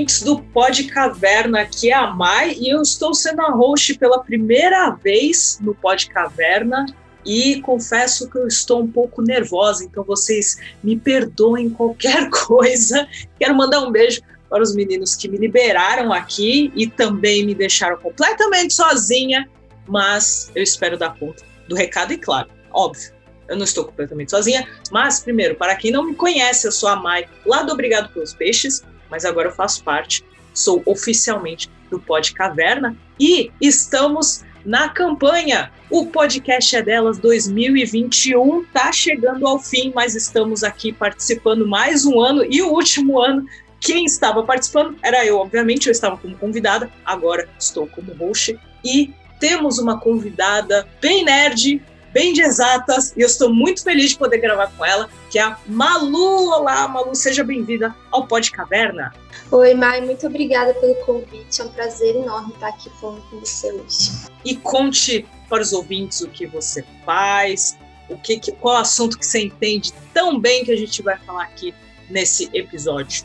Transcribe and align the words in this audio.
Ouvintes 0.00 0.22
do 0.22 0.40
Pod 0.40 0.84
Caverna, 0.84 1.60
aqui 1.60 1.90
é 1.90 1.94
a 1.94 2.06
Mai 2.06 2.54
e 2.58 2.70
eu 2.70 2.80
estou 2.80 3.12
sendo 3.12 3.42
a 3.42 3.50
host 3.50 3.98
pela 3.98 4.22
primeira 4.22 4.90
vez 4.90 5.58
no 5.60 5.74
Pod 5.74 6.08
Caverna 6.08 6.86
e 7.24 7.60
confesso 7.60 8.30
que 8.30 8.38
eu 8.38 8.46
estou 8.46 8.82
um 8.82 8.90
pouco 8.90 9.20
nervosa, 9.20 9.84
então 9.84 10.02
vocês 10.02 10.58
me 10.82 10.98
perdoem 10.98 11.68
qualquer 11.68 12.30
coisa. 12.46 13.06
Quero 13.38 13.54
mandar 13.54 13.80
um 13.80 13.90
beijo 13.90 14.22
para 14.48 14.62
os 14.62 14.74
meninos 14.74 15.14
que 15.14 15.28
me 15.28 15.36
liberaram 15.36 16.12
aqui 16.14 16.72
e 16.74 16.86
também 16.86 17.44
me 17.44 17.54
deixaram 17.54 17.98
completamente 17.98 18.72
sozinha, 18.72 19.46
mas 19.86 20.50
eu 20.54 20.62
espero 20.62 20.96
dar 20.96 21.14
conta 21.18 21.44
do 21.68 21.76
recado 21.76 22.14
e 22.14 22.16
claro, 22.16 22.48
óbvio, 22.72 23.12
eu 23.48 23.56
não 23.56 23.64
estou 23.64 23.84
completamente 23.84 24.30
sozinha, 24.30 24.66
mas 24.90 25.20
primeiro, 25.20 25.56
para 25.56 25.76
quem 25.76 25.90
não 25.90 26.04
me 26.04 26.14
conhece, 26.14 26.66
eu 26.66 26.72
sou 26.72 26.88
a 26.88 26.96
Mai, 26.96 27.28
lá 27.44 27.62
do 27.62 27.72
Obrigado 27.72 28.10
pelos 28.14 28.32
Peixes, 28.32 28.82
mas 29.10 29.24
agora 29.24 29.48
eu 29.48 29.52
faço 29.52 29.82
parte, 29.82 30.24
sou 30.54 30.82
oficialmente 30.86 31.70
do 31.90 31.98
Pod 31.98 32.32
Caverna 32.32 32.96
e 33.18 33.50
estamos 33.60 34.44
na 34.64 34.88
campanha. 34.88 35.70
O 35.90 36.06
podcast 36.06 36.76
é 36.76 36.82
delas 36.82 37.18
2021 37.18 38.64
tá 38.72 38.92
chegando 38.92 39.46
ao 39.46 39.58
fim, 39.58 39.92
mas 39.94 40.14
estamos 40.14 40.62
aqui 40.62 40.92
participando 40.92 41.66
mais 41.66 42.04
um 42.04 42.20
ano 42.20 42.44
e 42.48 42.62
o 42.62 42.68
último 42.68 43.20
ano 43.20 43.44
quem 43.80 44.04
estava 44.04 44.42
participando 44.42 44.96
era 45.02 45.24
eu, 45.24 45.38
obviamente, 45.38 45.86
eu 45.86 45.92
estava 45.92 46.16
como 46.16 46.36
convidada, 46.36 46.90
agora 47.04 47.48
estou 47.58 47.86
como 47.86 48.12
host 48.12 48.58
e 48.84 49.12
temos 49.40 49.78
uma 49.78 49.98
convidada 49.98 50.86
bem 51.00 51.24
nerd, 51.24 51.82
bem 52.12 52.32
de 52.32 52.42
exatas, 52.42 53.12
e 53.16 53.20
eu 53.20 53.26
estou 53.26 53.52
muito 53.52 53.82
feliz 53.82 54.10
de 54.10 54.18
poder 54.18 54.38
gravar 54.38 54.68
com 54.76 54.84
ela, 54.84 55.08
que 55.30 55.38
é 55.38 55.42
a 55.42 55.58
Malu. 55.66 56.50
Olá, 56.50 56.86
Malu, 56.88 57.14
seja 57.14 57.44
bem-vinda 57.44 57.94
ao 58.10 58.26
Pod 58.26 58.50
Caverna. 58.50 59.12
Oi, 59.50 59.74
Mai, 59.74 60.00
muito 60.00 60.26
obrigada 60.26 60.74
pelo 60.74 60.94
convite. 60.96 61.60
É 61.60 61.64
um 61.64 61.68
prazer 61.70 62.16
enorme 62.16 62.52
estar 62.52 62.68
aqui 62.68 62.90
falando 63.00 63.22
com 63.30 63.40
você 63.40 63.72
hoje. 63.72 64.10
E 64.44 64.56
conte 64.56 65.26
para 65.48 65.62
os 65.62 65.72
ouvintes 65.72 66.20
o 66.20 66.28
que 66.28 66.46
você 66.46 66.84
faz, 67.04 67.76
o 68.08 68.16
que, 68.16 68.40
qual 68.52 68.76
assunto 68.76 69.18
que 69.18 69.26
você 69.26 69.44
entende 69.44 69.92
tão 70.12 70.38
bem 70.38 70.64
que 70.64 70.72
a 70.72 70.76
gente 70.76 71.02
vai 71.02 71.16
falar 71.18 71.44
aqui 71.44 71.74
nesse 72.08 72.50
episódio. 72.52 73.24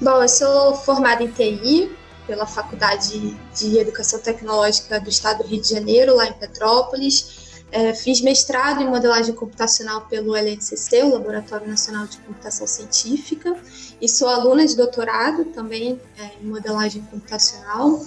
Bom, 0.00 0.22
eu 0.22 0.28
sou 0.28 0.74
formada 0.76 1.22
em 1.22 1.30
TI 1.30 1.90
pela 2.26 2.46
Faculdade 2.46 3.36
de 3.54 3.78
Educação 3.78 4.20
Tecnológica 4.20 5.00
do 5.00 5.08
Estado 5.08 5.42
do 5.42 5.48
Rio 5.48 5.60
de 5.60 5.70
Janeiro, 5.70 6.16
lá 6.16 6.26
em 6.26 6.32
Petrópolis. 6.32 7.45
É, 7.76 7.92
fiz 7.92 8.22
mestrado 8.22 8.80
em 8.82 8.88
modelagem 8.88 9.34
computacional 9.34 10.00
pelo 10.06 10.34
LNCC, 10.34 11.02
o 11.02 11.12
Laboratório 11.12 11.68
Nacional 11.68 12.06
de 12.06 12.16
Computação 12.16 12.66
Científica, 12.66 13.54
e 14.00 14.08
sou 14.08 14.28
aluna 14.30 14.66
de 14.66 14.74
doutorado 14.74 15.44
também 15.46 16.00
é, 16.18 16.42
em 16.42 16.46
modelagem 16.46 17.02
computacional. 17.10 18.02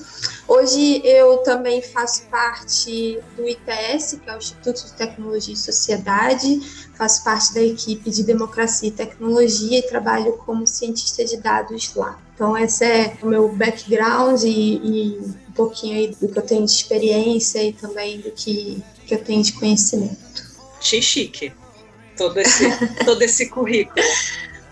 Hoje 0.47 1.03
eu 1.05 1.37
também 1.43 1.83
faço 1.83 2.23
parte 2.31 3.19
do 3.37 3.47
ITS, 3.47 4.17
que 4.23 4.27
é 4.27 4.33
o 4.33 4.39
Instituto 4.39 4.85
de 4.87 4.93
Tecnologia 4.93 5.53
e 5.53 5.57
Sociedade, 5.57 6.61
faço 6.95 7.23
parte 7.23 7.53
da 7.53 7.61
equipe 7.61 8.09
de 8.09 8.23
Democracia 8.23 8.89
e 8.89 8.91
Tecnologia 8.91 9.77
e 9.77 9.83
trabalho 9.83 10.33
como 10.47 10.65
cientista 10.65 11.23
de 11.23 11.37
dados 11.37 11.93
lá. 11.93 12.19
Então, 12.33 12.57
esse 12.57 12.83
é 12.83 13.17
o 13.21 13.27
meu 13.27 13.49
background 13.49 14.41
e, 14.41 14.47
e 14.83 15.19
um 15.19 15.51
pouquinho 15.53 16.09
do 16.15 16.27
que 16.27 16.39
eu 16.39 16.43
tenho 16.43 16.65
de 16.65 16.71
experiência 16.71 17.61
e 17.63 17.71
também 17.71 18.19
do 18.19 18.31
que 18.31 18.81
que 19.09 19.15
eu 19.15 19.23
tenho 19.23 19.41
de 19.41 19.53
conhecimento. 19.53 20.17
Achei 20.79 21.01
chique 21.01 21.51
todo 22.15 22.39
esse, 22.39 22.69
todo 23.03 23.21
esse 23.23 23.49
currículo. 23.49 24.05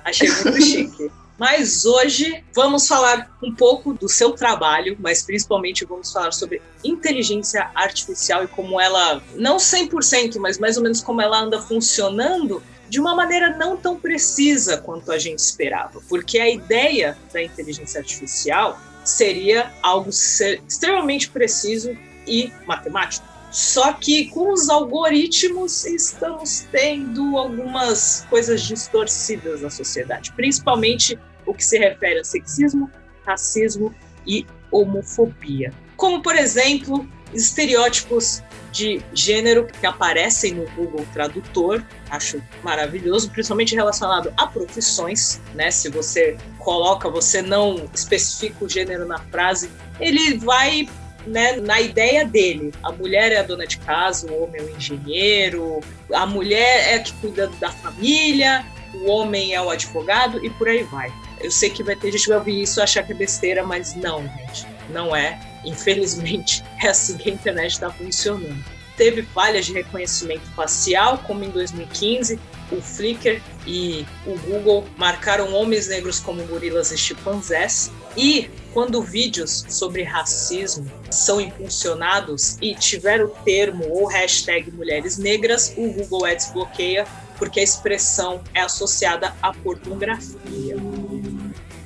Achei 0.06 0.30
muito 0.30 0.62
chique. 0.62 1.12
Mas 1.40 1.86
hoje 1.86 2.44
vamos 2.54 2.88
falar 2.88 3.36
um 3.44 3.54
pouco 3.54 3.94
do 3.94 4.08
seu 4.08 4.32
trabalho, 4.32 4.96
mas 5.00 5.22
principalmente 5.24 5.86
vamos 5.86 6.12
falar 6.12 6.32
sobre 6.32 6.62
inteligência 6.84 7.70
artificial 7.76 8.44
e 8.44 8.48
como 8.48 8.80
ela, 8.80 9.22
não 9.36 9.58
100%, 9.58 10.38
mas 10.40 10.58
mais 10.58 10.78
ou 10.78 10.84
menos 10.84 11.02
como 11.02 11.22
ela 11.22 11.40
anda 11.40 11.62
funcionando 11.62 12.64
de 12.90 13.00
uma 13.00 13.16
maneira 13.16 13.56
não 13.56 13.78
tão 13.78 14.00
precisa 14.00 14.78
quanto 14.78 15.12
a 15.12 15.20
gente 15.20 15.40
esperava. 15.40 16.02
Porque 16.08 16.40
a 16.40 16.50
ideia 16.50 17.18
da 17.32 17.44
inteligência 17.44 18.00
artificial 18.00 18.80
seria 19.04 19.72
algo 19.84 20.10
extremamente 20.10 21.30
preciso 21.30 21.96
e 22.26 22.52
matemático. 22.66 23.37
Só 23.52 23.94
que 23.94 24.30
com 24.30 24.52
os 24.52 24.70
algoritmos 24.70 25.86
estamos 25.86 26.68
tendo 26.72 27.38
algumas 27.38 28.26
coisas 28.30 28.62
distorcidas 28.62 29.62
na 29.62 29.70
sociedade, 29.70 30.32
principalmente 30.34 31.18
o 31.46 31.54
que 31.54 31.64
se 31.64 31.78
refere 31.78 32.20
a 32.20 32.24
sexismo, 32.24 32.92
racismo 33.26 33.94
e 34.26 34.46
homofobia. 34.70 35.74
Como, 35.96 36.22
por 36.22 36.36
exemplo, 36.36 37.08
estereótipos 37.34 38.44
de 38.72 39.02
gênero 39.14 39.66
que 39.66 39.86
aparecem 39.86 40.54
no 40.54 40.70
Google 40.72 41.06
Tradutor, 41.14 41.84
acho 42.10 42.42
maravilhoso, 42.64 43.32
principalmente 43.32 43.74
relacionado 43.74 44.32
a 44.38 44.46
profissões, 44.46 45.42
né? 45.56 45.72
Se 45.72 45.90
você 45.90 46.38
coloca, 46.60 47.10
você 47.10 47.42
não 47.42 47.90
especifica 47.94 48.66
o 48.66 48.70
gênero 48.70 49.08
na 49.08 49.18
frase, 49.18 49.70
ele 50.00 50.38
vai 50.38 50.88
né, 51.28 51.58
na 51.58 51.80
ideia 51.82 52.26
dele. 52.26 52.74
A 52.84 52.92
mulher 52.92 53.32
é 53.32 53.38
a 53.38 53.44
dona 53.44 53.68
de 53.68 53.78
casa, 53.78 54.32
o 54.32 54.44
homem 54.44 54.62
é 54.62 54.64
o 54.64 54.76
engenheiro, 54.76 55.80
a 56.12 56.26
mulher 56.26 56.94
é 56.94 56.96
a 56.96 57.00
que 57.00 57.14
cuida 57.14 57.48
da 57.60 57.70
família, 57.70 58.66
o 58.94 59.10
homem 59.10 59.54
é 59.54 59.62
o 59.62 59.70
advogado 59.70 60.44
e 60.44 60.50
por 60.52 60.68
aí 60.68 60.84
vai. 60.84 61.12
Eu 61.40 61.52
sei 61.52 61.70
que 61.70 61.84
vai 61.84 61.96
ter 61.96 62.12
gente 62.12 62.24
que 62.24 62.30
vai 62.30 62.40
ouvir 62.40 62.62
isso 62.62 62.80
e 62.80 62.82
achar 62.82 63.04
que 63.04 63.12
é 63.12 63.16
besteira, 63.16 63.64
mas 63.64 63.94
não, 63.96 64.24
gente, 64.24 64.66
não 64.90 65.16
é. 65.16 65.40
Infelizmente, 65.64 66.64
é 66.82 66.88
assim 66.88 67.18
que 67.18 67.30
a 67.30 67.34
internet 67.34 67.74
está 67.74 67.92
funcionando. 67.92 68.77
Teve 68.98 69.22
falhas 69.22 69.68
de 69.68 69.74
reconhecimento 69.74 70.46
facial, 70.56 71.20
como 71.20 71.44
em 71.44 71.50
2015, 71.50 72.40
o 72.72 72.82
Flickr 72.82 73.42
e 73.66 74.06
o 74.26 74.38
Google 74.40 74.86
marcaram 74.98 75.54
homens 75.54 75.88
negros 75.88 76.20
como 76.20 76.44
gorilas 76.48 76.92
e 76.92 76.98
chimpanzés. 76.98 77.92
E 78.18 78.50
quando 78.74 79.02
vídeos 79.02 79.66
sobre 79.70 80.04
racismo 80.04 80.92
são 81.12 81.40
impulsionados 81.40 82.58
e 82.62 82.76
tiver 82.76 83.24
o 83.24 83.30
termo 83.30 83.88
ou 83.90 84.08
hashtag 84.08 84.72
mulheres 84.72 85.18
negras, 85.18 85.74
o 85.78 85.92
Google 85.92 86.26
Ads 86.26 86.52
bloqueia 86.52 87.08
porque 87.38 87.60
a 87.60 87.64
expressão 87.64 88.42
é 88.54 88.62
associada 88.62 89.36
à 89.42 89.54
pornografia. 89.54 90.76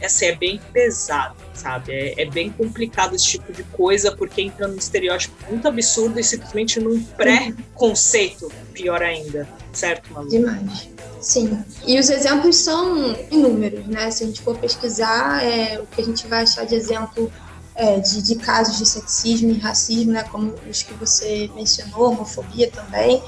Assim, 0.06 0.26
é 0.26 0.36
bem 0.36 0.62
pesado, 0.72 1.36
sabe? 1.54 1.94
É, 1.94 2.22
é, 2.22 2.26
bem 2.30 2.50
complicado 2.50 3.16
esse 3.16 3.26
tipo 3.26 3.52
de 3.52 3.64
coisa, 3.64 4.12
porque 4.12 4.42
entra 4.42 4.68
num 4.68 4.78
estereótipo 4.78 5.36
muito 5.50 5.68
absurdo 5.68 6.20
e 6.20 6.24
simplesmente 6.24 6.80
num 6.80 7.02
pré-conceito, 7.04 8.52
pior 8.74 9.02
ainda. 9.02 9.48
Certo, 9.74 10.12
Malu? 10.14 10.30
Demais. 10.30 10.90
Sim. 11.22 11.64
E 11.86 12.00
os 12.00 12.10
exemplos 12.10 12.56
são 12.56 13.16
inúmeros, 13.30 13.86
né? 13.88 14.10
Se 14.10 14.24
a 14.24 14.28
gente 14.28 14.42
for 14.42 14.58
pesquisar, 14.58 15.44
é, 15.44 15.80
o 15.80 15.86
que 15.86 16.02
a 16.02 16.04
gente 16.04 16.28
vai 16.28 16.44
achar 16.44 16.66
de 16.66 16.76
exemplo 16.76 17.32
é, 17.76 18.00
de, 18.00 18.22
de, 18.22 18.36
casos 18.36 18.78
de 18.78 18.86
sexismo 18.86 19.52
e 19.52 19.60
racismo, 19.60 20.12
né? 20.12 20.24
Como 20.24 20.54
os 20.70 20.84
que 20.84 20.94
você 20.96 21.50
mencionou, 21.56 22.12
homofobia 22.12 22.70
também. 22.70 23.22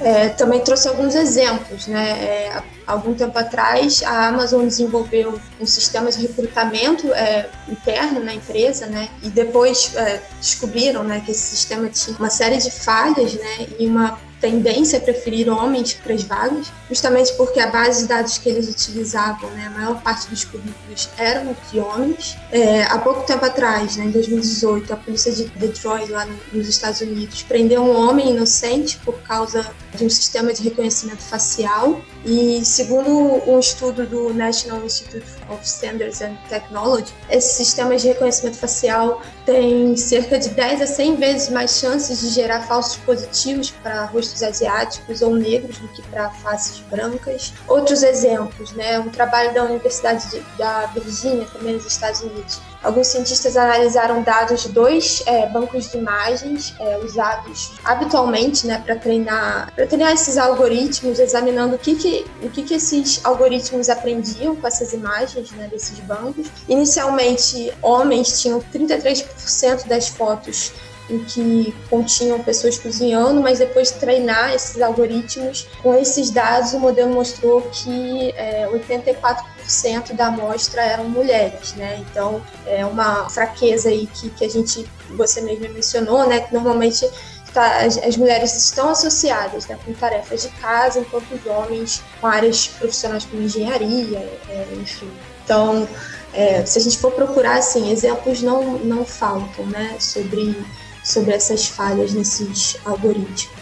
É, 0.00 0.30
também 0.30 0.60
trouxe 0.60 0.88
alguns 0.88 1.14
exemplos, 1.14 1.86
né? 1.86 2.10
É, 2.10 2.62
algum 2.86 3.14
tempo 3.14 3.38
atrás, 3.38 4.02
a 4.02 4.28
Amazon 4.28 4.66
desenvolveu 4.66 5.40
um 5.60 5.66
sistema 5.66 6.10
de 6.10 6.20
recrutamento 6.22 7.12
é, 7.12 7.48
interno 7.68 8.20
na 8.20 8.34
empresa, 8.34 8.86
né? 8.86 9.08
E 9.22 9.28
depois 9.28 9.94
é, 9.94 10.20
descobriram, 10.40 11.04
né, 11.04 11.22
que 11.24 11.30
esse 11.30 11.56
sistema 11.56 11.88
tinha 11.88 12.16
uma 12.16 12.30
série 12.30 12.56
de 12.56 12.70
falhas, 12.70 13.34
né? 13.34 13.66
E 13.78 13.86
uma 13.86 14.18
tendência 14.40 14.98
a 14.98 15.02
preferir 15.02 15.48
homens 15.48 15.92
para 15.92 16.14
as 16.14 16.22
vagas, 16.22 16.72
justamente 16.88 17.32
porque 17.34 17.60
a 17.60 17.66
base 17.66 18.02
de 18.02 18.08
dados 18.08 18.38
que 18.38 18.48
eles 18.48 18.68
utilizavam, 18.68 19.50
né, 19.50 19.66
a 19.66 19.78
maior 19.78 20.00
parte 20.02 20.28
dos 20.28 20.44
currículos 20.44 21.10
eram 21.18 21.54
de 21.70 21.78
homens. 21.78 22.36
É, 22.50 22.84
há 22.84 22.98
pouco 22.98 23.22
tempo 23.24 23.44
atrás, 23.44 23.96
né, 23.96 24.06
em 24.06 24.10
2018, 24.10 24.92
a 24.92 24.96
polícia 24.96 25.30
de 25.30 25.44
Detroit, 25.44 26.10
lá 26.10 26.26
nos 26.52 26.68
Estados 26.68 27.00
Unidos, 27.02 27.42
prendeu 27.42 27.82
um 27.82 27.94
homem 27.94 28.30
inocente 28.30 28.96
por 29.04 29.20
causa 29.20 29.70
de 29.94 30.04
um 30.04 30.10
sistema 30.10 30.52
de 30.52 30.62
reconhecimento 30.62 31.22
facial. 31.22 32.00
E 32.24 32.62
segundo 32.64 33.10
um 33.50 33.58
estudo 33.58 34.06
do 34.06 34.34
National 34.34 34.84
Institute 34.84 35.26
of 35.48 35.64
Standards 35.64 36.20
and 36.20 36.36
Technology, 36.48 37.12
esses 37.30 37.52
sistemas 37.52 38.02
de 38.02 38.08
reconhecimento 38.08 38.58
facial 38.58 39.22
têm 39.46 39.96
cerca 39.96 40.38
de 40.38 40.50
10 40.50 40.82
a 40.82 40.86
100 40.86 41.16
vezes 41.16 41.48
mais 41.48 41.78
chances 41.78 42.20
de 42.20 42.28
gerar 42.28 42.66
falsos 42.66 42.96
positivos 42.98 43.70
para 43.70 44.04
rostos 44.04 44.42
asiáticos 44.42 45.22
ou 45.22 45.34
negros 45.34 45.78
do 45.78 45.88
que 45.88 46.02
para 46.08 46.28
faces 46.30 46.80
brancas. 46.90 47.54
Outros 47.66 48.02
exemplos, 48.02 48.72
né, 48.72 48.98
um 49.00 49.08
trabalho 49.08 49.54
da 49.54 49.64
Universidade 49.64 50.28
de, 50.30 50.40
da 50.58 50.86
Virgínia, 50.86 51.46
também 51.52 51.74
nos 51.74 51.86
Estados 51.86 52.20
Unidos, 52.20 52.60
Alguns 52.82 53.08
cientistas 53.08 53.56
analisaram 53.56 54.22
dados 54.22 54.62
de 54.62 54.70
dois 54.70 55.22
é, 55.26 55.46
bancos 55.46 55.90
de 55.90 55.98
imagens 55.98 56.74
é, 56.80 56.98
usados 56.98 57.72
habitualmente 57.84 58.66
né, 58.66 58.82
para 58.84 58.96
treinar, 58.96 59.72
treinar 59.74 60.12
esses 60.12 60.38
algoritmos, 60.38 61.18
examinando 61.18 61.76
o 61.76 61.78
que, 61.78 61.94
que, 61.94 62.26
o 62.42 62.48
que, 62.48 62.62
que 62.62 62.74
esses 62.74 63.24
algoritmos 63.24 63.90
aprendiam 63.90 64.56
com 64.56 64.66
essas 64.66 64.92
imagens 64.92 65.50
né, 65.52 65.68
desses 65.68 65.98
bancos. 66.00 66.48
Inicialmente, 66.68 67.72
homens 67.82 68.40
tinham 68.40 68.60
33% 68.72 69.86
das 69.86 70.08
fotos 70.08 70.72
em 71.10 71.18
que 71.24 71.74
continham 71.88 72.42
pessoas 72.42 72.78
cozinhando, 72.78 73.40
mas 73.40 73.58
depois 73.58 73.92
de 73.92 73.98
treinar 73.98 74.54
esses 74.54 74.80
algoritmos 74.80 75.66
com 75.82 75.94
esses 75.94 76.30
dados, 76.30 76.72
o 76.72 76.78
modelo 76.78 77.12
mostrou 77.12 77.62
que 77.62 78.30
é, 78.36 78.66
84% 78.68 80.12
da 80.14 80.28
amostra 80.28 80.82
eram 80.82 81.08
mulheres, 81.08 81.74
né? 81.74 82.02
Então 82.08 82.40
é 82.66 82.86
uma 82.86 83.28
fraqueza 83.28 83.88
aí 83.88 84.06
que, 84.06 84.30
que 84.30 84.44
a 84.44 84.48
gente, 84.48 84.88
você 85.10 85.40
mesmo 85.40 85.68
mencionou, 85.70 86.26
né? 86.28 86.40
Que 86.40 86.54
normalmente 86.54 87.08
tá, 87.52 87.80
as, 87.80 87.98
as, 87.98 88.16
mulheres 88.16 88.56
estão 88.56 88.90
associadas 88.90 89.66
né, 89.66 89.78
com 89.84 89.92
tarefas 89.92 90.42
de 90.42 90.48
casa, 90.60 91.00
enquanto 91.00 91.32
os 91.32 91.46
homens 91.46 92.02
com 92.20 92.26
áreas 92.26 92.68
profissionais 92.68 93.24
como 93.24 93.42
engenharia, 93.42 94.18
é, 94.48 94.66
enfim. 94.80 95.10
Então, 95.44 95.88
é, 96.32 96.64
se 96.64 96.78
a 96.78 96.80
gente 96.80 96.98
for 96.98 97.10
procurar, 97.12 97.58
assim, 97.58 97.90
exemplos 97.90 98.40
não, 98.42 98.78
não 98.78 99.04
faltam, 99.04 99.66
né, 99.66 99.96
sobre 99.98 100.56
sobre 101.02 101.32
essas 101.32 101.66
falhas 101.66 102.12
nesses 102.12 102.76
algoritmos. 102.84 103.60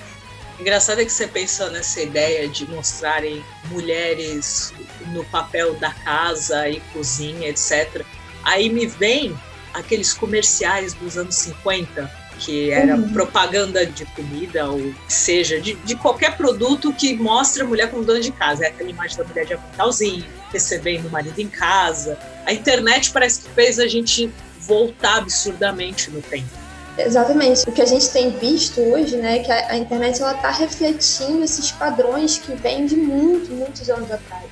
Engraçado 0.58 1.00
é 1.00 1.04
que 1.04 1.12
você 1.12 1.26
pensa 1.26 1.70
nessa 1.70 2.00
ideia 2.00 2.48
de 2.48 2.68
mostrarem 2.68 3.44
mulheres 3.70 4.72
no 5.12 5.24
papel 5.26 5.74
da 5.74 5.92
casa 5.92 6.68
e 6.68 6.80
cozinha, 6.92 7.48
etc. 7.48 8.04
Aí 8.42 8.68
me 8.68 8.86
vem 8.86 9.38
aqueles 9.72 10.12
comerciais 10.12 10.94
dos 10.94 11.16
anos 11.16 11.36
50, 11.36 12.10
que 12.40 12.70
era 12.70 12.96
uhum. 12.96 13.12
propaganda 13.12 13.86
de 13.86 14.04
comida, 14.06 14.68
ou 14.68 14.92
seja, 15.08 15.60
de, 15.60 15.74
de, 15.74 15.94
qualquer 15.94 16.36
produto 16.36 16.92
que 16.92 17.14
mostra 17.14 17.64
a 17.64 17.66
mulher 17.66 17.90
como 17.90 18.04
dona 18.04 18.20
de 18.20 18.32
casa. 18.32 18.64
É 18.64 18.68
aquela 18.68 18.90
imagem 18.90 19.16
da 19.16 19.24
mulher 19.24 19.46
de 19.46 19.54
aventalzinho, 19.54 20.24
recebendo 20.52 21.06
o 21.06 21.10
marido 21.10 21.38
em 21.38 21.48
casa. 21.48 22.18
A 22.46 22.52
internet 22.52 23.12
parece 23.12 23.42
que 23.42 23.50
fez 23.50 23.78
a 23.78 23.86
gente 23.86 24.30
voltar 24.60 25.18
absurdamente 25.18 26.10
no 26.10 26.20
tempo. 26.20 26.57
Exatamente. 26.98 27.68
O 27.68 27.72
que 27.72 27.80
a 27.80 27.86
gente 27.86 28.10
tem 28.10 28.30
visto 28.30 28.80
hoje, 28.80 29.16
né, 29.16 29.36
é 29.36 29.38
que 29.38 29.52
a, 29.52 29.76
internet 29.76 30.20
ela 30.20 30.34
está 30.34 30.50
refletindo 30.50 31.44
esses 31.44 31.70
padrões 31.70 32.38
que 32.38 32.52
vêm 32.54 32.86
de 32.86 32.96
muitos, 32.96 33.48
muitos 33.50 33.88
anos 33.88 34.10
atrás. 34.10 34.48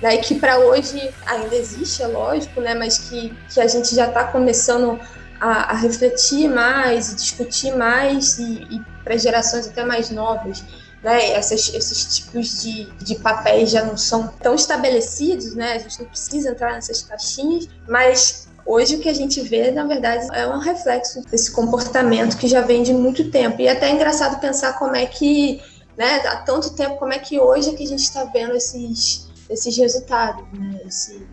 Né, 0.00 0.16
que 0.18 0.36
para 0.36 0.58
hoje 0.60 1.12
ainda 1.26 1.56
existe, 1.56 2.04
é 2.04 2.06
lógico, 2.06 2.60
né, 2.60 2.72
mas 2.72 2.98
que, 2.98 3.36
que 3.52 3.60
a 3.60 3.66
gente 3.66 3.92
já 3.96 4.06
está 4.06 4.24
começando 4.24 4.98
a, 5.40 5.72
a, 5.72 5.74
refletir 5.74 6.48
mais 6.48 7.14
discutir 7.16 7.74
mais 7.74 8.38
e, 8.38 8.66
e 8.70 8.80
para 9.02 9.16
gerações 9.16 9.66
até 9.66 9.84
mais 9.84 10.10
novas. 10.10 10.62
Né, 11.02 11.32
essas, 11.32 11.74
esses 11.74 12.16
tipos 12.16 12.62
de, 12.62 12.84
de 13.02 13.16
papéis 13.16 13.70
já 13.70 13.84
não 13.84 13.96
são 13.96 14.28
tão 14.40 14.54
estabelecidos, 14.54 15.54
né, 15.54 15.72
a 15.72 15.78
gente 15.78 15.98
não 16.00 16.08
precisa 16.08 16.50
entrar 16.50 16.74
nessas 16.74 17.02
caixinhas, 17.02 17.68
mas 17.88 18.47
Hoje 18.68 18.96
o 18.96 19.00
que 19.00 19.08
a 19.08 19.14
gente 19.14 19.40
vê, 19.40 19.70
na 19.70 19.86
verdade, 19.86 20.28
é 20.30 20.46
um 20.46 20.58
reflexo 20.58 21.22
desse 21.22 21.50
comportamento 21.50 22.36
que 22.36 22.46
já 22.46 22.60
vem 22.60 22.82
de 22.82 22.92
muito 22.92 23.30
tempo. 23.30 23.62
E 23.62 23.66
é 23.66 23.72
até 23.72 23.90
engraçado 23.90 24.38
pensar 24.38 24.74
como 24.74 24.94
é 24.94 25.06
que, 25.06 25.62
né, 25.96 26.16
há 26.26 26.36
tanto 26.36 26.74
tempo, 26.74 26.98
como 26.98 27.14
é 27.14 27.18
que 27.18 27.40
hoje 27.40 27.70
é 27.70 27.72
que 27.72 27.82
a 27.82 27.86
gente 27.86 28.02
está 28.02 28.24
vendo 28.24 28.54
esses, 28.54 29.26
esses 29.48 29.74
resultados, 29.74 30.44
né? 30.52 30.82
Esse, 30.86 31.26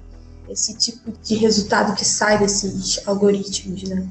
esse 0.48 0.78
tipo 0.78 1.12
de 1.12 1.36
resultado 1.36 1.94
que 1.94 2.06
sai 2.06 2.40
desses 2.40 3.06
algoritmos, 3.06 3.84
né? 3.84 4.08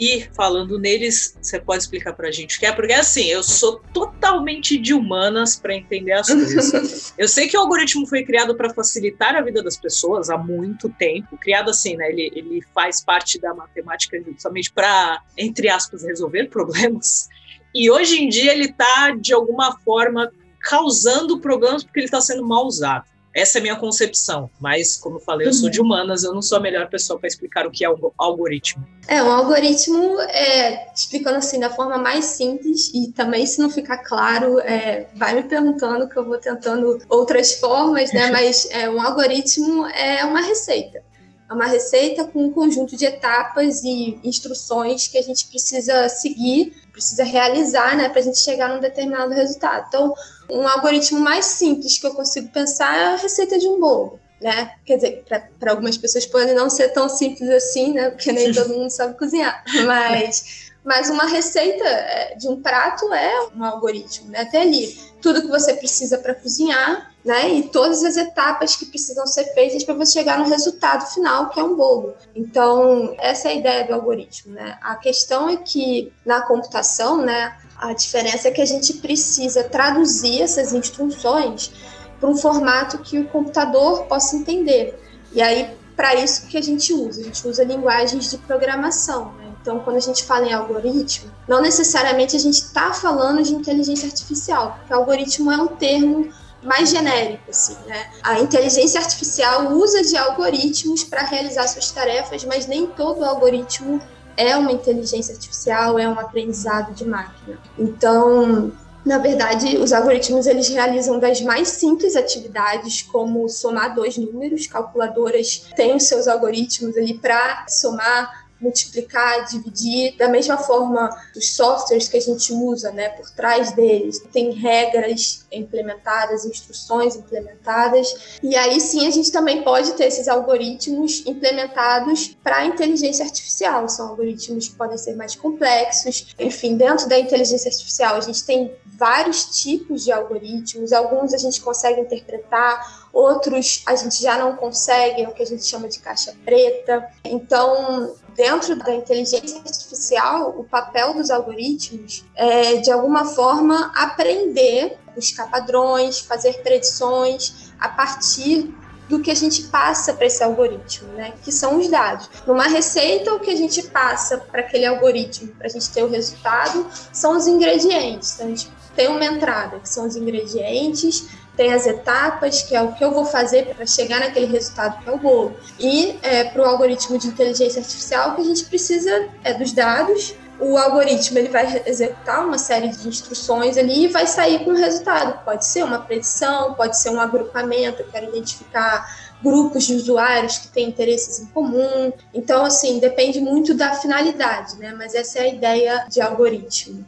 E 0.00 0.26
falando 0.34 0.78
neles, 0.78 1.36
você 1.42 1.60
pode 1.60 1.82
explicar 1.82 2.14
para 2.14 2.28
a 2.28 2.32
gente 2.32 2.56
o 2.56 2.60
que 2.60 2.64
é? 2.64 2.72
Porque 2.72 2.94
assim, 2.94 3.26
eu 3.26 3.42
sou 3.42 3.82
totalmente 3.92 4.78
de 4.78 4.94
humanas 4.94 5.56
para 5.56 5.74
entender 5.74 6.12
as 6.12 6.26
coisas. 6.26 7.12
eu 7.18 7.28
sei 7.28 7.46
que 7.46 7.56
o 7.56 7.60
algoritmo 7.60 8.06
foi 8.06 8.24
criado 8.24 8.54
para 8.54 8.72
facilitar 8.72 9.36
a 9.36 9.42
vida 9.42 9.62
das 9.62 9.76
pessoas 9.76 10.30
há 10.30 10.38
muito 10.38 10.88
tempo, 10.88 11.36
criado 11.36 11.68
assim, 11.68 11.96
né? 11.96 12.08
Ele, 12.08 12.32
ele 12.34 12.64
faz 12.74 13.04
parte 13.04 13.38
da 13.38 13.52
matemática 13.52 14.18
justamente 14.26 14.72
para, 14.72 15.22
entre 15.36 15.68
aspas, 15.68 16.02
resolver 16.02 16.48
problemas. 16.48 17.28
E 17.74 17.90
hoje 17.90 18.22
em 18.22 18.30
dia 18.30 18.52
ele 18.52 18.70
está, 18.70 19.10
de 19.10 19.34
alguma 19.34 19.78
forma, 19.80 20.32
causando 20.60 21.40
problemas 21.40 21.84
porque 21.84 22.00
ele 22.00 22.06
está 22.06 22.22
sendo 22.22 22.42
mal 22.42 22.66
usado. 22.66 23.04
Essa 23.34 23.58
é 23.58 23.60
a 23.60 23.62
minha 23.62 23.76
concepção, 23.76 24.50
mas 24.60 24.96
como 24.96 25.16
eu 25.16 25.20
falei, 25.20 25.46
eu 25.46 25.52
sou 25.52 25.70
de 25.70 25.80
uhum. 25.80 25.86
humanas, 25.86 26.24
eu 26.24 26.34
não 26.34 26.42
sou 26.42 26.58
a 26.58 26.60
melhor 26.60 26.88
pessoa 26.88 27.18
para 27.18 27.28
explicar 27.28 27.64
o 27.64 27.70
que 27.70 27.84
é 27.84 27.90
um 27.90 28.10
algoritmo. 28.18 28.84
É, 29.06 29.22
um 29.22 29.30
algoritmo, 29.30 30.20
é, 30.20 30.92
explicando 30.92 31.38
assim 31.38 31.60
da 31.60 31.70
forma 31.70 31.96
mais 31.96 32.24
simples, 32.24 32.90
e 32.92 33.12
também 33.12 33.46
se 33.46 33.60
não 33.60 33.70
ficar 33.70 33.98
claro, 33.98 34.58
é, 34.60 35.06
vai 35.14 35.34
me 35.34 35.44
perguntando 35.44 36.08
que 36.08 36.16
eu 36.16 36.24
vou 36.24 36.38
tentando 36.38 37.00
outras 37.08 37.54
formas, 37.54 38.12
né? 38.12 38.30
Mas 38.32 38.68
é, 38.70 38.90
um 38.90 39.00
algoritmo 39.00 39.86
é 39.86 40.24
uma 40.24 40.40
receita. 40.40 41.02
É 41.50 41.52
uma 41.52 41.66
receita 41.66 42.24
com 42.24 42.44
um 42.44 42.52
conjunto 42.52 42.96
de 42.96 43.04
etapas 43.04 43.82
e 43.82 44.20
instruções 44.22 45.08
que 45.08 45.18
a 45.18 45.22
gente 45.22 45.48
precisa 45.48 46.08
seguir, 46.08 46.80
precisa 46.92 47.24
realizar, 47.24 47.96
né, 47.96 48.08
para 48.08 48.20
a 48.20 48.22
gente 48.22 48.38
chegar 48.38 48.68
num 48.68 48.78
determinado 48.78 49.32
resultado. 49.34 49.86
Então, 49.88 50.14
um 50.48 50.68
algoritmo 50.68 51.18
mais 51.18 51.46
simples 51.46 51.98
que 51.98 52.06
eu 52.06 52.14
consigo 52.14 52.48
pensar 52.50 52.96
é 52.96 53.04
a 53.06 53.16
receita 53.16 53.58
de 53.58 53.66
um 53.66 53.80
bolo. 53.80 54.20
Né? 54.40 54.74
Quer 54.86 54.96
dizer, 54.96 55.24
para 55.58 55.72
algumas 55.72 55.98
pessoas 55.98 56.24
pode 56.24 56.54
não 56.54 56.70
ser 56.70 56.90
tão 56.90 57.08
simples 57.08 57.50
assim, 57.50 57.94
né? 57.94 58.10
Porque 58.10 58.32
nem 58.32 58.52
todo 58.54 58.72
mundo 58.72 58.88
sabe 58.88 59.18
cozinhar. 59.18 59.62
Mas, 59.84 60.69
mas 60.84 61.10
uma 61.10 61.26
receita 61.26 61.84
é, 61.84 62.34
de 62.36 62.48
um 62.48 62.60
prato 62.60 63.12
é 63.12 63.48
um 63.54 63.64
algoritmo, 63.64 64.30
né? 64.30 64.40
Até 64.40 64.62
ali, 64.62 64.98
tudo 65.20 65.42
que 65.42 65.48
você 65.48 65.74
precisa 65.74 66.18
para 66.18 66.34
cozinhar, 66.34 67.12
né? 67.24 67.50
E 67.50 67.68
todas 67.68 68.02
as 68.02 68.16
etapas 68.16 68.76
que 68.76 68.86
precisam 68.86 69.26
ser 69.26 69.44
feitas 69.52 69.84
para 69.84 69.94
você 69.94 70.12
chegar 70.12 70.38
no 70.38 70.48
resultado 70.48 71.06
final, 71.12 71.50
que 71.50 71.60
é 71.60 71.62
um 71.62 71.76
bolo. 71.76 72.14
Então, 72.34 73.14
essa 73.18 73.48
é 73.48 73.52
a 73.52 73.54
ideia 73.54 73.86
do 73.86 73.94
algoritmo, 73.94 74.54
né? 74.54 74.78
A 74.80 74.96
questão 74.96 75.48
é 75.48 75.56
que 75.56 76.12
na 76.24 76.40
computação, 76.42 77.18
né? 77.18 77.56
A 77.76 77.92
diferença 77.92 78.48
é 78.48 78.50
que 78.50 78.62
a 78.62 78.66
gente 78.66 78.94
precisa 78.94 79.64
traduzir 79.64 80.42
essas 80.42 80.72
instruções 80.72 81.72
para 82.18 82.28
um 82.28 82.36
formato 82.36 82.98
que 82.98 83.18
o 83.18 83.28
computador 83.28 84.04
possa 84.04 84.36
entender. 84.36 84.98
E 85.32 85.40
aí, 85.40 85.74
para 85.96 86.14
isso 86.14 86.46
que 86.46 86.56
a 86.56 86.62
gente 86.62 86.92
usa, 86.92 87.20
a 87.20 87.24
gente 87.24 87.46
usa 87.46 87.64
linguagens 87.64 88.30
de 88.30 88.38
programação. 88.38 89.32
Né? 89.34 89.49
Então, 89.60 89.78
quando 89.80 89.96
a 89.96 90.00
gente 90.00 90.24
fala 90.24 90.46
em 90.46 90.52
algoritmo, 90.52 91.30
não 91.46 91.60
necessariamente 91.60 92.34
a 92.34 92.38
gente 92.38 92.54
está 92.54 92.92
falando 92.92 93.42
de 93.42 93.54
inteligência 93.54 94.06
artificial, 94.06 94.76
porque 94.78 94.92
algoritmo 94.92 95.52
é 95.52 95.56
um 95.56 95.68
termo 95.68 96.32
mais 96.62 96.90
genérico, 96.90 97.50
assim, 97.50 97.76
né? 97.86 98.10
A 98.22 98.40
inteligência 98.40 99.00
artificial 99.00 99.72
usa 99.72 100.02
de 100.02 100.16
algoritmos 100.16 101.04
para 101.04 101.22
realizar 101.22 101.66
suas 101.68 101.90
tarefas, 101.90 102.44
mas 102.44 102.66
nem 102.66 102.86
todo 102.86 103.24
algoritmo 103.24 104.00
é 104.36 104.56
uma 104.56 104.72
inteligência 104.72 105.34
artificial, 105.34 105.98
é 105.98 106.08
um 106.08 106.18
aprendizado 106.18 106.94
de 106.94 107.04
máquina. 107.04 107.58
Então, 107.78 108.72
na 109.04 109.18
verdade, 109.18 109.78
os 109.78 109.92
algoritmos 109.92 110.46
eles 110.46 110.68
realizam 110.68 111.18
das 111.18 111.40
mais 111.40 111.68
simples 111.68 112.16
atividades, 112.16 113.02
como 113.02 113.48
somar 113.48 113.94
dois 113.94 114.18
números. 114.18 114.66
Calculadoras 114.66 115.66
têm 115.74 115.94
os 115.96 116.04
seus 116.04 116.28
algoritmos 116.28 116.96
ali 116.96 117.14
para 117.14 117.66
somar 117.68 118.39
multiplicar, 118.60 119.46
dividir. 119.46 120.16
Da 120.16 120.28
mesma 120.28 120.58
forma, 120.58 121.10
os 121.36 121.54
softwares 121.54 122.08
que 122.08 122.16
a 122.16 122.20
gente 122.20 122.52
usa, 122.52 122.90
né, 122.92 123.08
por 123.10 123.30
trás 123.30 123.72
deles, 123.72 124.22
tem 124.32 124.52
regras 124.52 125.46
implementadas, 125.50 126.44
instruções 126.44 127.16
implementadas. 127.16 128.38
E 128.42 128.54
aí 128.56 128.80
sim 128.80 129.06
a 129.06 129.10
gente 129.10 129.32
também 129.32 129.62
pode 129.62 129.92
ter 129.92 130.04
esses 130.04 130.28
algoritmos 130.28 131.24
implementados 131.26 132.36
para 132.42 132.64
inteligência 132.64 133.24
artificial. 133.24 133.88
São 133.88 134.08
algoritmos 134.08 134.68
que 134.68 134.74
podem 134.74 134.98
ser 134.98 135.16
mais 135.16 135.34
complexos. 135.34 136.34
Enfim, 136.38 136.76
dentro 136.76 137.08
da 137.08 137.18
inteligência 137.18 137.70
artificial, 137.70 138.16
a 138.16 138.20
gente 138.20 138.44
tem 138.44 138.72
vários 139.00 139.44
tipos 139.62 140.04
de 140.04 140.12
algoritmos. 140.12 140.92
Alguns 140.92 141.32
a 141.32 141.38
gente 141.38 141.60
consegue 141.60 142.02
interpretar, 142.02 143.08
outros 143.12 143.82
a 143.86 143.96
gente 143.96 144.22
já 144.22 144.38
não 144.38 144.54
consegue, 144.56 145.22
é 145.22 145.28
o 145.28 145.32
que 145.32 145.42
a 145.42 145.46
gente 145.46 145.64
chama 145.64 145.88
de 145.88 145.98
caixa 145.98 146.34
preta. 146.44 147.08
Então, 147.24 148.14
dentro 148.40 148.74
da 148.74 148.94
inteligência 148.94 149.58
artificial, 149.58 150.54
o 150.56 150.64
papel 150.64 151.12
dos 151.12 151.30
algoritmos 151.30 152.24
é, 152.34 152.76
de 152.76 152.90
alguma 152.90 153.26
forma, 153.26 153.92
aprender, 153.94 154.96
buscar 155.14 155.50
padrões, 155.50 156.20
fazer 156.20 156.62
predições 156.62 157.70
a 157.78 157.86
partir 157.86 158.74
do 159.10 159.20
que 159.20 159.30
a 159.30 159.34
gente 159.34 159.64
passa 159.64 160.14
para 160.14 160.24
esse 160.24 160.42
algoritmo, 160.42 161.12
né? 161.12 161.34
Que 161.42 161.52
são 161.52 161.78
os 161.78 161.88
dados. 161.88 162.30
Numa 162.46 162.66
receita, 162.66 163.34
o 163.34 163.40
que 163.40 163.50
a 163.50 163.56
gente 163.56 163.82
passa 163.88 164.38
para 164.38 164.60
aquele 164.60 164.86
algoritmo, 164.86 165.48
para 165.58 165.66
a 165.66 165.70
gente 165.70 165.90
ter 165.90 166.02
o 166.02 166.08
resultado, 166.08 166.86
são 167.12 167.36
os 167.36 167.46
ingredientes. 167.46 168.34
Então, 168.34 168.46
a 168.46 168.50
gente 168.50 168.70
tem 168.96 169.08
uma 169.08 169.24
entrada, 169.24 169.80
que 169.80 169.88
são 169.88 170.06
os 170.06 170.16
ingredientes, 170.16 171.28
tem 171.60 171.74
as 171.74 171.86
etapas, 171.86 172.62
que 172.62 172.74
é 172.74 172.80
o 172.80 172.94
que 172.94 173.04
eu 173.04 173.10
vou 173.10 173.26
fazer 173.26 173.66
para 173.74 173.84
chegar 173.84 174.18
naquele 174.18 174.46
resultado 174.46 175.04
que 175.04 175.10
é 175.10 175.12
o 175.12 175.18
bolo. 175.18 175.54
E 175.78 176.18
é, 176.22 176.44
para 176.44 176.62
o 176.62 176.64
algoritmo 176.64 177.18
de 177.18 177.26
inteligência 177.26 177.80
artificial, 177.82 178.30
o 178.30 178.36
que 178.36 178.40
a 178.40 178.44
gente 178.44 178.64
precisa 178.64 179.28
é 179.44 179.52
dos 179.52 179.70
dados. 179.72 180.34
O 180.58 180.78
algoritmo 180.78 181.38
ele 181.38 181.50
vai 181.50 181.82
executar 181.84 182.46
uma 182.46 182.56
série 182.56 182.88
de 182.88 183.06
instruções 183.06 183.76
ali 183.76 184.04
e 184.04 184.08
vai 184.08 184.26
sair 184.26 184.64
com 184.64 184.70
o 184.70 184.74
resultado. 184.74 185.44
Pode 185.44 185.66
ser 185.66 185.84
uma 185.84 185.98
predição, 185.98 186.72
pode 186.72 186.98
ser 186.98 187.10
um 187.10 187.20
agrupamento, 187.20 188.00
eu 188.00 188.08
quero 188.10 188.28
identificar 188.34 189.14
grupos 189.42 189.86
de 189.86 189.96
usuários 189.96 190.56
que 190.56 190.68
têm 190.68 190.88
interesses 190.88 191.40
em 191.40 191.46
comum. 191.48 192.10
Então, 192.32 192.64
assim, 192.64 192.98
depende 192.98 193.38
muito 193.38 193.74
da 193.74 193.92
finalidade, 193.92 194.78
né? 194.78 194.94
Mas 194.96 195.14
essa 195.14 195.40
é 195.40 195.42
a 195.42 195.48
ideia 195.48 196.06
de 196.08 196.22
algoritmo. 196.22 197.04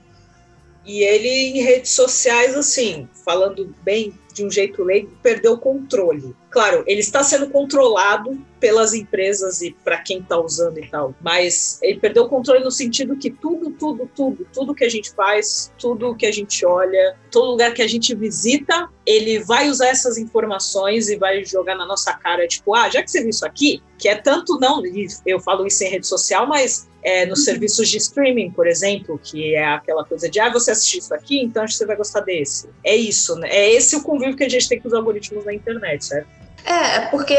E 0.85 1.03
ele 1.03 1.59
em 1.59 1.63
redes 1.63 1.93
sociais, 1.93 2.55
assim, 2.55 3.09
falando 3.25 3.75
bem 3.83 4.13
de 4.33 4.45
um 4.45 4.51
jeito 4.51 4.83
leigo, 4.83 5.11
perdeu 5.23 5.53
o 5.53 5.59
controle. 5.59 6.35
Claro, 6.51 6.85
ele 6.87 7.01
está 7.01 7.23
sendo 7.23 7.49
controlado 7.49 8.39
pelas 8.61 8.95
empresas 8.95 9.61
e 9.63 9.73
para 9.83 9.99
quem 9.99 10.21
está 10.21 10.39
usando 10.39 10.79
e 10.79 10.87
tal, 10.87 11.15
mas 11.21 11.79
ele 11.83 11.99
perdeu 11.99 12.25
o 12.25 12.29
controle 12.29 12.63
no 12.63 12.71
sentido 12.71 13.17
que 13.17 13.31
tudo, 13.31 13.71
tudo, 13.71 14.09
tudo, 14.15 14.47
tudo 14.53 14.75
que 14.75 14.85
a 14.85 14.89
gente 14.89 15.11
faz, 15.13 15.73
tudo 15.79 16.15
que 16.15 16.27
a 16.27 16.31
gente 16.31 16.65
olha, 16.65 17.17
todo 17.31 17.51
lugar 17.51 17.73
que 17.75 17.83
a 17.83 17.89
gente 17.89 18.15
visita, 18.15 18.89
ele 19.05 19.41
vai 19.41 19.69
usar 19.69 19.89
essas 19.89 20.19
informações 20.19 21.09
e 21.09 21.17
vai 21.17 21.45
jogar 21.45 21.75
na 21.75 21.87
nossa 21.87 22.13
cara, 22.13 22.47
tipo, 22.47 22.75
ah, 22.75 22.89
já 22.89 23.03
que 23.03 23.11
você 23.11 23.21
viu 23.21 23.31
isso 23.31 23.47
aqui, 23.47 23.83
que 23.99 24.09
é 24.09 24.15
tanto 24.15 24.59
não, 24.61 24.83
eu 25.27 25.41
falo 25.41 25.67
isso 25.67 25.83
em 25.83 25.89
rede 25.89 26.07
social, 26.07 26.47
mas 26.47 26.89
é, 27.03 27.27
nos 27.27 27.41
uhum. 27.41 27.45
serviços 27.45 27.89
de 27.89 27.99
streaming, 27.99 28.51
por 28.51 28.67
exemplo, 28.67 29.19
que 29.23 29.55
é 29.55 29.65
aquela 29.65 30.05
coisa 30.05 30.31
de, 30.31 30.39
ah, 30.39 30.51
você 30.51 30.71
assistiu 30.71 31.01
isso 31.01 31.13
aqui, 31.13 31.41
então 31.41 31.65
acho 31.65 31.75
que 31.75 31.79
você 31.79 31.87
vai 31.87 31.97
gostar 31.97 32.21
desse. 32.21 32.69
É 32.85 32.95
isso, 32.95 33.35
né? 33.37 33.49
É 33.51 33.73
esse 33.73 33.97
o 33.97 34.03
convívio 34.23 34.37
que 34.37 34.45
a 34.45 34.49
gente 34.49 34.69
tem 34.69 34.81
com 34.81 34.89
os 34.89 34.95
algoritmos 34.95 35.45
na 35.45 35.53
internet, 35.53 36.05
certo? 36.05 36.29
É, 36.65 37.01
porque 37.07 37.37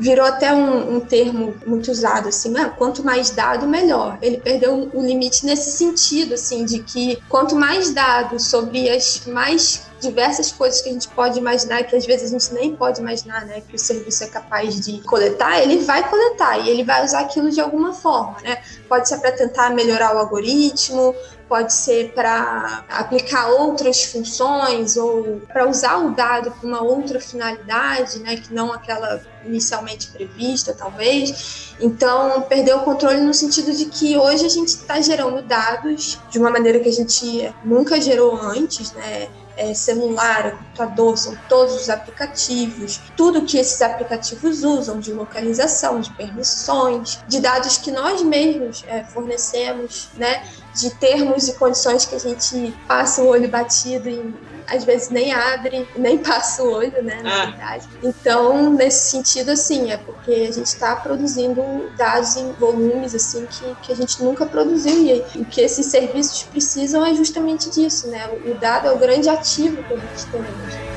virou 0.00 0.26
até 0.26 0.52
um, 0.52 0.96
um, 0.96 1.00
termo 1.00 1.54
muito 1.64 1.92
usado, 1.92 2.28
assim, 2.28 2.50
né? 2.50 2.72
quanto 2.76 3.04
mais 3.04 3.30
dado, 3.30 3.68
melhor. 3.68 4.18
Ele 4.20 4.38
perdeu 4.38 4.90
o 4.92 5.00
limite 5.00 5.46
nesse 5.46 5.70
sentido, 5.70 6.34
assim, 6.34 6.64
de 6.64 6.82
que 6.82 7.22
quanto 7.28 7.54
mais 7.54 7.94
dados 7.94 8.46
sobre 8.46 8.90
as 8.90 9.24
mais 9.26 9.86
diversas 10.00 10.50
coisas 10.50 10.82
que 10.82 10.88
a 10.88 10.92
gente 10.92 11.06
pode 11.06 11.38
imaginar, 11.38 11.84
que 11.84 11.94
às 11.94 12.04
vezes 12.04 12.32
a 12.32 12.38
gente 12.38 12.52
nem 12.52 12.74
pode 12.74 13.00
imaginar, 13.00 13.46
né, 13.46 13.62
que 13.66 13.76
o 13.76 13.78
serviço 13.78 14.24
é 14.24 14.26
capaz 14.26 14.80
de 14.80 15.00
coletar, 15.02 15.62
ele 15.62 15.78
vai 15.78 16.08
coletar 16.10 16.58
e 16.58 16.68
ele 16.68 16.82
vai 16.82 17.04
usar 17.04 17.20
aquilo 17.20 17.48
de 17.48 17.60
alguma 17.60 17.92
forma, 17.92 18.36
né? 18.42 18.60
Pode 18.88 19.08
ser 19.08 19.18
para 19.18 19.30
tentar 19.30 19.70
melhorar 19.70 20.16
o 20.16 20.18
algoritmo, 20.18 21.14
pode 21.52 21.74
ser 21.74 22.12
para 22.14 22.82
aplicar 22.88 23.50
outras 23.50 24.04
funções 24.04 24.96
ou 24.96 25.42
para 25.52 25.68
usar 25.68 25.98
o 25.98 26.14
dado 26.14 26.50
para 26.50 26.66
uma 26.66 26.82
outra 26.82 27.20
finalidade, 27.20 28.20
né, 28.20 28.36
que 28.36 28.54
não 28.54 28.72
aquela 28.72 29.20
inicialmente 29.44 30.06
prevista, 30.06 30.72
talvez. 30.72 31.74
Então, 31.78 32.40
perdeu 32.48 32.78
o 32.78 32.84
controle 32.84 33.20
no 33.20 33.34
sentido 33.34 33.70
de 33.70 33.84
que 33.84 34.16
hoje 34.16 34.46
a 34.46 34.48
gente 34.48 34.68
está 34.68 34.98
gerando 35.02 35.42
dados 35.42 36.18
de 36.30 36.38
uma 36.38 36.48
maneira 36.48 36.80
que 36.80 36.88
a 36.88 36.92
gente 36.92 37.54
nunca 37.62 38.00
gerou 38.00 38.34
antes, 38.34 38.92
né? 38.92 39.28
É, 39.54 39.74
celular, 39.74 40.52
computador, 40.52 41.18
são 41.18 41.36
todos 41.46 41.74
os 41.74 41.90
aplicativos, 41.90 42.98
tudo 43.14 43.42
que 43.42 43.58
esses 43.58 43.82
aplicativos 43.82 44.64
usam 44.64 44.98
de 44.98 45.12
localização, 45.12 46.00
de 46.00 46.10
permissões, 46.14 47.18
de 47.28 47.38
dados 47.38 47.76
que 47.76 47.90
nós 47.90 48.22
mesmos 48.22 48.82
é, 48.88 49.04
fornecemos, 49.04 50.08
né? 50.16 50.42
De 50.74 50.90
termos 50.90 51.48
e 51.48 51.54
condições 51.54 52.04
que 52.04 52.14
a 52.14 52.18
gente 52.18 52.74
passa 52.86 53.22
o 53.22 53.26
olho 53.26 53.48
batido 53.48 54.08
e 54.08 54.34
às 54.66 54.84
vezes 54.84 55.10
nem 55.10 55.32
abre, 55.32 55.86
nem 55.96 56.18
passa 56.22 56.62
o 56.62 56.72
olho, 56.72 57.02
né, 57.02 57.20
na 57.22 57.42
ah. 57.42 57.46
verdade. 57.46 57.88
Então, 58.02 58.70
nesse 58.70 59.10
sentido, 59.10 59.50
assim, 59.50 59.90
é 59.90 59.96
porque 59.96 60.30
a 60.30 60.52
gente 60.52 60.66
está 60.66 60.96
produzindo 60.96 61.62
dados 61.96 62.36
em 62.36 62.52
volumes, 62.52 63.14
assim, 63.14 63.46
que, 63.46 63.74
que 63.82 63.92
a 63.92 63.96
gente 63.96 64.22
nunca 64.22 64.46
produziu 64.46 64.92
e 64.94 65.40
o 65.40 65.44
que 65.44 65.60
esses 65.60 65.86
serviços 65.86 66.42
precisam 66.44 67.04
é 67.04 67.14
justamente 67.14 67.70
disso, 67.70 68.08
né, 68.08 68.28
o 68.46 68.54
dado 68.54 68.88
é 68.88 68.92
o 68.92 68.98
grande 68.98 69.28
ativo 69.28 69.82
que 69.82 69.94
a 69.94 69.96
gente 69.96 70.26
tem 70.26 70.40
hoje. 70.40 70.92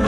eu 0.00 0.05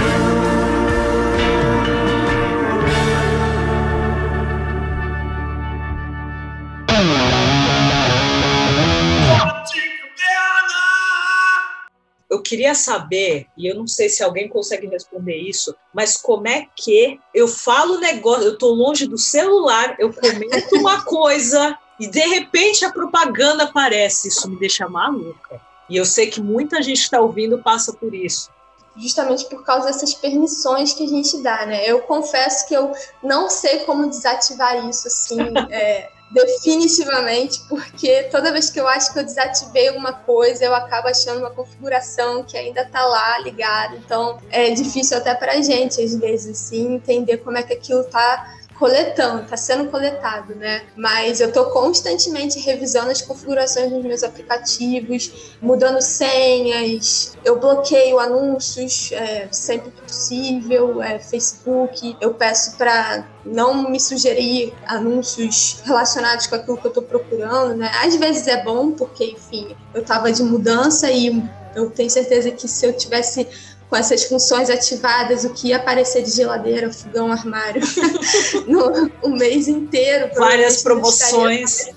queria 12.48 12.74
saber, 12.74 13.46
e 13.56 13.66
eu 13.66 13.74
não 13.74 13.86
sei 13.86 14.08
se 14.08 14.22
alguém 14.22 14.48
consegue 14.48 14.86
responder 14.86 15.36
isso, 15.36 15.74
mas 15.92 16.16
como 16.16 16.48
é 16.48 16.66
que 16.74 17.20
eu 17.34 17.46
falo 17.46 17.98
negócio, 17.98 18.44
eu 18.44 18.52
estou 18.54 18.72
longe 18.72 19.06
do 19.06 19.18
celular, 19.18 19.96
eu 19.98 20.12
comento 20.12 20.76
uma 20.76 21.02
coisa 21.04 21.76
e 22.00 22.06
de 22.06 22.20
repente 22.20 22.84
a 22.84 22.92
propaganda 22.92 23.64
aparece. 23.64 24.28
Isso 24.28 24.48
me 24.48 24.58
deixa 24.58 24.88
maluca. 24.88 25.60
E 25.90 25.96
eu 25.96 26.04
sei 26.04 26.28
que 26.28 26.40
muita 26.40 26.82
gente 26.82 26.98
que 26.98 27.04
está 27.04 27.20
ouvindo 27.20 27.62
passa 27.62 27.92
por 27.92 28.14
isso 28.14 28.50
justamente 28.98 29.44
por 29.44 29.64
causa 29.64 29.86
dessas 29.86 30.12
permissões 30.12 30.92
que 30.92 31.04
a 31.04 31.06
gente 31.06 31.40
dá, 31.40 31.64
né? 31.64 31.86
Eu 31.86 32.00
confesso 32.00 32.66
que 32.66 32.74
eu 32.74 32.90
não 33.22 33.48
sei 33.48 33.84
como 33.84 34.08
desativar 34.08 34.88
isso, 34.88 35.06
assim, 35.06 35.38
é, 35.70 36.10
definitivamente, 36.30 37.60
porque 37.68 38.24
toda 38.24 38.52
vez 38.52 38.70
que 38.70 38.78
eu 38.78 38.86
acho 38.86 39.12
que 39.12 39.18
eu 39.18 39.24
desativei 39.24 39.88
alguma 39.88 40.12
coisa, 40.12 40.64
eu 40.64 40.74
acabo 40.74 41.08
achando 41.08 41.40
uma 41.40 41.50
configuração 41.50 42.42
que 42.44 42.56
ainda 42.56 42.84
tá 42.84 43.04
lá 43.06 43.38
ligada. 43.40 43.96
Então 43.96 44.38
é 44.50 44.70
difícil 44.70 45.16
até 45.16 45.34
pra 45.34 45.60
gente, 45.62 46.02
às 46.02 46.14
vezes, 46.14 46.60
assim, 46.60 46.94
entender 46.94 47.38
como 47.38 47.56
é 47.56 47.62
que 47.62 47.72
aquilo 47.72 48.04
tá 48.04 48.54
coletando, 48.78 49.42
está 49.42 49.56
sendo 49.56 49.90
coletado, 49.90 50.54
né? 50.54 50.82
Mas 50.96 51.40
eu 51.40 51.48
estou 51.48 51.66
constantemente 51.66 52.60
revisando 52.60 53.10
as 53.10 53.20
configurações 53.20 53.90
dos 53.90 54.04
meus 54.04 54.22
aplicativos, 54.22 55.56
mudando 55.60 56.00
senhas, 56.00 57.36
eu 57.44 57.58
bloqueio 57.58 58.18
anúncios 58.20 59.10
é, 59.12 59.48
sempre 59.50 59.90
que 59.90 60.02
possível, 60.02 61.02
é, 61.02 61.18
Facebook, 61.18 62.16
eu 62.20 62.34
peço 62.34 62.76
para 62.76 63.26
não 63.44 63.90
me 63.90 63.98
sugerir 63.98 64.72
anúncios 64.86 65.80
relacionados 65.84 66.46
com 66.46 66.54
aquilo 66.54 66.76
que 66.76 66.86
eu 66.86 66.90
estou 66.90 67.02
procurando, 67.02 67.74
né? 67.74 67.90
Às 68.02 68.14
vezes 68.14 68.46
é 68.46 68.62
bom, 68.62 68.92
porque, 68.92 69.24
enfim, 69.24 69.76
eu 69.92 70.02
estava 70.02 70.30
de 70.30 70.42
mudança 70.42 71.10
e 71.10 71.42
eu 71.74 71.90
tenho 71.90 72.10
certeza 72.10 72.50
que 72.50 72.66
se 72.68 72.86
eu 72.86 72.92
tivesse 72.92 73.46
com 73.88 73.96
essas 73.96 74.24
funções 74.24 74.68
ativadas, 74.68 75.44
o 75.44 75.50
que 75.50 75.68
ia 75.68 75.76
aparecer 75.76 76.22
de 76.22 76.30
geladeira, 76.30 76.92
fogão, 76.92 77.32
armário, 77.32 77.80
no, 78.66 79.10
o 79.22 79.30
mês 79.30 79.66
inteiro. 79.66 80.30
Várias 80.34 80.82
promoções. 80.82 81.90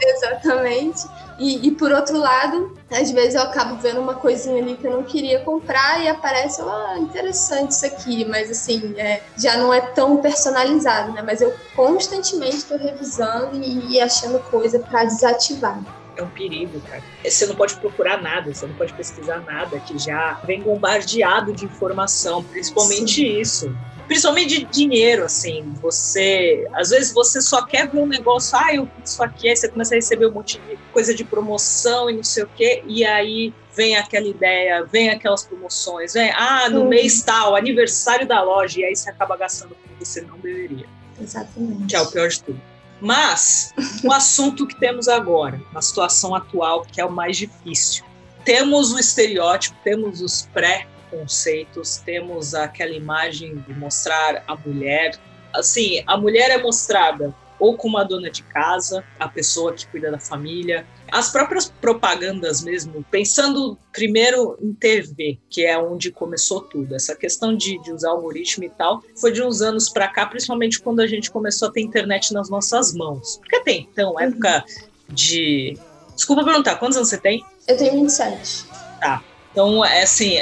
Exatamente. 0.00 1.06
E, 1.38 1.68
e, 1.68 1.70
por 1.70 1.92
outro 1.92 2.18
lado, 2.18 2.76
às 2.90 3.12
vezes 3.12 3.36
eu 3.36 3.42
acabo 3.42 3.76
vendo 3.76 4.00
uma 4.00 4.14
coisinha 4.14 4.60
ali 4.60 4.76
que 4.76 4.84
eu 4.84 4.90
não 4.90 5.04
queria 5.04 5.38
comprar 5.40 6.02
e 6.02 6.08
aparece, 6.08 6.60
ah, 6.60 6.96
interessante 6.98 7.70
isso 7.70 7.86
aqui, 7.86 8.24
mas 8.24 8.50
assim, 8.50 8.94
é, 8.98 9.22
já 9.36 9.56
não 9.56 9.72
é 9.72 9.80
tão 9.80 10.16
personalizado, 10.16 11.12
né? 11.12 11.22
Mas 11.24 11.40
eu 11.40 11.54
constantemente 11.76 12.56
estou 12.56 12.76
revisando 12.76 13.56
e, 13.62 13.92
e 13.92 14.00
achando 14.00 14.40
coisa 14.50 14.80
para 14.80 15.04
desativar 15.04 15.78
é 16.18 16.22
um 16.22 16.28
perigo, 16.28 16.80
cara. 16.80 17.02
Você 17.24 17.46
não 17.46 17.54
pode 17.54 17.76
procurar 17.76 18.20
nada, 18.20 18.52
você 18.52 18.66
não 18.66 18.74
pode 18.74 18.92
pesquisar 18.92 19.40
nada, 19.40 19.78
que 19.80 19.98
já 19.98 20.40
vem 20.44 20.60
bombardeado 20.60 21.52
de 21.52 21.64
informação, 21.64 22.42
principalmente 22.42 23.14
Sim. 23.14 23.40
isso. 23.40 23.76
Principalmente 24.06 24.60
de 24.60 24.64
dinheiro, 24.64 25.24
assim, 25.24 25.62
você, 25.82 26.66
às 26.72 26.88
vezes 26.90 27.12
você 27.12 27.42
só 27.42 27.64
quer 27.66 27.88
ver 27.88 28.00
um 28.00 28.06
negócio, 28.06 28.56
ah, 28.58 28.74
eu 28.74 28.88
isso 29.04 29.22
aqui, 29.22 29.50
aí 29.50 29.56
você 29.56 29.68
começa 29.68 29.94
a 29.94 29.96
receber 29.96 30.26
um 30.26 30.32
monte 30.32 30.58
de 30.58 30.78
coisa 30.94 31.14
de 31.14 31.24
promoção 31.24 32.08
e 32.08 32.16
não 32.16 32.24
sei 32.24 32.44
o 32.44 32.50
quê, 32.56 32.82
e 32.86 33.04
aí 33.04 33.52
vem 33.76 33.96
aquela 33.96 34.26
ideia, 34.26 34.82
vem 34.90 35.10
aquelas 35.10 35.44
promoções, 35.44 36.14
vem, 36.14 36.30
ah, 36.30 36.70
no 36.70 36.86
mês 36.86 37.22
tal, 37.22 37.54
aniversário 37.54 38.26
da 38.26 38.42
loja, 38.42 38.80
e 38.80 38.84
aí 38.84 38.96
você 38.96 39.10
acaba 39.10 39.36
gastando 39.36 39.76
como 39.76 39.98
você 39.98 40.22
não 40.22 40.38
deveria. 40.38 40.86
Exatamente. 41.20 41.86
Que 41.86 41.96
é 41.96 42.00
o 42.00 42.10
pior 42.10 42.28
de 42.28 42.42
tudo. 42.42 42.60
Mas 43.00 43.72
o 44.02 44.12
assunto 44.12 44.66
que 44.66 44.78
temos 44.78 45.08
agora, 45.08 45.60
na 45.72 45.80
situação 45.80 46.34
atual, 46.34 46.82
que 46.82 47.00
é 47.00 47.04
o 47.04 47.10
mais 47.10 47.36
difícil. 47.36 48.04
Temos 48.44 48.92
o 48.92 48.98
estereótipo, 48.98 49.76
temos 49.84 50.20
os 50.20 50.42
pré-conceitos, 50.52 51.98
temos 51.98 52.54
aquela 52.54 52.92
imagem 52.92 53.56
de 53.56 53.74
mostrar 53.74 54.42
a 54.46 54.56
mulher. 54.56 55.18
Assim, 55.54 56.02
a 56.06 56.16
mulher 56.16 56.50
é 56.50 56.62
mostrada 56.62 57.34
ou 57.58 57.76
como 57.76 57.98
a 57.98 58.04
dona 58.04 58.30
de 58.30 58.42
casa, 58.42 59.04
a 59.18 59.28
pessoa 59.28 59.72
que 59.72 59.86
cuida 59.86 60.10
da 60.10 60.18
família. 60.18 60.86
As 61.10 61.30
próprias 61.30 61.72
propagandas 61.80 62.62
mesmo, 62.62 63.04
pensando 63.10 63.78
primeiro 63.92 64.58
em 64.60 64.72
TV, 64.72 65.38
que 65.48 65.64
é 65.64 65.78
onde 65.78 66.10
começou 66.10 66.60
tudo. 66.60 66.94
Essa 66.94 67.16
questão 67.16 67.56
de, 67.56 67.80
de 67.82 67.92
usar 67.92 68.10
algoritmo 68.10 68.64
e 68.64 68.70
tal, 68.70 69.02
foi 69.20 69.32
de 69.32 69.42
uns 69.42 69.60
anos 69.60 69.88
para 69.88 70.08
cá, 70.08 70.26
principalmente 70.26 70.80
quando 70.80 71.00
a 71.00 71.06
gente 71.06 71.30
começou 71.30 71.68
a 71.68 71.72
ter 71.72 71.80
internet 71.80 72.32
nas 72.32 72.48
nossas 72.48 72.94
mãos. 72.94 73.38
Porque 73.38 73.60
tem, 73.60 73.88
então, 73.92 74.12
uhum. 74.12 74.20
época 74.20 74.64
de. 75.08 75.76
Desculpa 76.14 76.44
perguntar, 76.44 76.76
quantos 76.76 76.96
anos 76.96 77.08
você 77.08 77.18
tem? 77.18 77.44
Eu 77.66 77.76
tenho 77.76 77.92
27. 77.92 78.64
Tá. 79.00 79.22
Então, 79.52 79.84
é 79.84 80.02
assim, 80.02 80.36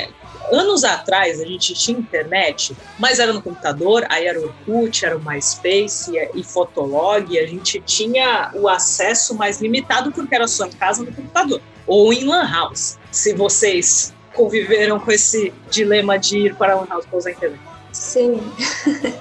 anos 0.53 0.85
atrás 0.85 1.41
a 1.41 1.45
gente 1.45 1.75
tinha 1.75 1.99
internet, 1.99 2.77
mas 2.99 3.19
era 3.19 3.33
no 3.33 3.43
computador, 3.43 4.07
aí 4.09 4.27
era 4.27 4.41
o 4.41 4.45
Orkut, 4.45 5.05
era 5.05 5.17
o 5.17 5.25
MySpace 5.25 6.13
e, 6.35 6.43
Fotolog, 6.43 7.39
a 7.39 7.47
gente 7.47 7.81
tinha 7.81 8.51
o 8.55 8.69
acesso 8.69 9.35
mais 9.35 9.61
limitado 9.61 10.13
porque 10.13 10.35
era 10.35 10.47
só 10.47 10.67
em 10.67 10.73
casa 10.73 11.03
no 11.03 11.13
computador 11.13 11.61
ou 11.87 12.13
em 12.13 12.25
lan 12.25 12.49
house. 12.51 12.99
Se 13.11 13.33
vocês 13.33 14.15
conviveram 14.35 15.01
com 15.01 15.11
esse 15.11 15.53
dilema 15.71 16.19
de 16.19 16.39
ir 16.39 16.55
para 16.55 16.75
lan 16.75 16.87
house 16.89 17.07
para 17.07 17.19
usar 17.19 17.31
a 17.31 17.33
internet. 17.33 17.61
Sim. 17.97 18.41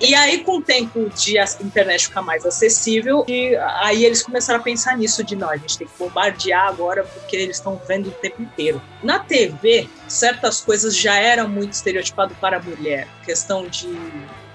e 0.02 0.14
aí, 0.14 0.44
com 0.44 0.58
o 0.58 0.62
tempo 0.62 1.10
de 1.10 1.38
a 1.38 1.46
internet 1.62 2.08
ficar 2.08 2.22
mais 2.22 2.46
acessível, 2.46 3.24
e 3.28 3.56
aí 3.56 4.04
eles 4.04 4.22
começaram 4.22 4.60
a 4.60 4.64
pensar 4.64 4.98
nisso 4.98 5.24
de 5.24 5.36
não, 5.36 5.50
a 5.50 5.56
gente 5.56 5.78
tem 5.78 5.88
que 5.88 5.94
bombardear 5.98 6.68
agora 6.68 7.04
porque 7.04 7.38
eles 7.38 7.58
estão 7.58 7.82
vendo 7.88 8.10
o 8.10 8.12
tempo 8.12 8.42
inteiro. 8.42 8.82
Na 9.02 9.20
TV, 9.20 9.90
certas 10.08 10.60
coisas 10.60 10.96
já 10.96 11.18
eram 11.18 11.48
muito 11.48 11.72
estereotipado 11.72 12.36
para 12.36 12.58
a 12.58 12.62
mulher. 12.62 13.08
Questão 13.24 13.66
de 13.68 13.88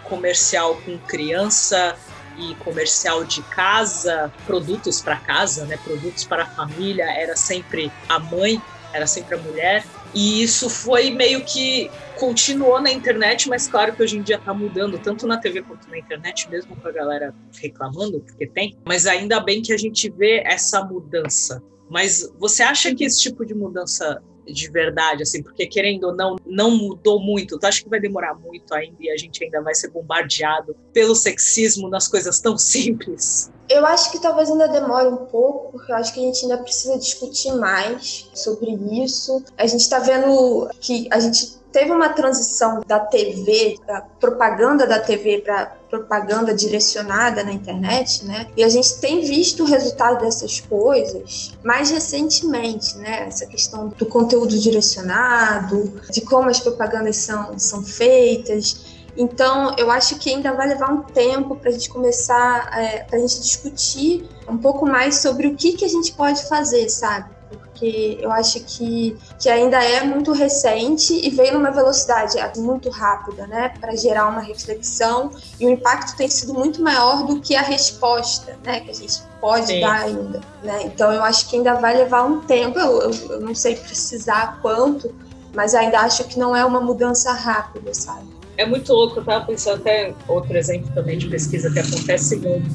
comercial 0.04 0.76
com 0.84 0.98
criança 0.98 1.96
e 2.36 2.54
comercial 2.56 3.24
de 3.24 3.42
casa, 3.42 4.30
produtos 4.46 5.00
para 5.00 5.16
casa, 5.16 5.64
né, 5.64 5.78
produtos 5.82 6.24
para 6.24 6.42
a 6.42 6.46
família, 6.46 7.04
era 7.04 7.36
sempre 7.36 7.90
a 8.08 8.18
mãe, 8.18 8.60
era 8.92 9.06
sempre 9.06 9.34
a 9.34 9.38
mulher. 9.38 9.84
E 10.14 10.42
isso 10.42 10.68
foi 10.68 11.10
meio 11.10 11.44
que 11.44 11.90
continuou 12.18 12.80
na 12.80 12.90
internet, 12.90 13.48
mas 13.48 13.66
claro 13.66 13.94
que 13.94 14.02
hoje 14.02 14.18
em 14.18 14.22
dia 14.22 14.36
está 14.36 14.52
mudando, 14.52 14.98
tanto 14.98 15.26
na 15.26 15.38
TV 15.38 15.62
quanto 15.62 15.88
na 15.88 15.98
internet, 15.98 16.50
mesmo 16.50 16.76
com 16.76 16.86
a 16.86 16.92
galera 16.92 17.34
reclamando, 17.60 18.20
porque 18.20 18.46
tem. 18.46 18.76
Mas 18.84 19.06
ainda 19.06 19.40
bem 19.40 19.62
que 19.62 19.72
a 19.72 19.76
gente 19.76 20.10
vê 20.10 20.42
essa 20.44 20.84
mudança. 20.84 21.62
Mas 21.88 22.32
você 22.38 22.62
acha 22.62 22.94
que 22.94 23.04
esse 23.04 23.20
tipo 23.20 23.44
de 23.44 23.54
mudança 23.54 24.22
de 24.46 24.70
verdade, 24.70 25.22
assim, 25.22 25.42
porque 25.42 25.66
querendo 25.66 26.04
ou 26.04 26.14
não, 26.14 26.36
não 26.44 26.70
mudou 26.70 27.20
muito. 27.20 27.58
Tu 27.58 27.66
acha 27.66 27.82
que 27.82 27.88
vai 27.88 28.00
demorar 28.00 28.34
muito 28.34 28.74
ainda 28.74 28.96
e 29.00 29.10
a 29.10 29.16
gente 29.16 29.42
ainda 29.44 29.60
vai 29.62 29.74
ser 29.74 29.88
bombardeado 29.90 30.76
pelo 30.92 31.14
sexismo 31.14 31.88
nas 31.88 32.08
coisas 32.08 32.40
tão 32.40 32.56
simples? 32.58 33.50
Eu 33.68 33.86
acho 33.86 34.10
que 34.10 34.20
talvez 34.20 34.50
ainda 34.50 34.66
demore 34.68 35.08
um 35.08 35.26
pouco, 35.26 35.72
porque 35.72 35.92
eu 35.92 35.96
acho 35.96 36.12
que 36.12 36.20
a 36.20 36.24
gente 36.24 36.42
ainda 36.42 36.58
precisa 36.58 36.98
discutir 36.98 37.52
mais 37.52 38.28
sobre 38.34 38.70
isso. 39.02 39.44
A 39.56 39.66
gente 39.66 39.82
está 39.82 40.00
vendo 40.00 40.68
que 40.80 41.08
a 41.10 41.20
gente 41.20 41.60
teve 41.72 41.92
uma 41.92 42.08
transição 42.08 42.80
da 42.86 42.98
TV, 42.98 43.78
da 43.86 44.00
propaganda 44.00 44.86
da 44.86 44.98
TV 44.98 45.40
para 45.40 45.79
propaganda 45.90 46.54
direcionada 46.54 47.42
na 47.42 47.52
internet, 47.52 48.24
né? 48.24 48.46
E 48.56 48.62
a 48.62 48.68
gente 48.68 48.98
tem 48.98 49.22
visto 49.22 49.64
o 49.64 49.66
resultado 49.66 50.20
dessas 50.20 50.60
coisas 50.60 51.52
mais 51.64 51.90
recentemente, 51.90 52.96
né? 52.96 53.26
Essa 53.26 53.44
questão 53.46 53.88
do 53.88 54.06
conteúdo 54.06 54.56
direcionado, 54.58 56.00
de 56.10 56.20
como 56.20 56.48
as 56.48 56.60
propagandas 56.60 57.16
são, 57.16 57.58
são 57.58 57.82
feitas. 57.82 59.00
Então, 59.16 59.74
eu 59.76 59.90
acho 59.90 60.18
que 60.18 60.30
ainda 60.30 60.52
vai 60.52 60.68
levar 60.68 60.92
um 60.92 61.02
tempo 61.02 61.56
para 61.56 61.70
a 61.70 61.72
gente 61.72 61.90
começar, 61.90 62.70
é, 62.78 63.02
para 63.02 63.18
a 63.18 63.20
gente 63.20 63.40
discutir 63.40 64.28
um 64.48 64.56
pouco 64.56 64.86
mais 64.86 65.16
sobre 65.16 65.48
o 65.48 65.56
que, 65.56 65.72
que 65.72 65.84
a 65.84 65.88
gente 65.88 66.12
pode 66.12 66.48
fazer, 66.48 66.88
sabe? 66.88 67.39
Porque 67.58 68.18
eu 68.20 68.30
acho 68.30 68.60
que, 68.64 69.16
que 69.38 69.48
ainda 69.48 69.82
é 69.82 70.04
muito 70.04 70.32
recente 70.32 71.12
e 71.14 71.30
veio 71.30 71.54
numa 71.54 71.70
velocidade 71.70 72.38
muito 72.58 72.88
rápida, 72.90 73.46
né? 73.46 73.72
Para 73.80 73.96
gerar 73.96 74.28
uma 74.28 74.40
reflexão 74.40 75.30
e 75.58 75.66
o 75.66 75.70
impacto 75.70 76.16
tem 76.16 76.28
sido 76.28 76.54
muito 76.54 76.82
maior 76.82 77.26
do 77.26 77.40
que 77.40 77.56
a 77.56 77.62
resposta, 77.62 78.56
né? 78.64 78.80
Que 78.80 78.90
a 78.90 78.94
gente 78.94 79.22
pode 79.40 79.66
Sim. 79.66 79.80
dar 79.80 80.04
ainda, 80.04 80.40
né? 80.62 80.82
Então, 80.84 81.12
eu 81.12 81.22
acho 81.22 81.48
que 81.48 81.56
ainda 81.56 81.74
vai 81.74 81.96
levar 81.96 82.24
um 82.24 82.40
tempo, 82.40 82.78
eu, 82.78 83.02
eu, 83.02 83.10
eu 83.30 83.40
não 83.40 83.54
sei 83.54 83.74
precisar 83.74 84.58
quanto, 84.62 85.12
mas 85.54 85.74
ainda 85.74 86.00
acho 86.00 86.24
que 86.24 86.38
não 86.38 86.54
é 86.54 86.64
uma 86.64 86.80
mudança 86.80 87.32
rápida, 87.32 87.92
sabe? 87.92 88.40
é 88.60 88.66
muito 88.66 88.92
louco, 88.92 89.16
eu 89.16 89.20
estava 89.20 89.46
pensando 89.46 89.80
até 89.80 90.12
outro 90.28 90.54
exemplo 90.54 90.92
também 90.94 91.16
de 91.16 91.28
pesquisa 91.28 91.70
que 91.70 91.78
acontece 91.78 92.36
muito. 92.36 92.68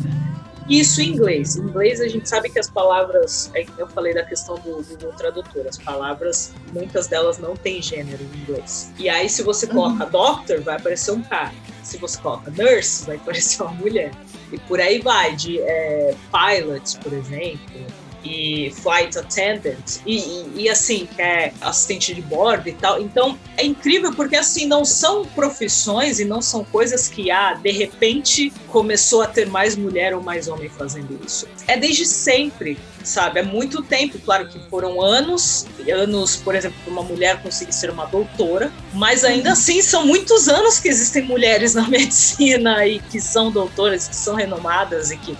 Isso 0.70 1.02
em 1.02 1.10
inglês. 1.10 1.56
Em 1.56 1.62
inglês 1.62 2.02
a 2.02 2.08
gente 2.08 2.28
sabe 2.28 2.50
que 2.50 2.60
as 2.60 2.70
palavras, 2.70 3.52
é 3.54 3.66
eu 3.78 3.88
falei 3.88 4.14
da 4.14 4.24
questão 4.24 4.56
do 4.56 4.84
Google 4.84 5.14
Tradutor, 5.14 5.68
as 5.68 5.78
palavras, 5.78 6.54
muitas 6.74 7.08
delas 7.08 7.38
não 7.38 7.56
têm 7.56 7.82
gênero 7.82 8.24
em 8.24 8.40
inglês. 8.40 8.92
E 8.98 9.08
aí 9.08 9.30
se 9.30 9.44
você 9.44 9.68
coloca 9.68 10.06
uhum. 10.06 10.12
doctor, 10.12 10.62
vai 10.62 10.76
aparecer 10.76 11.12
um 11.12 11.22
cara. 11.22 11.54
Se 11.84 11.98
você 11.98 12.20
coloca 12.20 12.52
nurse, 12.52 13.06
vai 13.06 13.18
aparecer 13.18 13.62
uma 13.62 13.72
mulher. 13.72 14.12
E 14.52 14.60
por 14.60 14.80
aí 14.80 15.00
vai, 15.00 15.36
de 15.36 15.60
é, 15.60 16.16
pilots, 16.32 16.96
por 16.96 17.14
exemplo, 17.14 17.86
e 18.26 18.72
flight 18.72 19.18
attendant. 19.18 20.02
E, 20.06 20.18
e, 20.18 20.64
e, 20.64 20.70
assim 20.70 21.06
que 21.06 21.22
é 21.22 21.54
assistente 21.62 22.14
de 22.14 22.22
bordo 22.22 22.68
e 22.68 22.74
tal. 22.74 23.00
Então 23.00 23.38
é 23.56 23.64
incrível 23.64 24.12
porque 24.14 24.36
assim 24.36 24.66
não 24.66 24.84
são 24.84 25.26
profissões 25.26 26.20
e 26.20 26.26
não 26.26 26.42
são 26.42 26.64
coisas 26.66 27.08
que 27.08 27.30
ah 27.30 27.54
de 27.54 27.72
repente 27.72 28.52
começou 28.68 29.22
a 29.22 29.28
ter 29.28 29.48
mais 29.48 29.76
mulher 29.76 30.16
ou 30.16 30.22
mais 30.22 30.48
homem 30.48 30.70
fazendo 30.70 31.20
isso. 31.24 31.48
É 31.68 31.78
desde 31.78 32.06
sempre 32.06 32.78
sabe? 33.04 33.40
É 33.40 33.44
muito 33.44 33.84
tempo. 33.84 34.18
Claro 34.20 34.48
que 34.48 34.60
foram 34.70 35.00
anos 35.00 35.68
anos 35.92 36.36
por 36.36 36.56
exemplo 36.56 36.78
para 36.84 36.92
uma 36.92 37.04
mulher 37.04 37.42
conseguir 37.44 37.74
ser 37.74 37.92
uma 37.92 38.06
doutora 38.06 38.72
mas 38.94 39.24
ainda 39.24 39.52
assim 39.52 39.82
são 39.82 40.06
muitos 40.06 40.48
anos 40.48 40.80
que 40.80 40.88
existem 40.88 41.24
mulheres 41.24 41.76
na 41.76 41.86
medicina 41.88 42.88
e 42.88 43.00
que 43.00 43.22
são 43.22 43.52
doutoras 43.52 44.08
que 44.08 44.16
são 44.16 44.36
renomadas 44.36 45.12
e 45.12 45.18
que 45.18 45.38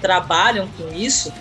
trabalham 0.00 0.68
com 0.78 0.94
isso 0.94 1.32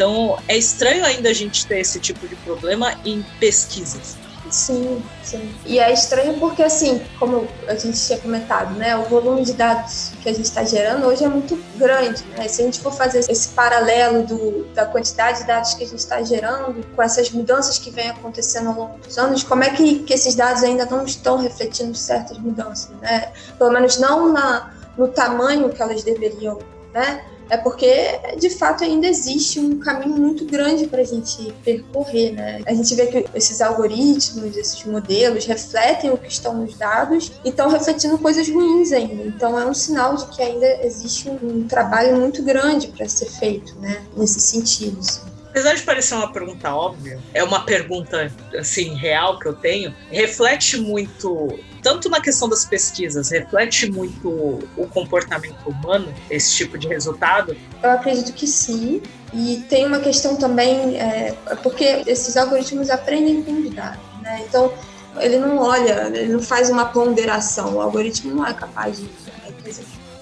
então, 0.00 0.38
é 0.48 0.56
estranho 0.56 1.04
ainda 1.04 1.28
a 1.28 1.32
gente 1.34 1.66
ter 1.66 1.80
esse 1.80 2.00
tipo 2.00 2.26
de 2.26 2.34
problema 2.36 2.94
em 3.04 3.22
pesquisas. 3.38 4.16
Sim, 4.48 5.02
sim. 5.22 5.54
E 5.66 5.78
é 5.78 5.92
estranho 5.92 6.40
porque, 6.40 6.62
assim, 6.62 7.02
como 7.18 7.46
a 7.68 7.74
gente 7.74 8.00
tinha 8.00 8.18
comentado, 8.18 8.74
né, 8.76 8.96
o 8.96 9.02
volume 9.02 9.44
de 9.44 9.52
dados 9.52 10.12
que 10.22 10.30
a 10.30 10.32
gente 10.32 10.46
está 10.46 10.64
gerando 10.64 11.06
hoje 11.06 11.22
é 11.22 11.28
muito 11.28 11.62
grande. 11.76 12.24
Né? 12.34 12.48
Se 12.48 12.62
a 12.62 12.64
gente 12.64 12.80
for 12.80 12.94
fazer 12.94 13.18
esse 13.30 13.48
paralelo 13.48 14.26
do, 14.26 14.64
da 14.72 14.86
quantidade 14.86 15.40
de 15.40 15.46
dados 15.46 15.74
que 15.74 15.84
a 15.84 15.86
gente 15.86 15.98
está 15.98 16.22
gerando 16.22 16.82
com 16.96 17.02
essas 17.02 17.30
mudanças 17.30 17.78
que 17.78 17.90
vem 17.90 18.08
acontecendo 18.08 18.70
ao 18.70 18.74
longo 18.74 18.98
dos 19.00 19.18
anos, 19.18 19.42
como 19.42 19.64
é 19.64 19.68
que, 19.68 19.98
que 19.98 20.14
esses 20.14 20.34
dados 20.34 20.62
ainda 20.62 20.86
não 20.86 21.04
estão 21.04 21.36
refletindo 21.36 21.94
certas 21.94 22.38
mudanças, 22.38 22.88
né? 23.02 23.32
Pelo 23.58 23.70
menos 23.70 23.98
não 23.98 24.32
na, 24.32 24.72
no 24.96 25.08
tamanho 25.08 25.68
que 25.68 25.82
elas 25.82 26.02
deveriam, 26.02 26.58
né? 26.94 27.22
É 27.50 27.56
porque 27.56 27.92
de 28.38 28.48
fato 28.48 28.84
ainda 28.84 29.06
existe 29.06 29.58
um 29.58 29.78
caminho 29.78 30.16
muito 30.16 30.44
grande 30.44 30.86
para 30.86 31.02
a 31.02 31.04
gente 31.04 31.52
percorrer, 31.64 32.32
né? 32.32 32.62
A 32.64 32.72
gente 32.72 32.94
vê 32.94 33.06
que 33.08 33.26
esses 33.34 33.60
algoritmos, 33.60 34.56
esses 34.56 34.84
modelos 34.84 35.44
refletem 35.44 36.10
o 36.10 36.16
que 36.16 36.28
estão 36.28 36.54
nos 36.54 36.76
dados 36.76 37.32
e 37.44 37.48
estão 37.48 37.68
refletindo 37.68 38.16
coisas 38.18 38.48
ruins 38.48 38.92
ainda. 38.92 39.24
Então 39.24 39.58
é 39.58 39.66
um 39.66 39.74
sinal 39.74 40.16
de 40.16 40.26
que 40.26 40.40
ainda 40.40 40.84
existe 40.84 41.28
um, 41.28 41.66
trabalho 41.66 42.16
muito 42.16 42.42
grande 42.42 42.88
para 42.88 43.08
ser 43.08 43.26
feito, 43.26 43.76
né? 43.80 44.02
Nesse 44.16 44.40
sentido. 44.40 45.00
Assim. 45.00 45.29
Apesar 45.50 45.74
de 45.74 45.82
parecer 45.82 46.14
uma 46.14 46.32
pergunta 46.32 46.72
óbvia, 46.72 47.18
é 47.34 47.42
uma 47.42 47.64
pergunta 47.64 48.32
assim 48.56 48.94
real 48.94 49.36
que 49.36 49.48
eu 49.48 49.52
tenho. 49.52 49.92
Reflete 50.08 50.76
muito, 50.76 51.58
tanto 51.82 52.08
na 52.08 52.20
questão 52.20 52.48
das 52.48 52.64
pesquisas, 52.64 53.30
reflete 53.30 53.90
muito 53.90 54.28
o 54.76 54.86
comportamento 54.86 55.68
humano 55.68 56.14
esse 56.30 56.54
tipo 56.54 56.78
de 56.78 56.86
resultado. 56.86 57.56
Eu 57.82 57.90
acredito 57.90 58.32
que 58.32 58.46
sim. 58.46 59.02
E 59.34 59.64
tem 59.68 59.86
uma 59.86 59.98
questão 59.98 60.36
também, 60.36 60.96
é, 61.00 61.36
porque 61.64 62.02
esses 62.06 62.36
algoritmos 62.36 62.88
aprendem 62.88 63.42
com 63.42 63.52
os 63.52 63.70
dados, 63.70 64.00
né? 64.22 64.44
Então 64.48 64.72
ele 65.18 65.38
não 65.38 65.58
olha, 65.58 66.12
ele 66.14 66.32
não 66.32 66.42
faz 66.42 66.70
uma 66.70 66.84
ponderação. 66.86 67.74
O 67.74 67.80
algoritmo 67.80 68.32
não 68.34 68.46
é 68.46 68.54
capaz 68.54 68.98
de, 68.98 69.10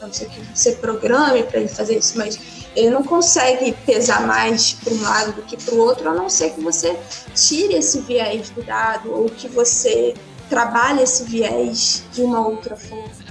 a 0.01 0.07
não 0.07 0.12
ser 0.12 0.27
que 0.31 0.41
você 0.55 0.73
programe 0.73 1.43
para 1.43 1.61
ele 1.61 1.69
fazer 1.69 1.99
isso, 1.99 2.17
mas 2.17 2.58
ele 2.79 2.91
não 2.91 3.03
consegue 3.03 3.73
pesar 3.85 4.25
mais 4.25 4.73
para 4.73 4.95
um 4.95 5.03
lado 5.03 5.33
do 5.33 5.43
que 5.43 5.57
para 5.57 5.75
o 5.75 5.79
outro, 5.79 6.09
a 6.09 6.14
não 6.14 6.29
ser 6.29 6.51
que 6.51 6.61
você 6.61 6.97
tire 7.35 7.75
esse 7.75 8.01
viés 8.03 8.51
do 8.51 8.62
dado 8.62 9.12
ou 9.12 9.29
que 9.29 9.49
você 9.49 10.14
trabalhe 10.49 11.03
esse 11.03 11.25
viés 11.25 12.05
de 12.12 12.23
uma 12.23 12.47
outra 12.47 12.77
forma. 12.77 13.28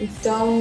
Então, 0.00 0.60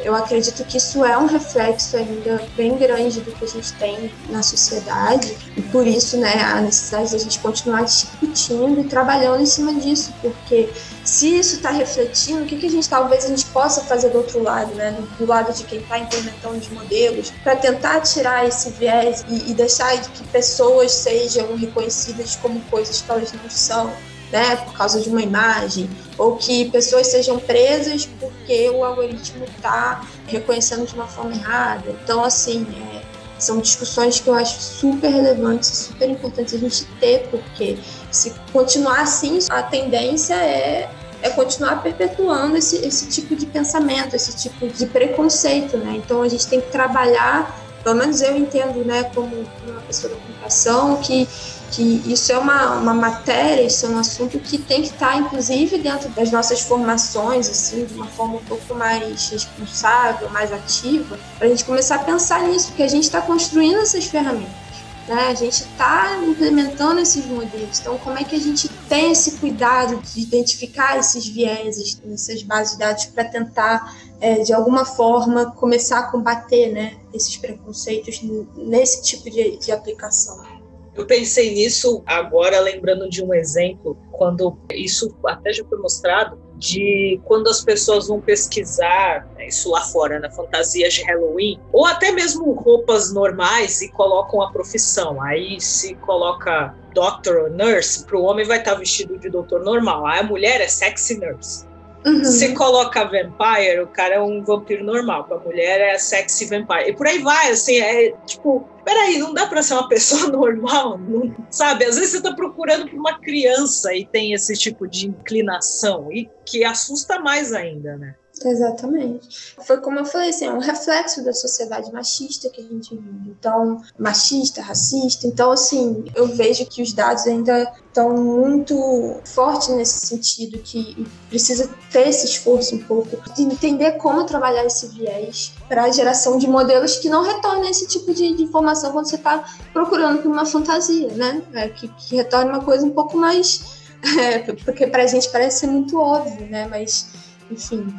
eu 0.00 0.14
acredito 0.14 0.64
que 0.64 0.78
isso 0.78 1.04
é 1.04 1.16
um 1.16 1.26
reflexo 1.26 1.96
ainda 1.96 2.42
bem 2.56 2.76
grande 2.76 3.20
do 3.20 3.30
que 3.32 3.44
a 3.44 3.48
gente 3.48 3.72
tem 3.74 4.10
na 4.30 4.42
sociedade. 4.42 5.36
E 5.56 5.62
por 5.62 5.86
isso, 5.86 6.16
né, 6.16 6.42
a 6.42 6.60
necessidade 6.60 7.10
de 7.10 7.16
a 7.16 7.18
gente 7.18 7.38
continuar 7.40 7.82
discutindo 7.82 8.80
e 8.80 8.84
trabalhando 8.84 9.42
em 9.42 9.46
cima 9.46 9.74
disso, 9.74 10.12
porque 10.22 10.70
se 11.04 11.38
isso 11.38 11.56
está 11.56 11.70
refletindo, 11.70 12.42
o 12.42 12.46
que, 12.46 12.56
que 12.56 12.66
a 12.66 12.70
gente 12.70 12.88
talvez 12.88 13.24
a 13.24 13.28
gente 13.28 13.44
possa 13.46 13.82
fazer 13.82 14.08
do 14.10 14.18
outro 14.18 14.42
lado, 14.42 14.74
né, 14.74 14.96
do 15.18 15.26
lado 15.26 15.52
de 15.52 15.64
quem 15.64 15.80
está 15.80 15.98
implementando 15.98 16.56
os 16.56 16.68
modelos, 16.68 17.30
para 17.42 17.56
tentar 17.56 18.00
tirar 18.00 18.46
esse 18.46 18.70
viés 18.70 19.24
e, 19.28 19.50
e 19.50 19.54
deixar 19.54 19.92
que 20.00 20.24
pessoas 20.28 20.92
sejam 20.92 21.54
reconhecidas 21.56 22.36
como 22.36 22.60
coisas 22.62 23.02
que 23.02 23.10
elas 23.10 23.32
não 23.32 23.50
são 23.50 23.92
né, 24.32 24.56
por 24.56 24.72
causa 24.72 25.00
de 25.00 25.08
uma 25.10 25.20
imagem, 25.20 25.88
ou 26.16 26.36
que 26.36 26.70
pessoas 26.70 27.06
sejam 27.08 27.38
presas 27.38 28.06
porque 28.18 28.70
o 28.70 28.82
algoritmo 28.82 29.44
está 29.44 30.06
reconhecendo 30.26 30.86
de 30.86 30.94
uma 30.94 31.06
forma 31.06 31.32
errada. 31.32 31.94
Então, 32.02 32.24
assim, 32.24 32.66
é, 32.74 33.02
são 33.38 33.60
discussões 33.60 34.18
que 34.20 34.28
eu 34.28 34.34
acho 34.34 34.58
super 34.60 35.08
relevantes 35.10 35.68
super 35.68 36.08
importantes 36.08 36.54
a 36.54 36.58
gente 36.58 36.86
ter, 36.98 37.28
porque 37.30 37.76
se 38.10 38.32
continuar 38.52 39.02
assim, 39.02 39.38
a 39.50 39.62
tendência 39.62 40.34
é, 40.34 40.88
é 41.20 41.30
continuar 41.30 41.82
perpetuando 41.82 42.56
esse, 42.56 42.76
esse 42.76 43.08
tipo 43.08 43.36
de 43.36 43.44
pensamento, 43.44 44.16
esse 44.16 44.34
tipo 44.36 44.66
de 44.66 44.86
preconceito, 44.86 45.76
né? 45.76 46.00
Então, 46.02 46.22
a 46.22 46.28
gente 46.28 46.46
tem 46.46 46.60
que 46.60 46.70
trabalhar, 46.70 47.60
pelo 47.84 47.96
menos 47.96 48.22
eu 48.22 48.36
entendo, 48.36 48.84
né, 48.84 49.04
como 49.14 49.44
uma 49.66 49.80
pessoa 49.82 50.14
da 50.14 50.20
comunicação, 50.20 50.96
que 50.98 51.28
que 51.72 52.02
isso 52.06 52.30
é 52.30 52.38
uma, 52.38 52.74
uma 52.76 52.94
matéria, 52.94 53.62
isso 53.62 53.86
é 53.86 53.88
um 53.88 53.98
assunto 53.98 54.38
que 54.38 54.58
tem 54.58 54.82
que 54.82 54.88
estar, 54.88 55.16
inclusive, 55.16 55.78
dentro 55.78 56.10
das 56.10 56.30
nossas 56.30 56.60
formações, 56.60 57.48
assim, 57.48 57.86
de 57.86 57.94
uma 57.94 58.06
forma 58.06 58.34
um 58.34 58.44
pouco 58.44 58.74
mais 58.74 59.30
responsável, 59.30 60.28
mais 60.30 60.52
ativa, 60.52 61.18
para 61.38 61.46
a 61.46 61.50
gente 61.50 61.64
começar 61.64 61.96
a 61.96 61.98
pensar 62.00 62.42
nisso, 62.42 62.68
porque 62.68 62.82
a 62.82 62.88
gente 62.88 63.04
está 63.04 63.22
construindo 63.22 63.78
essas 63.78 64.04
ferramentas. 64.04 64.62
Né? 65.08 65.28
A 65.28 65.34
gente 65.34 65.62
está 65.62 66.18
implementando 66.22 67.00
esses 67.00 67.24
modelos. 67.26 67.80
Então, 67.80 67.98
como 67.98 68.18
é 68.18 68.24
que 68.24 68.36
a 68.36 68.40
gente 68.40 68.68
tem 68.88 69.10
esse 69.10 69.32
cuidado 69.32 70.00
de 70.00 70.20
identificar 70.20 70.98
esses 70.98 71.26
vieses 71.26 72.00
nessas 72.04 72.42
bases 72.42 72.74
de 72.74 72.78
dados 72.80 73.06
para 73.06 73.24
tentar, 73.24 73.96
é, 74.20 74.40
de 74.40 74.52
alguma 74.52 74.84
forma, 74.84 75.50
começar 75.52 76.00
a 76.00 76.02
combater 76.04 76.70
né, 76.70 76.96
esses 77.14 77.36
preconceitos 77.36 78.20
nesse 78.54 79.02
tipo 79.02 79.30
de, 79.30 79.56
de 79.56 79.72
aplicação? 79.72 80.51
Eu 80.94 81.06
pensei 81.06 81.54
nisso 81.54 82.02
agora, 82.04 82.60
lembrando 82.60 83.08
de 83.08 83.24
um 83.24 83.32
exemplo, 83.32 83.96
quando 84.10 84.58
isso 84.70 85.14
até 85.24 85.52
já 85.52 85.64
foi 85.64 85.78
mostrado, 85.78 86.38
de 86.56 87.20
quando 87.24 87.48
as 87.48 87.64
pessoas 87.64 88.06
vão 88.06 88.20
pesquisar, 88.20 89.26
né, 89.34 89.48
isso 89.48 89.70
lá 89.70 89.80
fora, 89.80 90.20
na 90.20 90.28
né, 90.28 90.34
fantasias 90.34 90.94
de 90.94 91.02
Halloween, 91.02 91.58
ou 91.72 91.86
até 91.86 92.12
mesmo 92.12 92.52
roupas 92.52 93.12
normais 93.12 93.80
e 93.80 93.90
colocam 93.90 94.42
a 94.42 94.52
profissão. 94.52 95.20
Aí 95.20 95.60
se 95.60 95.94
coloca 95.96 96.74
doctor 96.94 97.44
ou 97.44 97.50
nurse, 97.50 98.04
para 98.04 98.18
o 98.18 98.22
homem 98.22 98.46
vai 98.46 98.58
estar 98.58 98.74
vestido 98.74 99.18
de 99.18 99.30
doutor 99.30 99.64
normal, 99.64 100.06
aí 100.06 100.20
a 100.20 100.22
mulher 100.22 100.60
é 100.60 100.68
sexy 100.68 101.18
nurse. 101.18 101.71
Uhum. 102.04 102.24
Se 102.24 102.52
coloca 102.54 103.04
vampire, 103.04 103.80
o 103.80 103.86
cara 103.86 104.16
é 104.16 104.20
um 104.20 104.42
vampiro 104.42 104.84
normal, 104.84 105.26
a 105.30 105.38
mulher 105.38 105.80
é 105.80 105.98
sexy 105.98 106.46
vampire. 106.46 106.90
E 106.90 106.92
por 106.96 107.06
aí 107.06 107.18
vai, 107.20 107.50
assim, 107.50 107.78
é 107.78 108.12
tipo, 108.26 108.68
peraí, 108.84 109.18
não 109.18 109.32
dá 109.32 109.46
para 109.46 109.62
ser 109.62 109.74
uma 109.74 109.88
pessoa 109.88 110.30
normal, 110.32 110.98
não, 110.98 111.34
sabe? 111.50 111.84
Às 111.84 111.96
vezes 111.96 112.10
você 112.10 112.16
está 112.18 112.32
procurando 112.34 112.88
por 112.88 112.98
uma 112.98 113.18
criança 113.18 113.94
e 113.94 114.04
tem 114.04 114.32
esse 114.32 114.54
tipo 114.54 114.88
de 114.88 115.06
inclinação, 115.06 116.12
e 116.12 116.28
que 116.44 116.64
assusta 116.64 117.20
mais 117.20 117.52
ainda, 117.52 117.96
né? 117.96 118.14
Exatamente. 118.48 119.54
Foi 119.66 119.78
como 119.80 119.98
eu 119.98 120.04
falei, 120.04 120.30
assim, 120.30 120.46
é 120.46 120.52
um 120.52 120.58
reflexo 120.58 121.24
da 121.24 121.32
sociedade 121.32 121.92
machista 121.92 122.48
que 122.48 122.60
a 122.60 122.64
gente 122.64 122.94
vive. 122.94 123.36
Então, 123.38 123.82
machista, 123.98 124.62
racista. 124.62 125.26
Então, 125.26 125.50
assim, 125.50 126.04
eu 126.14 126.26
vejo 126.28 126.66
que 126.66 126.82
os 126.82 126.92
dados 126.92 127.26
ainda 127.26 127.72
estão 127.92 128.16
muito 128.16 129.20
fortes 129.24 129.68
nesse 129.68 130.06
sentido, 130.06 130.58
que 130.58 131.06
precisa 131.28 131.68
ter 131.90 132.08
esse 132.08 132.24
esforço 132.24 132.74
um 132.74 132.82
pouco 132.82 133.16
de 133.34 133.42
entender 133.42 133.92
como 133.92 134.24
trabalhar 134.24 134.64
esse 134.64 134.88
viés 134.88 135.52
para 135.68 135.84
a 135.84 135.90
geração 135.90 136.38
de 136.38 136.48
modelos 136.48 136.96
que 136.96 137.08
não 137.08 137.22
retornem 137.22 137.70
esse 137.70 137.86
tipo 137.86 138.14
de, 138.14 138.34
de 138.34 138.42
informação 138.42 138.92
quando 138.92 139.08
você 139.08 139.16
está 139.16 139.44
procurando 139.72 140.22
por 140.22 140.30
uma 140.30 140.46
fantasia, 140.46 141.08
né? 141.08 141.42
É, 141.52 141.68
que, 141.68 141.88
que 141.88 142.16
retorne 142.16 142.50
uma 142.50 142.64
coisa 142.64 142.84
um 142.84 142.90
pouco 142.90 143.16
mais. 143.16 143.82
É, 144.18 144.40
porque 144.40 144.88
para 144.88 145.04
a 145.04 145.06
gente 145.06 145.30
parece 145.30 145.64
muito 145.64 145.96
óbvio, 145.96 146.44
né? 146.48 146.66
Mas, 146.66 147.06
enfim, 147.48 147.94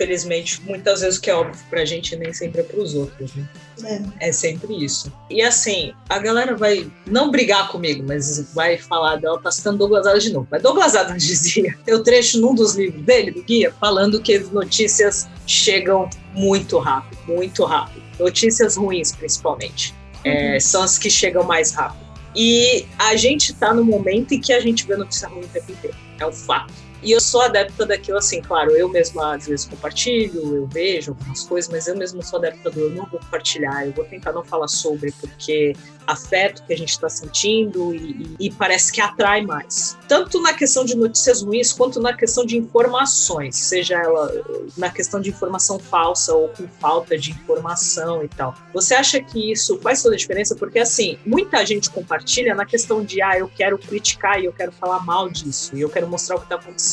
infelizmente, 0.00 0.62
muitas 0.62 1.02
vezes 1.02 1.18
o 1.18 1.20
que 1.20 1.28
é 1.28 1.34
óbvio 1.34 1.62
pra 1.68 1.84
gente 1.84 2.16
nem 2.16 2.32
sempre 2.32 2.62
é 2.62 2.64
pros 2.64 2.94
outros, 2.94 3.34
né? 3.34 3.46
É. 4.18 4.28
é 4.28 4.32
sempre 4.32 4.82
isso. 4.82 5.12
E 5.28 5.42
assim, 5.42 5.92
a 6.08 6.18
galera 6.18 6.56
vai 6.56 6.90
não 7.06 7.30
brigar 7.30 7.68
comigo, 7.68 8.02
mas 8.06 8.52
vai 8.54 8.78
falar 8.78 9.16
dela, 9.16 9.38
tá 9.40 9.50
citando 9.50 9.78
Douglas 9.78 10.06
Adams 10.06 10.24
de 10.24 10.32
novo. 10.32 10.48
Mas 10.50 10.62
Douglas 10.62 10.94
Adams 10.94 11.24
dizia, 11.26 11.76
eu 11.86 12.02
trecho 12.02 12.40
num 12.40 12.54
dos 12.54 12.74
livros 12.74 13.02
dele, 13.04 13.30
do 13.30 13.42
guia, 13.42 13.72
falando 13.78 14.20
que 14.20 14.34
as 14.34 14.50
notícias 14.50 15.28
chegam 15.46 16.08
muito 16.34 16.78
rápido, 16.78 17.18
muito 17.26 17.64
rápido. 17.64 18.02
Notícias 18.18 18.76
ruins, 18.76 19.12
principalmente. 19.12 19.94
É, 20.24 20.54
uhum. 20.54 20.60
são 20.60 20.82
as 20.82 20.98
que 20.98 21.10
chegam 21.10 21.44
mais 21.44 21.72
rápido. 21.72 22.08
E 22.34 22.86
a 22.98 23.16
gente 23.16 23.54
tá 23.54 23.74
no 23.74 23.84
momento 23.84 24.32
em 24.32 24.40
que 24.40 24.52
a 24.52 24.60
gente 24.60 24.86
vê 24.86 24.96
notícia 24.96 25.28
ruim 25.28 25.40
o 25.40 25.48
tempo 25.48 25.72
inteiro. 25.72 25.96
É 26.18 26.26
um 26.26 26.32
fato. 26.32 26.72
E 27.02 27.12
eu 27.12 27.20
sou 27.20 27.42
adepta 27.42 27.86
daquilo 27.86 28.18
assim, 28.18 28.40
claro, 28.40 28.72
eu 28.72 28.88
mesma 28.88 29.34
às 29.36 29.46
vezes 29.46 29.66
compartilho, 29.66 30.56
eu 30.56 30.66
vejo 30.66 31.12
algumas 31.12 31.44
coisas, 31.44 31.70
mas 31.70 31.86
eu 31.86 31.96
mesma 31.96 32.22
sou 32.22 32.38
adepta 32.38 32.70
do 32.70 32.80
eu 32.80 32.90
não 32.90 33.06
vou 33.06 33.20
compartilhar, 33.20 33.86
eu 33.86 33.92
vou 33.92 34.04
tentar 34.04 34.32
não 34.32 34.44
falar 34.44 34.68
sobre, 34.68 35.12
porque 35.12 35.74
afeto 36.10 36.64
que 36.64 36.72
a 36.72 36.76
gente 36.76 36.90
está 36.90 37.08
sentindo 37.08 37.94
e, 37.94 38.36
e, 38.38 38.50
parece 38.50 38.92
que 38.92 39.00
atrai 39.00 39.42
mais. 39.42 39.96
Tanto 40.08 40.40
na 40.40 40.52
questão 40.52 40.84
de 40.84 40.96
notícias 40.96 41.42
ruins, 41.42 41.72
quanto 41.72 42.00
na 42.00 42.12
questão 42.12 42.44
de 42.44 42.56
informações, 42.56 43.56
seja 43.56 43.96
ela 43.96 44.30
na 44.76 44.90
questão 44.90 45.20
de 45.20 45.30
informação 45.30 45.78
falsa 45.78 46.34
ou 46.34 46.48
com 46.48 46.66
falta 46.80 47.16
de 47.16 47.30
informação 47.30 48.24
e 48.24 48.28
tal. 48.28 48.54
Você 48.74 48.94
acha 48.94 49.20
que 49.20 49.52
isso 49.52 49.78
faz 49.78 50.02
toda 50.02 50.14
a 50.14 50.18
diferença? 50.18 50.56
Porque, 50.56 50.78
assim, 50.78 51.18
muita 51.24 51.64
gente 51.64 51.90
compartilha 51.90 52.54
na 52.54 52.66
questão 52.66 53.04
de, 53.04 53.22
ah, 53.22 53.38
eu 53.38 53.48
quero 53.48 53.78
criticar 53.78 54.40
e 54.40 54.46
eu 54.46 54.52
quero 54.52 54.72
falar 54.72 55.04
mal 55.04 55.28
disso, 55.28 55.76
e 55.76 55.80
eu 55.80 55.88
quero 55.88 56.08
mostrar 56.08 56.36
o 56.36 56.38
que 56.38 56.46
está 56.46 56.56
acontecendo. 56.56 56.89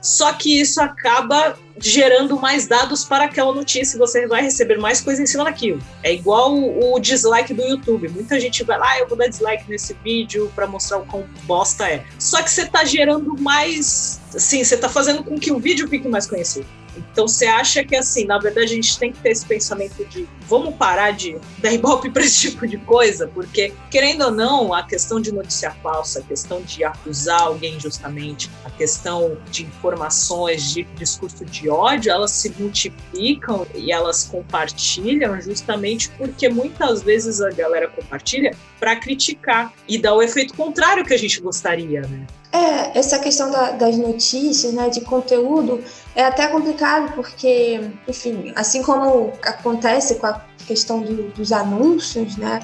Só 0.00 0.32
que 0.32 0.60
isso 0.60 0.80
acaba 0.80 1.56
gerando 1.78 2.38
mais 2.38 2.66
dados 2.66 3.04
para 3.04 3.24
aquela 3.24 3.52
notícia 3.52 3.96
e 3.96 3.98
você 3.98 4.26
vai 4.26 4.42
receber 4.42 4.78
mais 4.78 5.00
coisa 5.00 5.22
em 5.22 5.26
cima 5.26 5.44
daquilo. 5.44 5.80
É 6.02 6.12
igual 6.12 6.54
o, 6.54 6.98
dislike 6.98 7.52
do 7.54 7.62
YouTube. 7.62 8.08
Muita 8.08 8.38
gente 8.38 8.62
vai 8.64 8.78
lá, 8.78 8.90
ah, 8.90 8.98
eu 9.00 9.08
vou 9.08 9.16
dar 9.16 9.28
dislike 9.28 9.68
nesse 9.68 9.94
vídeo 10.04 10.50
para 10.54 10.66
mostrar 10.66 10.98
o 10.98 11.06
quão 11.06 11.24
bosta 11.44 11.88
é. 11.88 12.04
Só 12.18 12.42
que 12.42 12.50
você 12.50 12.62
está 12.62 12.84
gerando 12.84 13.36
mais. 13.40 14.20
Assim, 14.34 14.62
você 14.62 14.74
está 14.74 14.88
fazendo 14.88 15.22
com 15.24 15.38
que 15.38 15.52
o 15.52 15.58
vídeo 15.58 15.88
fique 15.88 16.08
mais 16.08 16.26
conhecido. 16.26 16.66
Então 16.96 17.26
você 17.26 17.46
acha 17.46 17.84
que 17.84 17.96
assim, 17.96 18.24
na 18.24 18.38
verdade 18.38 18.72
a 18.72 18.74
gente 18.74 18.98
tem 18.98 19.12
que 19.12 19.18
ter 19.18 19.30
esse 19.30 19.44
pensamento 19.44 20.04
de 20.04 20.28
vamos 20.48 20.74
parar 20.74 21.12
de 21.12 21.38
dar 21.58 21.72
ibope 21.72 22.10
para 22.10 22.22
esse 22.22 22.40
tipo 22.50 22.66
de 22.66 22.76
coisa, 22.78 23.28
porque 23.28 23.72
querendo 23.90 24.24
ou 24.24 24.30
não, 24.30 24.74
a 24.74 24.82
questão 24.82 25.20
de 25.20 25.32
notícia 25.32 25.70
falsa, 25.82 26.20
a 26.20 26.22
questão 26.22 26.62
de 26.62 26.84
acusar 26.84 27.42
alguém 27.42 27.76
injustamente, 27.76 28.50
a 28.64 28.70
questão 28.70 29.38
de 29.50 29.64
informações, 29.64 30.72
de 30.72 30.84
discurso 30.94 31.44
de 31.44 31.61
ódio, 31.68 32.10
elas 32.10 32.30
se 32.30 32.52
multiplicam 32.58 33.66
e 33.74 33.92
elas 33.92 34.24
compartilham 34.24 35.40
justamente 35.40 36.10
porque 36.18 36.48
muitas 36.48 37.02
vezes 37.02 37.40
a 37.40 37.50
galera 37.50 37.88
compartilha 37.88 38.54
para 38.78 38.96
criticar 38.96 39.72
e 39.88 39.98
dá 39.98 40.14
o 40.14 40.22
efeito 40.22 40.54
contrário 40.54 41.04
que 41.04 41.14
a 41.14 41.18
gente 41.18 41.40
gostaria, 41.40 42.02
né? 42.02 42.26
É, 42.52 42.98
essa 42.98 43.18
questão 43.18 43.50
da, 43.50 43.70
das 43.70 43.96
notícias, 43.96 44.74
né, 44.74 44.90
de 44.90 45.00
conteúdo, 45.00 45.82
é 46.14 46.22
até 46.22 46.48
complicado 46.48 47.14
porque, 47.14 47.80
enfim, 48.06 48.52
assim 48.54 48.82
como 48.82 49.32
acontece 49.42 50.16
com 50.16 50.26
a 50.26 50.44
questão 50.66 51.00
do, 51.00 51.30
dos 51.30 51.50
anúncios, 51.50 52.36
né, 52.36 52.60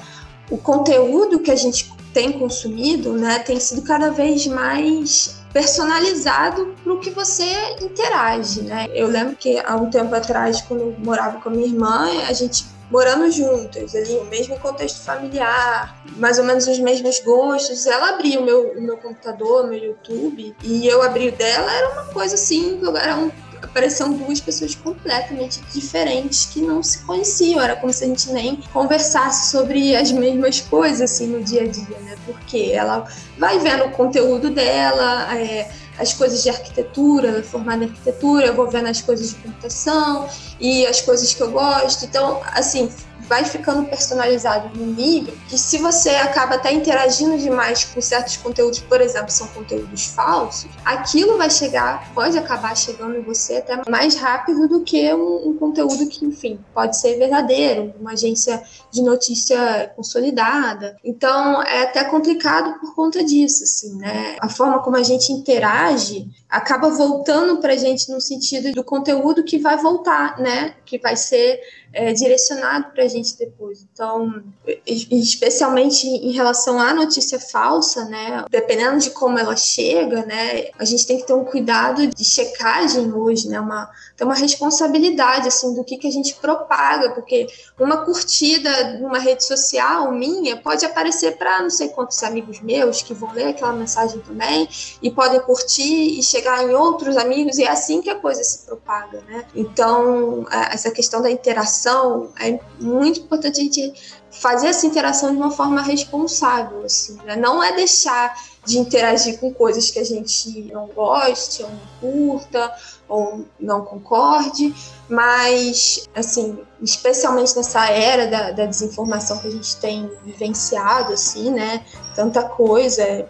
o 0.51 0.57
conteúdo 0.57 1.39
que 1.39 1.49
a 1.49 1.55
gente 1.55 1.91
tem 2.13 2.31
consumido, 2.33 3.13
né, 3.13 3.39
tem 3.39 3.59
sido 3.59 3.81
cada 3.81 4.11
vez 4.11 4.45
mais 4.45 5.38
personalizado 5.51 6.75
para 6.83 6.93
o 6.93 6.99
que 6.99 7.09
você 7.09 7.51
interage, 7.81 8.61
né? 8.61 8.87
Eu 8.93 9.07
lembro 9.07 9.35
que 9.35 9.59
há 9.59 9.75
um 9.75 9.89
tempo 9.89 10.13
atrás, 10.13 10.61
quando 10.61 10.81
eu 10.81 10.95
morava 10.99 11.39
com 11.41 11.49
a 11.49 11.51
minha 11.51 11.67
irmã, 11.67 12.07
a 12.27 12.33
gente 12.33 12.65
morando 12.91 13.29
juntas, 13.31 13.95
ali, 13.95 14.15
o 14.17 14.25
mesmo 14.25 14.59
contexto 14.59 15.03
familiar, 15.03 16.01
mais 16.17 16.39
ou 16.39 16.43
menos 16.43 16.67
os 16.67 16.79
mesmos 16.79 17.19
gostos. 17.19 17.85
Ela 17.85 18.09
abria 18.09 18.39
o 18.39 18.43
meu, 18.43 18.71
o 18.71 18.81
meu 18.81 18.97
computador, 18.97 19.67
meu 19.67 19.77
YouTube, 19.77 20.55
e 20.63 20.87
eu 20.87 21.01
abri 21.01 21.29
o 21.29 21.31
dela, 21.31 21.71
era 21.71 21.89
uma 21.89 22.05
coisa 22.05 22.35
assim, 22.35 22.79
era 22.99 23.15
um 23.15 23.31
apareciam 23.61 24.13
duas 24.13 24.39
pessoas 24.39 24.75
completamente 24.75 25.61
diferentes 25.73 26.45
que 26.45 26.61
não 26.61 26.81
se 26.81 26.99
conheciam. 26.99 27.61
Era 27.61 27.75
como 27.75 27.91
se 27.91 28.03
a 28.03 28.07
gente 28.07 28.31
nem 28.31 28.57
conversasse 28.73 29.51
sobre 29.51 29.95
as 29.95 30.11
mesmas 30.11 30.61
coisas 30.61 31.01
assim 31.01 31.27
no 31.27 31.43
dia 31.43 31.63
a 31.63 31.67
dia, 31.67 31.99
né? 32.01 32.15
Porque 32.25 32.71
ela 32.73 33.07
vai 33.37 33.59
vendo 33.59 33.85
o 33.85 33.91
conteúdo 33.91 34.49
dela, 34.49 35.35
é, 35.37 35.69
as 35.97 36.13
coisas 36.13 36.41
de 36.41 36.49
arquitetura, 36.49 37.43
formada 37.43 37.83
em 37.83 37.87
arquitetura, 37.87 38.47
eu 38.47 38.55
vou 38.55 38.69
vendo 38.69 38.87
as 38.87 39.01
coisas 39.01 39.29
de 39.29 39.35
computação 39.35 40.27
e 40.59 40.85
as 40.87 41.01
coisas 41.01 41.33
que 41.33 41.41
eu 41.41 41.51
gosto. 41.51 42.05
Então, 42.05 42.41
assim, 42.53 42.89
vai 43.29 43.45
ficando 43.45 43.87
personalizado 43.87 44.75
no 44.75 44.87
nível 44.87 45.37
que 45.47 45.57
se 45.57 45.77
você 45.77 46.09
acaba 46.09 46.55
até 46.55 46.73
interagindo 46.73 47.37
demais 47.37 47.83
com 47.83 48.01
certos 48.01 48.35
conteúdos, 48.37 48.79
por 48.79 48.99
exemplo, 48.99 49.29
são 49.29 49.47
conteúdos 49.47 50.07
falsos, 50.07 50.69
aquilo 50.83 51.37
vai 51.37 51.49
chegar, 51.49 52.11
pode 52.13 52.37
acabar 52.37 52.75
chegando 52.75 53.15
em 53.15 53.21
você 53.21 53.57
até 53.57 53.89
mais 53.89 54.15
rápido 54.15 54.67
do 54.67 54.81
que 54.81 55.13
um, 55.13 55.49
um 55.49 55.57
conteúdo 55.57 56.07
que, 56.07 56.25
enfim, 56.25 56.59
pode 56.73 56.97
ser 56.97 57.17
verdadeiro, 57.17 57.93
uma 57.99 58.13
agência 58.13 58.61
de 58.91 59.03
notícia 59.03 59.93
consolidada. 59.95 60.97
Então, 61.03 61.61
é 61.61 61.83
até 61.83 62.03
complicado 62.03 62.79
por 62.79 62.95
conta 62.95 63.23
disso, 63.23 63.63
assim, 63.63 63.95
né? 63.97 64.37
A 64.39 64.49
forma 64.49 64.79
como 64.79 64.97
a 64.97 65.03
gente 65.03 65.31
interage 65.31 66.27
acaba 66.49 66.89
voltando 66.89 67.57
para 67.57 67.73
a 67.73 67.77
gente 67.77 68.11
no 68.11 68.19
sentido 68.19 68.71
do 68.71 68.83
conteúdo 68.83 69.43
que 69.43 69.59
vai 69.59 69.77
voltar, 69.77 70.39
né? 70.39 70.73
Que 70.83 70.97
vai 70.97 71.15
ser 71.15 71.61
é, 71.93 72.11
direcionado 72.11 72.91
para 72.91 73.03
a 73.03 73.07
gente 73.07 73.37
depois. 73.37 73.85
Então, 73.91 74.43
especialmente 74.85 76.07
em 76.07 76.31
relação 76.31 76.79
à 76.79 76.93
notícia 76.93 77.39
falsa, 77.39 78.05
né? 78.05 78.45
Dependendo 78.49 78.99
de 78.99 79.11
como 79.11 79.37
ela 79.37 79.55
chega, 79.55 80.25
né? 80.25 80.69
A 80.79 80.85
gente 80.85 81.05
tem 81.05 81.17
que 81.17 81.27
ter 81.27 81.33
um 81.33 81.45
cuidado 81.45 82.07
de 82.07 82.25
checagem 82.25 83.13
hoje, 83.13 83.47
né? 83.47 83.59
Uma, 83.59 83.89
ter 84.17 84.23
uma 84.23 84.35
responsabilidade 84.35 85.47
assim 85.47 85.75
do 85.75 85.83
que, 85.83 85.97
que 85.97 86.07
a 86.07 86.11
gente 86.11 86.33
propaga, 86.35 87.11
porque 87.11 87.47
uma 87.79 87.97
curtida 88.05 88.97
numa 88.99 89.19
rede 89.19 89.43
social 89.45 90.11
minha 90.11 90.57
pode 90.57 90.85
aparecer 90.85 91.37
para 91.37 91.61
não 91.61 91.69
sei 91.69 91.89
quantos 91.89 92.21
amigos 92.23 92.59
meus 92.59 93.03
que 93.03 93.13
vão 93.13 93.31
ler 93.33 93.49
aquela 93.49 93.73
mensagem 93.73 94.19
também 94.21 94.67
e 95.01 95.11
podem 95.11 95.39
curtir 95.41 96.19
e 96.19 96.23
chegar 96.23 96.38
chegar 96.39 96.63
em 96.63 96.73
outros 96.73 97.17
amigos 97.17 97.57
e 97.57 97.63
é 97.63 97.69
assim 97.69 98.01
que 98.01 98.09
a 98.09 98.15
coisa 98.15 98.43
se 98.43 98.65
propaga, 98.65 99.21
né? 99.27 99.45
Então, 99.53 100.45
essa 100.49 100.89
questão 100.89 101.21
da 101.21 101.29
interação 101.29 102.29
é 102.39 102.59
muito 102.79 103.19
importante 103.19 103.59
a 103.59 103.63
gente 103.63 103.93
fazer 104.31 104.67
essa 104.67 104.85
interação 104.85 105.31
de 105.31 105.37
uma 105.37 105.51
forma 105.51 105.81
responsável, 105.81 106.85
assim, 106.85 107.17
né? 107.25 107.35
Não 107.35 107.61
é 107.61 107.75
deixar 107.75 108.33
de 108.65 108.77
interagir 108.77 109.39
com 109.39 109.53
coisas 109.53 109.89
que 109.89 109.99
a 109.99 110.03
gente 110.03 110.71
não 110.71 110.87
goste, 110.87 111.63
ou 111.63 111.69
não 111.69 111.79
curta, 111.99 112.75
ou 113.07 113.45
não 113.59 113.83
concorde, 113.83 114.73
mas, 115.09 116.07
assim, 116.15 116.59
especialmente 116.81 117.55
nessa 117.55 117.87
era 117.87 118.27
da, 118.27 118.51
da 118.51 118.65
desinformação 118.65 119.39
que 119.39 119.47
a 119.47 119.51
gente 119.51 119.75
tem 119.77 120.09
vivenciado, 120.23 121.13
assim, 121.13 121.49
né? 121.51 121.83
Tanta 122.15 122.43
coisa, 122.43 123.27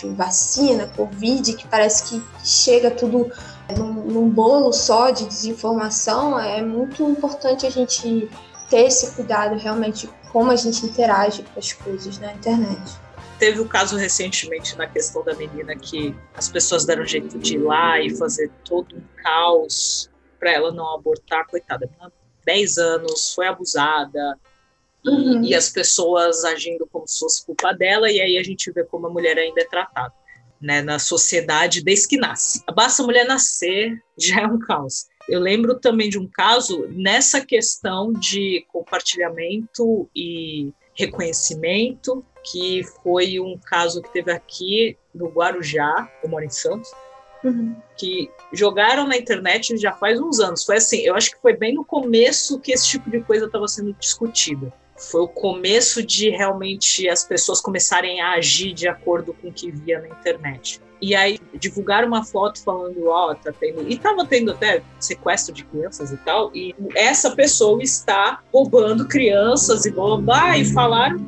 enfim, 0.00 0.14
vacina, 0.14 0.86
Covid, 0.96 1.54
que 1.54 1.66
parece 1.68 2.08
que 2.08 2.22
chega 2.44 2.90
tudo 2.90 3.30
num, 3.76 3.92
num 3.92 4.30
bolo 4.30 4.72
só 4.72 5.10
de 5.10 5.26
desinformação, 5.26 6.38
é 6.38 6.62
muito 6.62 7.02
importante 7.08 7.66
a 7.66 7.70
gente 7.70 8.30
ter 8.68 8.86
esse 8.86 9.14
cuidado 9.14 9.56
realmente 9.56 10.08
como 10.32 10.50
a 10.50 10.56
gente 10.56 10.86
interage 10.86 11.42
com 11.42 11.58
as 11.58 11.72
coisas 11.72 12.18
na 12.18 12.32
internet. 12.32 12.98
Teve 13.38 13.60
o 13.60 13.64
um 13.64 13.68
caso 13.68 13.96
recentemente 13.96 14.76
na 14.76 14.86
questão 14.86 15.24
da 15.24 15.34
menina 15.34 15.74
que 15.74 16.14
as 16.34 16.48
pessoas 16.48 16.84
deram 16.84 17.04
jeito 17.04 17.38
de 17.38 17.54
ir 17.54 17.58
lá 17.58 18.00
e 18.00 18.14
fazer 18.14 18.50
todo 18.64 18.96
um 18.96 19.02
caos 19.22 20.10
para 20.38 20.52
ela 20.52 20.72
não 20.72 20.94
abortar, 20.94 21.46
coitada, 21.46 21.88
10 22.44 22.78
anos, 22.78 23.34
foi 23.34 23.46
abusada, 23.46 24.38
uhum. 25.04 25.44
e, 25.44 25.54
as 25.54 25.68
pessoas 25.68 26.44
agindo 26.44 26.86
como 26.90 27.06
se 27.06 27.18
fosse 27.18 27.44
culpa 27.44 27.72
dela, 27.72 28.10
e 28.10 28.20
aí 28.20 28.38
a 28.38 28.42
gente 28.42 28.70
vê 28.70 28.84
como 28.84 29.06
a 29.06 29.10
mulher 29.10 29.38
ainda 29.38 29.60
é 29.60 29.64
tratada. 29.64 30.12
Né, 30.60 30.82
na 30.82 30.98
sociedade 30.98 31.82
desde 31.82 32.06
que 32.06 32.18
nasce. 32.18 32.62
Basta 32.74 33.02
a 33.02 33.06
mulher 33.06 33.26
nascer, 33.26 33.98
já 34.20 34.42
é 34.42 34.46
um 34.46 34.58
caos. 34.58 35.06
Eu 35.26 35.40
lembro 35.40 35.80
também 35.80 36.10
de 36.10 36.18
um 36.18 36.26
caso 36.26 36.86
nessa 36.90 37.40
questão 37.40 38.12
de 38.12 38.66
compartilhamento 38.68 40.06
e 40.14 40.70
reconhecimento, 40.94 42.22
que 42.44 42.82
foi 43.02 43.40
um 43.40 43.58
caso 43.58 44.02
que 44.02 44.12
teve 44.12 44.30
aqui 44.30 44.98
no 45.14 45.28
Guarujá, 45.28 46.10
eu 46.22 46.28
moro 46.28 46.44
em 46.44 46.50
Santos, 46.50 46.90
uhum. 47.42 47.74
que 47.96 48.30
jogaram 48.52 49.06
na 49.06 49.16
internet 49.16 49.74
já 49.78 49.92
faz 49.92 50.20
uns 50.20 50.40
anos. 50.40 50.62
Foi 50.62 50.76
assim, 50.76 50.98
eu 50.98 51.14
acho 51.14 51.30
que 51.30 51.40
foi 51.40 51.56
bem 51.56 51.72
no 51.72 51.86
começo 51.86 52.60
que 52.60 52.72
esse 52.72 52.86
tipo 52.86 53.10
de 53.10 53.22
coisa 53.22 53.46
estava 53.46 53.66
sendo 53.66 53.94
discutida 53.94 54.70
foi 55.00 55.22
o 55.22 55.28
começo 55.28 56.02
de 56.02 56.28
realmente 56.28 57.08
as 57.08 57.24
pessoas 57.24 57.60
começarem 57.60 58.20
a 58.20 58.32
agir 58.32 58.74
de 58.74 58.86
acordo 58.86 59.32
com 59.34 59.48
o 59.48 59.52
que 59.52 59.70
via 59.70 60.00
na 60.00 60.08
internet. 60.08 60.80
E 61.00 61.14
aí 61.14 61.40
divulgaram 61.54 62.06
uma 62.06 62.22
foto 62.22 62.62
falando, 62.62 63.08
ó, 63.08 63.30
oh, 63.30 63.34
tá 63.34 63.50
tendo. 63.58 63.90
E 63.90 63.96
tava 63.96 64.26
tendo 64.26 64.50
até 64.50 64.82
sequestro 64.98 65.54
de 65.54 65.64
crianças 65.64 66.12
e 66.12 66.16
tal. 66.18 66.54
E 66.54 66.74
essa 66.94 67.30
pessoa 67.30 67.82
está 67.82 68.40
roubando 68.52 69.08
crianças 69.08 69.86
e 69.86 69.90
blá, 69.90 70.18
blá, 70.18 70.58
e 70.58 70.64
falaram. 70.66 71.18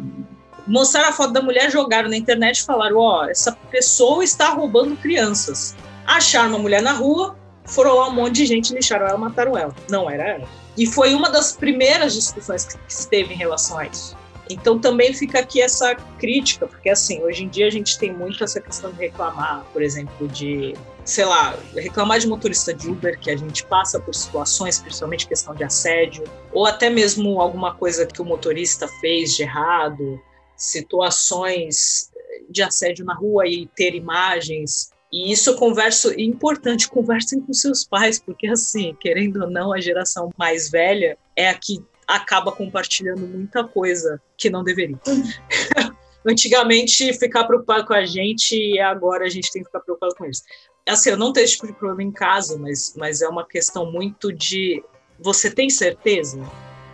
Mostraram 0.67 1.09
a 1.09 1.13
foto 1.13 1.33
da 1.33 1.41
mulher, 1.41 1.71
jogaram 1.71 2.11
na 2.11 2.17
internet 2.17 2.59
e 2.59 2.65
falaram: 2.67 2.99
ó, 2.99 3.23
oh, 3.23 3.31
essa 3.31 3.53
pessoa 3.71 4.23
está 4.23 4.51
roubando 4.51 4.95
crianças. 4.97 5.75
Acharam 6.07 6.51
uma 6.51 6.59
mulher 6.59 6.83
na 6.83 6.93
rua, 6.93 7.35
foram 7.65 7.95
lá 7.95 8.09
um 8.09 8.13
monte 8.13 8.35
de 8.35 8.47
gente, 8.47 8.75
lixaram 8.75 9.07
ela, 9.07 9.19
mataram 9.19 9.57
ela. 9.57 9.75
Não 9.89 10.11
era 10.11 10.29
ela. 10.29 10.62
E 10.77 10.87
foi 10.87 11.15
uma 11.15 11.31
das 11.31 11.53
primeiras 11.53 12.15
discussões 12.15 12.65
que 12.65 12.79
se 12.89 13.09
teve 13.09 13.35
em 13.35 13.37
relação 13.37 13.79
a 13.79 13.87
isso. 13.87 14.17
Então 14.51 14.79
também 14.79 15.15
fica 15.15 15.39
aqui 15.39 15.61
essa 15.61 15.95
crítica, 16.19 16.67
porque 16.67 16.91
assim, 16.91 17.23
hoje 17.23 17.45
em 17.45 17.49
dia 17.49 17.67
a 17.67 17.71
gente 17.71 17.99
tem 17.99 18.13
muito 18.13 18.43
essa 18.43 18.61
questão 18.61 18.91
de 18.93 18.99
reclamar, 18.99 19.65
por 19.73 19.83
exemplo, 19.83 20.29
de, 20.29 20.75
sei 21.05 21.25
lá, 21.25 21.57
reclamar 21.75 22.19
de 22.19 22.27
motorista 22.27 22.75
de 22.75 22.91
Uber, 22.91 23.19
que 23.19 23.31
a 23.31 23.37
gente 23.37 23.65
passa 23.65 24.01
por 24.01 24.15
situações, 24.15 24.79
principalmente 24.79 25.27
questão 25.27 25.55
de 25.55 25.65
assédio, 25.65 26.25
ou 26.53 26.67
até 26.67 26.91
mesmo 26.91 27.41
alguma 27.41 27.75
coisa 27.75 28.05
que 28.05 28.21
o 28.21 28.25
motorista 28.25 28.89
fez 29.01 29.35
de 29.35 29.43
errado, 29.43 30.21
situações 30.57 32.11
de 32.51 32.63
assédio 32.63 33.05
na 33.05 33.15
rua 33.15 33.47
e 33.47 33.67
ter 33.75 33.95
imagens 33.95 34.91
e 35.13 35.31
isso 35.31 35.51
eu 35.51 35.57
converso, 35.57 36.11
é 36.11 36.23
importante, 36.23 36.89
conversem 36.89 37.41
com 37.41 37.53
seus 37.53 37.85
pais, 37.85 38.19
porque 38.19 38.47
assim, 38.47 38.97
querendo 38.99 39.43
ou 39.43 39.51
não, 39.51 39.73
a 39.73 39.81
geração 39.81 40.31
mais 40.39 40.71
velha 40.71 41.19
é 41.37 41.51
a 41.51 41.55
que 41.55 41.85
acaba 42.09 42.51
compartilhando 42.51 43.27
muita 43.27 43.63
coisa 43.63 44.21
que 44.39 44.49
não 44.49 44.65
deveria. 44.65 44.99
Antigamente, 46.25 47.13
ficar 47.19 47.45
preocupado 47.45 47.85
com 47.85 47.93
a 47.93 48.07
gente 48.07 48.57
e 48.57 48.81
agora 48.81 49.25
a 49.27 49.29
gente 49.29 49.51
tem 49.53 49.63
que 49.63 49.69
ficar 49.69 49.81
preocupado 49.81 50.15
com 50.15 50.25
eles. 50.25 50.43
Assim, 50.89 51.11
eu 51.11 51.17
não 51.17 51.33
tenho 51.33 51.45
esse 51.45 51.55
tipo 51.55 51.67
de 51.67 51.73
problema 51.75 52.03
em 52.03 52.13
casa, 52.13 52.57
mas, 52.59 52.95
mas 52.97 53.21
é 53.21 53.29
uma 53.29 53.47
questão 53.47 53.91
muito 53.91 54.33
de 54.33 54.83
você 55.19 55.51
tem 55.51 55.69
certeza 55.69 56.41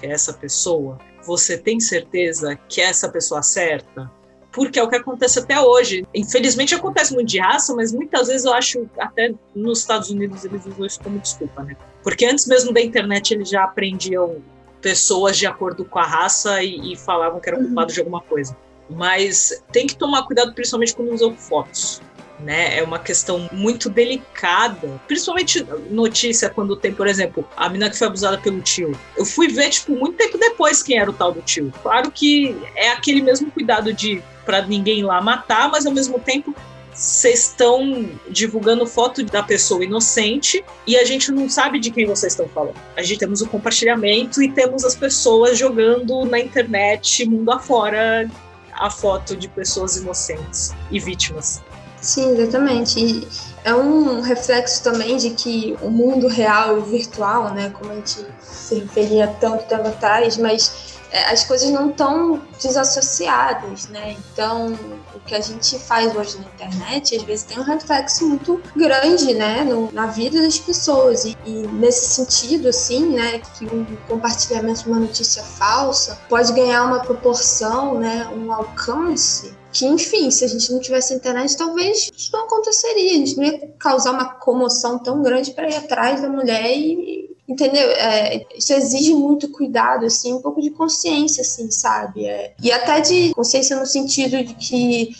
que 0.00 0.06
é 0.06 0.10
essa 0.10 0.32
pessoa? 0.32 0.98
Você 1.24 1.58
tem 1.58 1.78
certeza 1.78 2.56
que 2.68 2.80
é 2.80 2.84
essa 2.84 3.08
pessoa 3.08 3.42
certa? 3.42 4.10
Porque 4.58 4.76
é 4.76 4.82
o 4.82 4.88
que 4.88 4.96
acontece 4.96 5.38
até 5.38 5.60
hoje. 5.60 6.04
Infelizmente 6.12 6.74
acontece 6.74 7.14
muito 7.14 7.28
de 7.28 7.38
raça, 7.38 7.72
mas 7.76 7.92
muitas 7.92 8.26
vezes 8.26 8.44
eu 8.44 8.52
acho, 8.52 8.90
até 8.98 9.32
nos 9.54 9.78
Estados 9.78 10.10
Unidos, 10.10 10.44
eles 10.44 10.66
usam 10.66 10.84
isso 10.84 11.00
como 11.00 11.16
desculpa, 11.20 11.62
né? 11.62 11.76
Porque 12.02 12.26
antes 12.26 12.44
mesmo 12.44 12.72
da 12.72 12.80
internet 12.80 13.32
eles 13.32 13.48
já 13.48 13.62
aprendiam 13.62 14.42
pessoas 14.82 15.38
de 15.38 15.46
acordo 15.46 15.84
com 15.84 16.00
a 16.00 16.04
raça 16.04 16.60
e, 16.60 16.92
e 16.92 16.96
falavam 16.96 17.38
que 17.38 17.48
eram 17.48 17.64
culpados 17.64 17.92
uhum. 17.92 17.94
de 17.94 18.00
alguma 18.00 18.20
coisa. 18.20 18.56
Mas 18.90 19.62
tem 19.70 19.86
que 19.86 19.94
tomar 19.94 20.24
cuidado, 20.24 20.52
principalmente 20.52 20.92
quando 20.92 21.12
usam 21.12 21.36
fotos 21.36 22.00
né? 22.40 22.78
É 22.78 22.82
uma 22.82 22.98
questão 22.98 23.48
muito 23.52 23.90
delicada, 23.90 25.00
principalmente 25.06 25.66
notícia 25.90 26.48
quando 26.48 26.76
tem, 26.76 26.92
por 26.92 27.06
exemplo, 27.06 27.46
a 27.56 27.68
menina 27.68 27.90
que 27.90 27.98
foi 27.98 28.06
abusada 28.06 28.38
pelo 28.38 28.60
tio. 28.60 28.98
Eu 29.16 29.24
fui 29.24 29.48
ver, 29.48 29.70
tipo, 29.70 29.92
muito 29.92 30.16
tempo 30.16 30.38
depois 30.38 30.82
quem 30.82 30.98
era 30.98 31.10
o 31.10 31.12
tal 31.12 31.32
do 31.32 31.42
tio. 31.42 31.72
Claro 31.82 32.10
que 32.10 32.56
é 32.76 32.90
aquele 32.90 33.20
mesmo 33.20 33.50
cuidado 33.50 33.92
de 33.92 34.22
para 34.48 34.62
ninguém 34.62 35.02
lá 35.02 35.20
matar, 35.20 35.70
mas 35.70 35.84
ao 35.84 35.92
mesmo 35.92 36.18
tempo 36.18 36.54
vocês 36.90 37.40
estão 37.50 38.08
divulgando 38.30 38.86
foto 38.86 39.22
da 39.22 39.42
pessoa 39.42 39.84
inocente 39.84 40.64
e 40.86 40.96
a 40.96 41.04
gente 41.04 41.30
não 41.30 41.50
sabe 41.50 41.78
de 41.78 41.90
quem 41.90 42.06
vocês 42.06 42.32
estão 42.32 42.48
falando. 42.48 42.76
A 42.96 43.02
gente 43.02 43.18
temos 43.18 43.42
o 43.42 43.46
compartilhamento 43.46 44.42
e 44.42 44.50
temos 44.50 44.86
as 44.86 44.94
pessoas 44.94 45.58
jogando 45.58 46.24
na 46.24 46.40
internet, 46.40 47.28
mundo 47.28 47.50
afora, 47.50 48.26
a 48.72 48.90
foto 48.90 49.36
de 49.36 49.48
pessoas 49.48 49.96
inocentes 49.96 50.74
e 50.90 50.98
vítimas. 50.98 51.60
Sim, 52.00 52.30
exatamente. 52.30 52.98
E 52.98 53.28
é 53.64 53.74
um 53.74 54.22
reflexo 54.22 54.82
também 54.82 55.18
de 55.18 55.30
que 55.30 55.76
o 55.82 55.90
mundo 55.90 56.26
real 56.26 56.78
e 56.78 56.82
virtual, 56.82 57.52
né, 57.52 57.70
como 57.78 57.92
a 57.92 57.96
gente 57.96 58.24
se 58.40 58.76
referia 58.76 59.26
tanto 59.40 59.64
tempo 59.66 59.88
atrás, 59.88 60.38
mas 60.38 60.97
as 61.12 61.44
coisas 61.44 61.70
não 61.70 61.90
estão 61.90 62.40
desassociadas, 62.62 63.88
né? 63.88 64.16
Então, 64.32 64.78
o 65.14 65.20
que 65.20 65.34
a 65.34 65.40
gente 65.40 65.78
faz 65.78 66.14
hoje 66.14 66.38
na 66.38 66.46
internet, 66.46 67.16
às 67.16 67.22
vezes 67.22 67.44
tem 67.44 67.58
um 67.58 67.62
reflexo 67.62 68.26
muito 68.28 68.60
grande, 68.76 69.34
né, 69.34 69.64
no, 69.64 69.90
na 69.92 70.06
vida 70.06 70.40
das 70.42 70.58
pessoas. 70.58 71.24
E, 71.24 71.36
e, 71.44 71.50
nesse 71.68 72.14
sentido, 72.14 72.68
assim, 72.68 73.06
né, 73.10 73.40
que 73.56 73.64
um 73.66 73.84
compartilhamento 74.08 74.82
de 74.82 74.88
uma 74.88 75.00
notícia 75.00 75.42
falsa 75.42 76.18
pode 76.28 76.52
ganhar 76.52 76.84
uma 76.84 77.00
proporção, 77.00 77.98
né, 77.98 78.28
um 78.34 78.52
alcance 78.52 79.56
que, 79.72 79.86
enfim, 79.86 80.30
se 80.30 80.44
a 80.44 80.48
gente 80.48 80.72
não 80.72 80.80
tivesse 80.80 81.14
internet, 81.14 81.56
talvez 81.56 82.10
isso 82.16 82.30
não 82.32 82.44
aconteceria. 82.46 83.12
A 83.12 83.16
gente 83.16 83.36
não 83.36 83.44
ia 83.44 83.68
causar 83.78 84.12
uma 84.12 84.34
comoção 84.34 84.98
tão 84.98 85.22
grande 85.22 85.52
para 85.52 85.68
ir 85.68 85.76
atrás 85.76 86.20
da 86.20 86.28
mulher 86.28 86.76
e. 86.76 87.27
Entendeu? 87.48 87.88
É, 87.92 88.46
isso 88.54 88.74
exige 88.74 89.14
muito 89.14 89.48
cuidado, 89.48 90.04
assim, 90.04 90.34
um 90.34 90.42
pouco 90.42 90.60
de 90.60 90.70
consciência, 90.70 91.40
assim, 91.40 91.70
sabe? 91.70 92.26
É, 92.26 92.54
e 92.62 92.70
até 92.70 93.00
de 93.00 93.32
consciência 93.34 93.74
no 93.78 93.86
sentido 93.86 94.44
de 94.44 94.54
que 94.54 95.16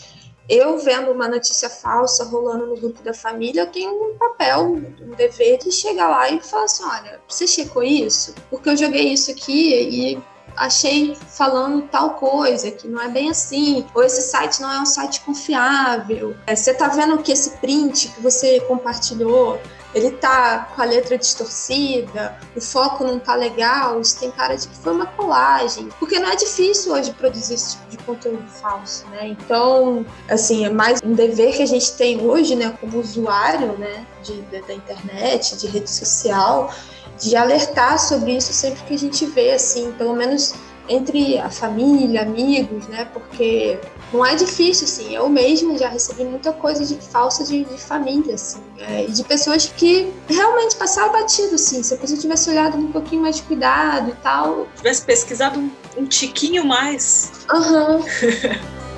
eu 0.47 0.77
vendo 0.79 1.11
uma 1.11 1.27
notícia 1.27 1.69
falsa 1.69 2.23
rolando 2.23 2.67
no 2.67 2.75
grupo 2.75 3.01
da 3.03 3.13
família, 3.13 3.61
eu 3.61 3.67
tenho 3.67 3.91
um 3.91 4.17
papel, 4.17 4.73
um 5.01 5.15
dever 5.15 5.57
de 5.57 5.71
chegar 5.71 6.07
lá 6.07 6.29
e 6.29 6.39
falar 6.41 6.65
assim: 6.65 6.83
olha, 6.83 7.19
você 7.27 7.47
checou 7.47 7.83
isso? 7.83 8.33
Porque 8.49 8.69
eu 8.69 8.77
joguei 8.77 9.13
isso 9.13 9.31
aqui 9.31 9.73
e 9.73 10.19
achei 10.55 11.15
falando 11.15 11.87
tal 11.87 12.15
coisa, 12.15 12.69
que 12.71 12.87
não 12.87 13.01
é 13.01 13.07
bem 13.07 13.29
assim, 13.29 13.85
ou 13.93 14.03
esse 14.03 14.21
site 14.21 14.61
não 14.61 14.71
é 14.71 14.79
um 14.79 14.85
site 14.85 15.21
confiável. 15.21 16.35
É, 16.45 16.55
você 16.55 16.73
tá 16.73 16.87
vendo 16.87 17.17
que 17.19 17.31
esse 17.31 17.51
print 17.57 18.09
que 18.09 18.21
você 18.21 18.59
compartilhou, 18.61 19.59
ele 19.93 20.11
tá 20.11 20.69
com 20.75 20.81
a 20.81 20.85
letra 20.85 21.17
distorcida, 21.17 22.37
o 22.55 22.61
foco 22.61 23.03
não 23.03 23.17
tá 23.19 23.35
legal, 23.35 23.99
isso 23.99 24.19
tem 24.19 24.29
cara 24.31 24.55
de 24.55 24.67
que 24.67 24.75
foi 24.77 24.93
uma 24.93 25.07
colagem. 25.07 25.89
Porque 25.99 26.19
não 26.19 26.29
é 26.29 26.35
difícil 26.35 26.93
hoje 26.93 27.11
produzir 27.13 27.55
esse 27.55 27.71
tipo 27.71 27.89
de 27.89 27.97
conteúdo 27.97 28.47
falso, 28.61 29.07
né? 29.07 29.27
Então, 29.27 30.05
assim, 30.29 30.65
é 30.65 30.69
mais 30.69 31.01
um 31.03 31.13
dever 31.13 31.55
que 31.55 31.63
a 31.63 31.67
gente 31.67 31.93
tem 31.93 32.21
hoje, 32.21 32.55
né, 32.55 32.77
como 32.79 32.99
usuário, 32.99 33.77
né, 33.77 34.05
de, 34.23 34.41
da 34.41 34.73
internet, 34.73 35.57
de 35.57 35.67
rede 35.67 35.89
social, 35.89 36.71
de 37.17 37.35
alertar 37.35 37.99
sobre 37.99 38.37
isso 38.37 38.53
sempre 38.53 38.83
que 38.83 38.93
a 38.93 38.99
gente 38.99 39.25
vê, 39.25 39.51
assim, 39.51 39.91
pelo 39.93 40.13
menos 40.13 40.53
entre 40.87 41.37
a 41.37 41.49
família, 41.49 42.23
amigos, 42.23 42.87
né? 42.87 43.07
Porque 43.13 43.79
não 44.11 44.25
é 44.25 44.35
difícil, 44.35 44.85
assim. 44.85 45.13
Eu 45.13 45.29
mesma 45.29 45.77
já 45.77 45.89
recebi 45.89 46.23
muita 46.23 46.51
coisa 46.51 46.85
de 46.85 46.95
falsa 46.95 47.43
de, 47.43 47.63
de 47.63 47.77
família, 47.77 48.35
assim. 48.35 48.61
É, 48.77 49.05
e 49.05 49.11
de 49.11 49.23
pessoas 49.23 49.71
que 49.75 50.11
realmente 50.27 50.75
passaram 50.75 51.11
batido, 51.11 51.55
assim. 51.55 51.83
Se 51.83 51.93
a 51.93 51.97
pessoa 51.97 52.19
tivesse 52.19 52.49
olhado 52.49 52.77
um 52.77 52.91
pouquinho 52.91 53.21
mais 53.21 53.37
de 53.37 53.43
cuidado 53.43 54.09
e 54.09 54.15
tal. 54.23 54.67
Tivesse 54.75 55.03
pesquisado 55.03 55.59
um, 55.59 55.71
um 55.97 56.05
tiquinho 56.05 56.65
mais. 56.65 57.31
Aham. 57.49 57.97
Uhum. 57.97 58.79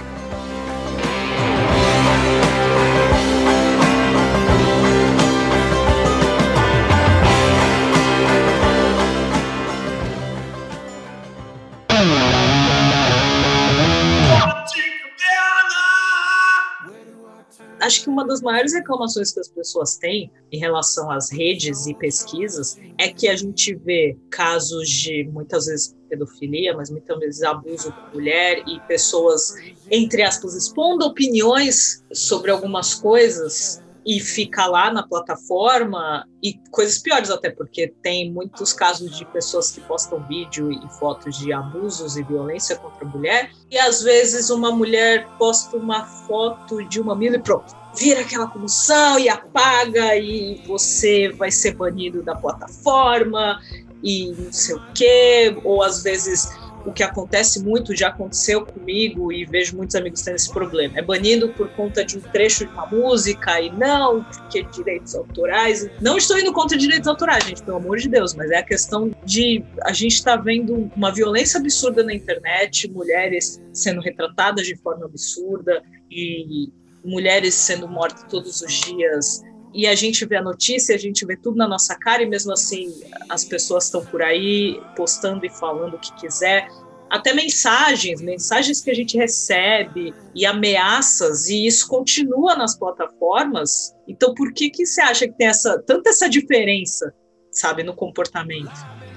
acho 18.02 18.06
que 18.06 18.10
uma 18.10 18.26
das 18.26 18.42
maiores 18.42 18.74
reclamações 18.74 19.32
que 19.32 19.40
as 19.40 19.48
pessoas 19.48 19.98
têm 19.98 20.32
em 20.52 20.58
relação 20.58 21.12
às 21.12 21.32
redes 21.32 21.86
e 21.86 21.94
pesquisas 21.94 22.80
é 22.98 23.10
que 23.10 23.28
a 23.28 23.36
gente 23.36 23.76
vê 23.76 24.18
casos 24.30 24.90
de 24.90 25.24
muitas 25.32 25.68
vezes 25.68 25.96
pedofilia, 26.10 26.76
mas 26.76 26.90
muitas 26.90 27.20
vezes 27.20 27.44
abuso 27.44 27.92
com 27.92 28.18
mulher 28.18 28.64
e 28.68 28.80
pessoas, 28.82 29.54
entre 29.90 30.24
aspas, 30.24 30.56
expondo 30.56 31.06
opiniões 31.06 32.04
sobre 32.12 32.52
algumas 32.52 32.96
coisas 32.96 33.82
e 34.04 34.20
fica 34.20 34.66
lá 34.66 34.92
na 34.92 35.08
plataforma 35.08 36.28
e 36.42 36.60
coisas 36.72 36.98
piores 36.98 37.30
até 37.30 37.52
porque 37.52 37.94
tem 38.02 38.32
muitos 38.32 38.74
casos 38.74 39.16
de 39.16 39.24
pessoas 39.26 39.70
que 39.70 39.80
postam 39.82 40.26
vídeo 40.28 40.72
e 40.72 40.90
fotos 40.98 41.38
de 41.38 41.54
abusos 41.54 42.18
e 42.18 42.24
violência 42.24 42.76
contra 42.78 43.06
a 43.06 43.08
mulher 43.08 43.52
e 43.70 43.78
às 43.78 44.02
vezes 44.02 44.50
uma 44.50 44.72
mulher 44.72 45.28
posta 45.38 45.78
uma 45.78 46.04
foto 46.04 46.84
de 46.84 47.00
uma 47.00 47.16
mina 47.16 47.36
e 47.36 47.40
pronto 47.40 47.81
vira 47.97 48.21
aquela 48.21 48.47
comoção 48.47 49.19
e 49.19 49.30
apaga 49.30 50.15
e 50.15 50.62
você 50.65 51.30
vai 51.30 51.51
ser 51.51 51.75
banido 51.75 52.23
da 52.23 52.36
plataforma 52.36 53.60
e 54.04 54.34
não 54.38 54.51
sei 54.51 54.75
o 54.75 54.82
quê, 54.93 55.58
ou 55.63 55.84
às 55.84 56.01
vezes 56.01 56.49
o 56.86 56.91
que 56.91 57.04
acontece 57.04 57.63
muito 57.63 57.95
já 57.95 58.08
aconteceu 58.08 58.65
comigo 58.65 59.32
e 59.32 59.45
vejo 59.45 59.75
muitos 59.75 59.95
amigos 59.95 60.21
tendo 60.21 60.36
esse 60.36 60.51
problema. 60.51 60.97
É 60.97 61.01
banido 61.01 61.49
por 61.49 61.69
conta 61.69 62.04
de 62.04 62.17
um 62.17 62.21
trecho 62.21 62.65
de 62.65 62.71
uma 62.71 62.88
música 62.88 63.62
e 63.62 63.69
não 63.71 64.23
porque 64.23 64.63
direitos 64.63 65.15
autorais. 65.15 65.88
Não 66.01 66.17
estou 66.17 66.39
indo 66.39 66.51
contra 66.51 66.77
direitos 66.77 67.08
autorais, 67.08 67.43
gente, 67.45 67.63
pelo 67.63 67.77
amor 67.77 67.97
de 67.97 68.10
Deus, 68.10 68.34
mas 68.34 68.49
é 68.51 68.58
a 68.58 68.63
questão 68.63 69.12
de 69.23 69.63
a 69.84 69.93
gente 69.93 70.15
está 70.15 70.36
vendo 70.36 70.89
uma 70.95 71.12
violência 71.13 71.60
absurda 71.60 72.04
na 72.04 72.13
internet, 72.13 72.89
mulheres 72.89 73.62
sendo 73.73 74.01
retratadas 74.01 74.65
de 74.65 74.75
forma 74.77 75.06
absurda 75.06 75.84
e 76.10 76.69
mulheres 77.04 77.54
sendo 77.56 77.88
mortas 77.88 78.24
todos 78.30 78.62
os 78.62 78.74
dias 78.74 79.42
e 79.74 79.88
a 79.88 79.96
gente 79.96 80.26
vê 80.26 80.38
a 80.38 80.42
notícia, 80.42 80.94
a 80.94 80.98
gente 80.98 81.26
vê 81.26 81.38
tudo 81.38 81.56
na 81.56 81.68
nossa 81.68 81.96
cara 81.96 82.22
e 82.22 82.26
mesmo 82.26 82.52
assim 82.52 82.94
as 83.30 83.46
pessoas 83.46 83.86
estão 83.86 84.06
por 84.06 84.22
aí 84.22 84.80
postando 84.96 85.46
e 85.46 85.50
falando 85.50 85.96
o 85.96 86.00
que 86.00 86.14
quiser. 86.16 86.68
Até 87.10 87.34
mensagens, 87.34 88.22
mensagens 88.22 88.82
que 88.82 88.90
a 88.90 88.94
gente 88.94 89.18
recebe 89.18 90.14
e 90.34 90.46
ameaças, 90.46 91.50
e 91.50 91.66
isso 91.68 91.88
continua 91.88 92.56
nas 92.56 92.78
plataformas. 92.78 93.94
Então, 94.08 94.34
por 94.34 94.54
que, 94.54 94.70
que 94.70 94.86
você 94.86 95.02
acha 95.02 95.28
que 95.28 95.38
tem 95.38 95.48
essa, 95.48 95.78
tanta 95.86 96.10
essa 96.10 96.30
diferença, 96.30 97.14
sabe, 97.52 97.84
no 97.84 97.94
comportamento? 97.94 98.72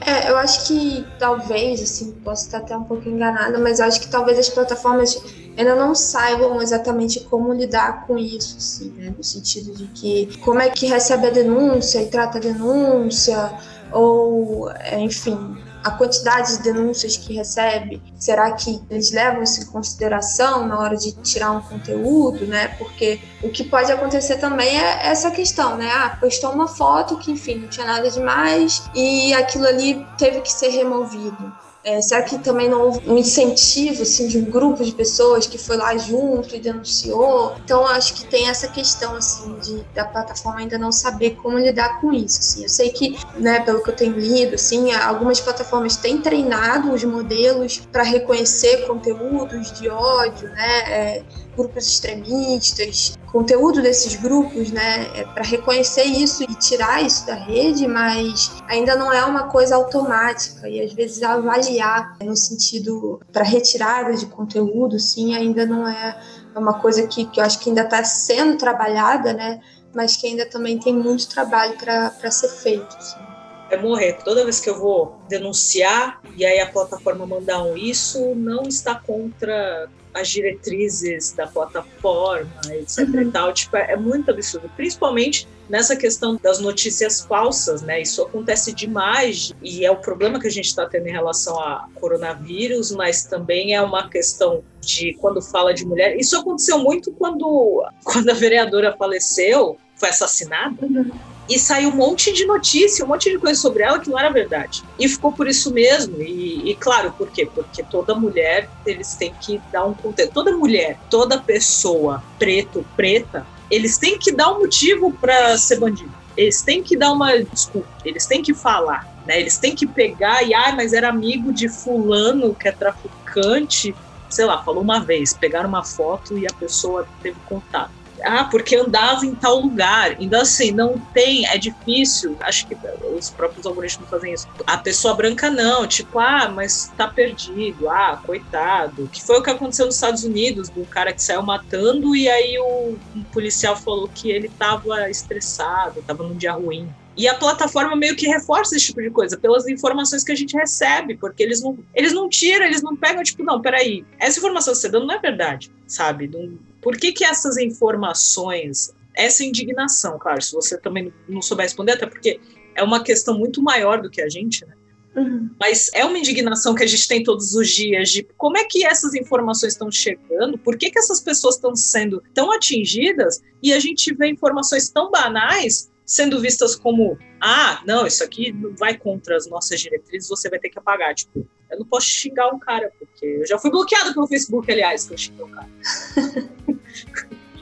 É, 0.06 0.30
eu 0.30 0.36
acho 0.36 0.66
que 0.66 1.06
talvez, 1.18 1.80
assim, 1.82 2.12
posso 2.24 2.44
estar 2.44 2.58
até 2.58 2.76
um 2.76 2.84
pouco 2.84 3.08
enganada, 3.08 3.58
mas 3.58 3.78
eu 3.78 3.86
acho 3.86 4.00
que 4.00 4.08
talvez 4.08 4.38
as 4.38 4.50
plataformas 4.50 5.18
ainda 5.56 5.74
não 5.74 5.94
saibam 5.94 6.60
exatamente 6.60 7.20
como 7.20 7.52
lidar 7.54 8.06
com 8.06 8.18
isso, 8.18 8.56
assim, 8.58 8.90
né? 8.96 9.14
No 9.16 9.24
sentido 9.24 9.72
de 9.74 9.86
que 9.86 10.36
como 10.38 10.60
é 10.60 10.68
que 10.68 10.86
recebe 10.86 11.28
a 11.28 11.30
denúncia 11.30 12.02
e 12.02 12.06
trata 12.06 12.36
a 12.36 12.40
denúncia, 12.40 13.52
ou, 13.92 14.70
enfim, 14.98 15.56
a 15.84 15.90
quantidade 15.90 16.56
de 16.56 16.62
denúncias 16.62 17.16
que 17.16 17.34
recebe, 17.34 18.02
será 18.18 18.50
que 18.52 18.82
eles 18.88 19.12
levam 19.12 19.42
isso 19.42 19.60
em 19.60 19.66
consideração 19.66 20.66
na 20.66 20.78
hora 20.78 20.96
de 20.96 21.12
tirar 21.12 21.52
um 21.52 21.60
conteúdo, 21.60 22.46
né? 22.46 22.68
Porque 22.78 23.20
o 23.42 23.50
que 23.50 23.62
pode 23.62 23.92
acontecer 23.92 24.38
também 24.38 24.80
é 24.80 25.06
essa 25.06 25.30
questão, 25.30 25.76
né? 25.76 25.90
Ah, 25.92 26.16
postou 26.18 26.50
uma 26.52 26.66
foto 26.66 27.18
que, 27.18 27.30
enfim, 27.30 27.56
não 27.56 27.68
tinha 27.68 27.86
nada 27.86 28.10
demais 28.10 28.82
e 28.94 29.34
aquilo 29.34 29.66
ali 29.66 30.06
teve 30.16 30.40
que 30.40 30.50
ser 30.50 30.68
removido. 30.68 31.52
É, 31.84 32.00
será 32.00 32.22
que 32.22 32.38
também 32.38 32.66
não 32.66 32.80
houve 32.80 33.00
um 33.06 33.18
incentivo 33.18 34.02
assim, 34.02 34.26
de 34.26 34.38
um 34.38 34.44
grupo 34.44 34.82
de 34.82 34.92
pessoas 34.92 35.46
que 35.46 35.58
foi 35.58 35.76
lá 35.76 35.94
junto 35.98 36.56
e 36.56 36.58
denunciou? 36.58 37.54
Então, 37.62 37.86
acho 37.86 38.14
que 38.14 38.24
tem 38.26 38.48
essa 38.48 38.66
questão 38.68 39.14
assim, 39.14 39.54
de, 39.58 39.84
da 39.94 40.06
plataforma 40.06 40.60
ainda 40.60 40.78
não 40.78 40.90
saber 40.90 41.36
como 41.42 41.58
lidar 41.58 42.00
com 42.00 42.10
isso. 42.10 42.40
Assim. 42.40 42.62
Eu 42.62 42.70
sei 42.70 42.88
que, 42.90 43.18
né, 43.36 43.60
pelo 43.60 43.82
que 43.82 43.90
eu 43.90 43.96
tenho 43.96 44.18
lido, 44.18 44.54
assim, 44.54 44.92
algumas 44.92 45.40
plataformas 45.40 45.96
têm 45.98 46.22
treinado 46.22 46.90
os 46.90 47.04
modelos 47.04 47.82
para 47.92 48.02
reconhecer 48.02 48.86
conteúdos 48.86 49.78
de 49.78 49.90
ódio, 49.90 50.48
né? 50.48 50.78
É, 50.88 51.22
grupos 51.56 51.86
extremistas, 51.86 53.16
conteúdo 53.30 53.82
desses 53.82 54.14
grupos, 54.16 54.70
né, 54.70 55.10
é 55.14 55.24
para 55.24 55.42
reconhecer 55.42 56.04
isso 56.04 56.42
e 56.42 56.54
tirar 56.54 57.02
isso 57.02 57.26
da 57.26 57.34
rede, 57.34 57.86
mas 57.86 58.52
ainda 58.68 58.94
não 58.94 59.12
é 59.12 59.24
uma 59.24 59.48
coisa 59.48 59.76
automática 59.76 60.68
e 60.68 60.80
às 60.80 60.92
vezes 60.92 61.22
avaliar 61.22 62.16
no 62.22 62.36
sentido 62.36 63.20
para 63.32 63.44
retirada 63.44 64.14
de 64.14 64.26
conteúdo, 64.26 64.98
sim, 64.98 65.34
ainda 65.34 65.66
não 65.66 65.88
é 65.88 66.16
uma 66.56 66.80
coisa 66.80 67.06
que, 67.06 67.24
que 67.26 67.40
eu 67.40 67.44
acho 67.44 67.58
que 67.58 67.68
ainda 67.68 67.82
está 67.82 68.04
sendo 68.04 68.56
trabalhada, 68.56 69.32
né, 69.32 69.60
mas 69.94 70.16
que 70.16 70.26
ainda 70.26 70.46
também 70.46 70.78
tem 70.78 70.94
muito 70.94 71.28
trabalho 71.28 71.76
para 71.76 72.30
ser 72.30 72.48
feito. 72.48 72.96
Assim 72.96 73.34
é 73.70 73.76
morrer. 73.76 74.18
Toda 74.24 74.44
vez 74.44 74.60
que 74.60 74.70
eu 74.70 74.78
vou 74.78 75.20
denunciar 75.28 76.20
e 76.36 76.44
aí 76.44 76.60
a 76.60 76.70
plataforma 76.70 77.26
mandar 77.26 77.62
um 77.62 77.76
isso, 77.76 78.34
não 78.34 78.62
está 78.62 78.94
contra 78.94 79.88
as 80.14 80.28
diretrizes 80.28 81.32
da 81.32 81.46
plataforma, 81.46 82.50
etc. 82.70 83.08
Uhum. 83.08 83.20
E 83.22 83.30
tal, 83.30 83.52
tipo, 83.52 83.76
é, 83.76 83.92
é 83.92 83.96
muito 83.96 84.30
absurdo. 84.30 84.70
Principalmente 84.76 85.48
nessa 85.68 85.96
questão 85.96 86.38
das 86.40 86.60
notícias 86.60 87.22
falsas, 87.22 87.82
né? 87.82 88.00
Isso 88.00 88.22
acontece 88.22 88.72
demais 88.72 89.52
e 89.60 89.84
é 89.84 89.90
o 89.90 89.96
problema 89.96 90.38
que 90.38 90.46
a 90.46 90.50
gente 90.50 90.66
está 90.66 90.86
tendo 90.86 91.08
em 91.08 91.12
relação 91.12 91.58
a 91.58 91.88
coronavírus, 91.94 92.92
mas 92.92 93.24
também 93.24 93.74
é 93.74 93.82
uma 93.82 94.08
questão 94.08 94.62
de 94.80 95.14
quando 95.14 95.42
fala 95.42 95.74
de 95.74 95.84
mulher. 95.84 96.16
Isso 96.16 96.38
aconteceu 96.38 96.78
muito 96.78 97.10
quando, 97.12 97.84
quando 98.04 98.30
a 98.30 98.34
vereadora 98.34 98.94
faleceu, 98.96 99.76
foi 99.96 100.10
assassinada. 100.10 100.76
Uhum 100.86 101.33
e 101.48 101.58
saiu 101.58 101.90
um 101.90 101.96
monte 101.96 102.32
de 102.32 102.46
notícia, 102.46 103.04
um 103.04 103.08
monte 103.08 103.30
de 103.30 103.38
coisa 103.38 103.60
sobre 103.60 103.82
ela 103.82 103.98
que 103.98 104.08
não 104.08 104.18
era 104.18 104.30
verdade. 104.30 104.82
E 104.98 105.08
ficou 105.08 105.32
por 105.32 105.46
isso 105.46 105.72
mesmo. 105.72 106.20
E, 106.22 106.70
e, 106.70 106.74
claro, 106.74 107.12
por 107.12 107.30
quê? 107.30 107.46
Porque 107.46 107.82
toda 107.82 108.14
mulher, 108.14 108.68
eles 108.86 109.14
têm 109.14 109.34
que 109.38 109.60
dar 109.70 109.84
um 109.84 109.94
contexto. 109.94 110.32
Toda 110.32 110.56
mulher, 110.56 110.98
toda 111.10 111.38
pessoa 111.38 112.22
preto, 112.38 112.84
preta, 112.96 113.46
eles 113.70 113.98
têm 113.98 114.18
que 114.18 114.32
dar 114.32 114.52
um 114.52 114.60
motivo 114.60 115.12
para 115.12 115.56
ser 115.58 115.78
bandido. 115.78 116.12
Eles 116.36 116.62
têm 116.62 116.82
que 116.82 116.96
dar 116.96 117.12
uma 117.12 117.38
desculpa, 117.42 117.88
eles 118.04 118.26
têm 118.26 118.42
que 118.42 118.52
falar, 118.52 119.08
né? 119.24 119.40
Eles 119.40 119.56
têm 119.56 119.74
que 119.74 119.86
pegar 119.86 120.42
e, 120.42 120.52
ah, 120.52 120.74
mas 120.74 120.92
era 120.92 121.08
amigo 121.08 121.52
de 121.52 121.68
fulano 121.68 122.52
que 122.54 122.66
é 122.66 122.72
traficante, 122.72 123.94
sei 124.28 124.44
lá, 124.44 124.60
falou 124.64 124.82
uma 124.82 124.98
vez, 124.98 125.32
pegaram 125.32 125.68
uma 125.68 125.84
foto 125.84 126.36
e 126.36 126.44
a 126.44 126.52
pessoa 126.52 127.06
teve 127.22 127.38
contato 127.46 128.03
ah, 128.22 128.44
porque 128.44 128.76
andava 128.76 129.24
em 129.24 129.34
tal 129.34 129.60
lugar. 129.60 130.16
Então, 130.20 130.40
assim, 130.40 130.70
não 130.70 130.98
tem, 131.12 131.46
é 131.46 131.58
difícil. 131.58 132.36
Acho 132.40 132.66
que 132.66 132.76
os 133.16 133.30
próprios 133.30 133.66
algoritmos 133.66 134.08
fazem 134.08 134.32
isso. 134.32 134.48
A 134.66 134.78
pessoa 134.78 135.14
branca 135.14 135.50
não, 135.50 135.86
tipo, 135.86 136.18
ah, 136.18 136.48
mas 136.48 136.92
tá 136.96 137.08
perdido, 137.08 137.88
ah, 137.88 138.20
coitado. 138.24 139.08
Que 139.12 139.22
foi 139.22 139.38
o 139.38 139.42
que 139.42 139.50
aconteceu 139.50 139.86
nos 139.86 139.96
Estados 139.96 140.24
Unidos, 140.24 140.68
do 140.68 140.84
cara 140.84 141.12
que 141.12 141.22
saiu 141.22 141.42
matando 141.42 142.14
e 142.14 142.28
aí 142.28 142.58
o 142.58 142.96
um 143.14 143.22
policial 143.32 143.76
falou 143.76 144.08
que 144.08 144.30
ele 144.30 144.48
tava 144.48 145.10
estressado, 145.10 146.02
tava 146.02 146.22
num 146.22 146.36
dia 146.36 146.52
ruim. 146.52 146.88
E 147.16 147.28
a 147.28 147.34
plataforma 147.34 147.94
meio 147.94 148.16
que 148.16 148.26
reforça 148.26 148.74
esse 148.74 148.86
tipo 148.86 149.00
de 149.00 149.10
coisa, 149.10 149.36
pelas 149.36 149.68
informações 149.68 150.24
que 150.24 150.32
a 150.32 150.34
gente 150.34 150.56
recebe, 150.56 151.16
porque 151.16 151.42
eles 151.42 151.62
não, 151.62 151.78
eles 151.94 152.12
não 152.12 152.28
tiram, 152.28 152.66
eles 152.66 152.82
não 152.82 152.96
pegam, 152.96 153.22
tipo, 153.22 153.44
não, 153.44 153.60
peraí, 153.60 154.04
essa 154.18 154.38
informação 154.38 154.72
que 154.72 154.80
você 154.80 154.88
tá 154.88 154.98
dando 154.98 155.06
não 155.06 155.14
é 155.14 155.20
verdade, 155.20 155.70
sabe? 155.86 156.26
Não, 156.26 156.58
por 156.84 156.98
que, 156.98 157.12
que 157.12 157.24
essas 157.24 157.56
informações, 157.56 158.94
essa 159.16 159.42
indignação, 159.42 160.18
claro, 160.18 160.42
se 160.42 160.52
você 160.52 160.78
também 160.78 161.10
não 161.26 161.40
souber 161.40 161.64
responder, 161.64 161.92
até 161.92 162.06
porque 162.06 162.38
é 162.74 162.82
uma 162.82 163.02
questão 163.02 163.38
muito 163.38 163.62
maior 163.62 164.02
do 164.02 164.10
que 164.10 164.20
a 164.20 164.28
gente, 164.28 164.66
né? 164.66 164.74
Uhum. 165.16 165.48
Mas 165.58 165.90
é 165.94 166.04
uma 166.04 166.18
indignação 166.18 166.74
que 166.74 166.82
a 166.82 166.86
gente 166.86 167.08
tem 167.08 167.22
todos 167.22 167.54
os 167.54 167.70
dias 167.70 168.10
de 168.10 168.24
como 168.36 168.58
é 168.58 168.64
que 168.64 168.84
essas 168.84 169.14
informações 169.14 169.72
estão 169.72 169.90
chegando, 169.90 170.58
por 170.58 170.76
que, 170.76 170.90
que 170.90 170.98
essas 170.98 171.20
pessoas 171.20 171.54
estão 171.54 171.74
sendo 171.74 172.22
tão 172.34 172.52
atingidas 172.52 173.40
e 173.62 173.72
a 173.72 173.78
gente 173.78 174.12
vê 174.12 174.28
informações 174.28 174.90
tão 174.90 175.10
banais 175.10 175.90
sendo 176.04 176.38
vistas 176.38 176.76
como 176.76 177.16
ah, 177.40 177.82
não, 177.86 178.06
isso 178.06 178.22
aqui 178.22 178.52
vai 178.78 178.96
contra 178.98 179.36
as 179.36 179.46
nossas 179.46 179.80
diretrizes, 179.80 180.28
você 180.28 180.50
vai 180.50 180.58
ter 180.58 180.68
que 180.68 180.78
apagar. 180.78 181.14
Tipo, 181.14 181.46
eu 181.70 181.78
não 181.78 181.86
posso 181.86 182.06
xingar 182.06 182.48
um 182.52 182.58
cara, 182.58 182.90
porque 182.98 183.24
eu 183.24 183.46
já 183.46 183.58
fui 183.58 183.70
bloqueado 183.70 184.14
pelo 184.14 184.26
Facebook, 184.26 184.70
aliás, 184.70 185.06
que 185.06 185.14
eu 185.14 185.18
xinguei 185.18 185.44
um 185.44 185.50
cara. 185.50 185.68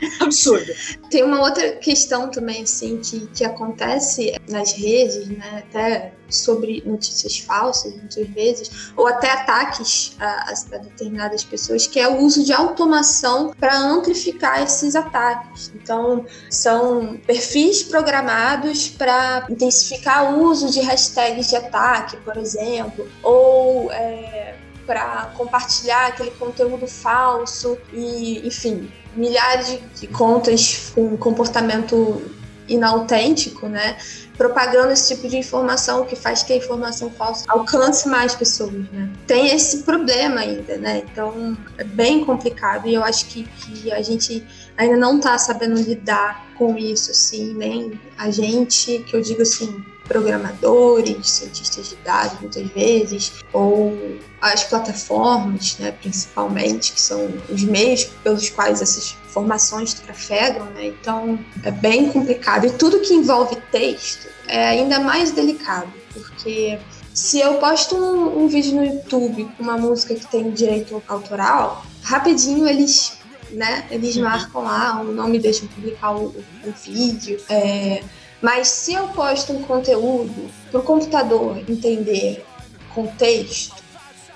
Absurdo. 0.20 0.72
Tem 1.10 1.22
uma 1.22 1.40
outra 1.40 1.72
questão 1.72 2.30
também, 2.30 2.62
assim, 2.62 2.98
que, 2.98 3.26
que 3.28 3.44
acontece 3.44 4.34
nas 4.48 4.72
redes, 4.72 5.28
né? 5.28 5.64
Até 5.68 6.12
sobre 6.28 6.82
notícias 6.86 7.38
falsas, 7.38 7.94
muitas 7.94 8.26
vezes, 8.28 8.92
ou 8.96 9.06
até 9.06 9.30
ataques 9.30 10.16
a, 10.18 10.50
a 10.50 10.78
determinadas 10.78 11.44
pessoas, 11.44 11.86
que 11.86 12.00
é 12.00 12.08
o 12.08 12.18
uso 12.18 12.42
de 12.42 12.52
automação 12.52 13.52
para 13.58 13.78
amplificar 13.78 14.62
esses 14.62 14.96
ataques. 14.96 15.70
Então, 15.74 16.24
são 16.50 17.18
perfis 17.26 17.82
programados 17.82 18.88
para 18.88 19.46
intensificar 19.50 20.34
o 20.34 20.44
uso 20.44 20.70
de 20.70 20.80
hashtags 20.80 21.48
de 21.48 21.56
ataque, 21.56 22.16
por 22.18 22.36
exemplo, 22.36 23.08
ou. 23.22 23.90
É, 23.92 24.56
para 24.84 25.32
compartilhar 25.36 26.08
aquele 26.08 26.32
conteúdo 26.32 26.88
falso 26.88 27.78
e, 27.92 28.44
enfim, 28.44 28.90
milhares 29.16 29.78
de 29.98 30.06
contas 30.06 30.92
com 30.94 31.16
comportamento 31.16 32.22
inautêntico, 32.68 33.68
né? 33.68 33.96
Propagando 34.36 34.92
esse 34.92 35.14
tipo 35.14 35.28
de 35.28 35.36
informação 35.36 36.04
que 36.04 36.16
faz 36.16 36.42
que 36.42 36.52
a 36.52 36.56
informação 36.56 37.10
falsa 37.10 37.44
alcance 37.48 38.08
mais 38.08 38.34
pessoas, 38.34 38.72
né? 38.92 39.10
Tem 39.26 39.54
esse 39.54 39.82
problema 39.82 40.40
ainda, 40.40 40.76
né? 40.76 41.02
Então 41.10 41.56
é 41.76 41.84
bem 41.84 42.24
complicado 42.24 42.88
e 42.88 42.94
eu 42.94 43.04
acho 43.04 43.26
que, 43.26 43.44
que 43.44 43.92
a 43.92 44.00
gente 44.00 44.46
ainda 44.76 44.96
não 44.96 45.16
está 45.16 45.36
sabendo 45.36 45.80
lidar 45.80 46.46
com 46.56 46.76
isso, 46.76 47.10
assim, 47.10 47.54
nem 47.54 48.00
a 48.16 48.30
gente, 48.30 49.00
que 49.00 49.14
eu 49.16 49.20
digo 49.20 49.42
assim, 49.42 49.84
programadores, 50.04 51.28
cientistas 51.28 51.90
de 51.90 51.96
dados, 51.96 52.40
muitas 52.40 52.66
vezes, 52.68 53.32
ou 53.52 53.96
as 54.40 54.64
plataformas, 54.64 55.78
né, 55.78 55.92
principalmente, 55.92 56.92
que 56.92 57.00
são 57.00 57.28
os 57.48 57.62
meios 57.62 58.04
pelos 58.22 58.50
quais 58.50 58.82
essas 58.82 59.16
informações 59.28 59.94
trafegam, 59.94 60.66
né? 60.66 60.86
Então 60.86 61.38
é 61.62 61.70
bem 61.70 62.10
complicado. 62.10 62.66
E 62.66 62.70
tudo 62.70 63.00
que 63.00 63.14
envolve 63.14 63.56
texto 63.70 64.28
é 64.46 64.68
ainda 64.68 65.00
mais 65.00 65.30
delicado, 65.30 65.92
porque 66.12 66.78
se 67.14 67.40
eu 67.40 67.54
posto 67.54 67.96
um, 67.96 68.44
um 68.44 68.48
vídeo 68.48 68.74
no 68.74 68.84
YouTube 68.84 69.48
com 69.56 69.62
uma 69.62 69.78
música 69.78 70.14
que 70.14 70.26
tem 70.26 70.50
direito 70.50 71.02
autoral, 71.08 71.84
rapidinho 72.02 72.66
eles 72.66 73.22
né? 73.52 73.86
Eles 73.90 74.16
uhum. 74.16 74.22
marcam 74.22 74.62
lá 74.62 75.00
o 75.00 75.12
nome, 75.12 75.38
deixam 75.38 75.68
publicar 75.68 76.16
o, 76.16 76.28
o 76.64 76.72
vídeo. 76.84 77.38
É, 77.48 78.02
mas 78.42 78.66
se 78.68 78.92
eu 78.92 79.06
posto 79.08 79.52
um 79.52 79.62
conteúdo 79.62 80.50
para 80.70 80.80
o 80.80 80.82
computador 80.82 81.58
entender 81.68 82.44
contexto, 82.92 83.76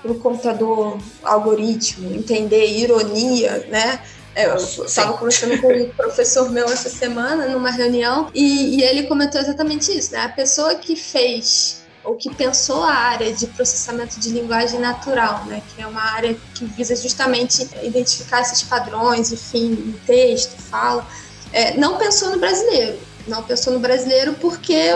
para 0.01 0.11
o 0.13 0.19
computador 0.19 0.97
algoritmo 1.21 2.15
entender 2.15 2.65
ironia, 2.65 3.67
né? 3.69 4.01
Eu 4.33 4.55
estava 4.55 5.17
conversando 5.17 5.59
com 5.59 5.73
um 5.73 5.89
professor 5.97 6.49
meu 6.49 6.65
essa 6.65 6.89
semana 6.89 7.47
numa 7.49 7.69
reunião 7.69 8.29
e, 8.33 8.77
e 8.77 8.83
ele 8.83 9.03
comentou 9.07 9.41
exatamente 9.41 9.91
isso, 9.91 10.13
né? 10.13 10.21
A 10.21 10.29
pessoa 10.29 10.75
que 10.75 10.95
fez 10.95 11.85
ou 12.03 12.15
que 12.15 12.33
pensou 12.33 12.83
a 12.83 12.93
área 12.93 13.33
de 13.33 13.45
processamento 13.47 14.17
de 14.17 14.29
linguagem 14.29 14.79
natural, 14.79 15.43
né, 15.43 15.61
que 15.67 15.81
é 15.81 15.85
uma 15.85 16.01
área 16.01 16.37
que 16.55 16.63
visa 16.63 16.95
justamente 16.95 17.67
identificar 17.83 18.39
esses 18.39 18.63
padrões, 18.63 19.33
enfim, 19.33 19.73
em 19.73 19.91
texto, 20.05 20.57
fala, 20.57 21.05
é, 21.51 21.75
não 21.75 21.97
pensou 21.97 22.31
no 22.31 22.39
brasileiro 22.39 22.97
não 23.27 23.43
pensou 23.43 23.73
no 23.73 23.79
brasileiro 23.79 24.33
porque 24.33 24.91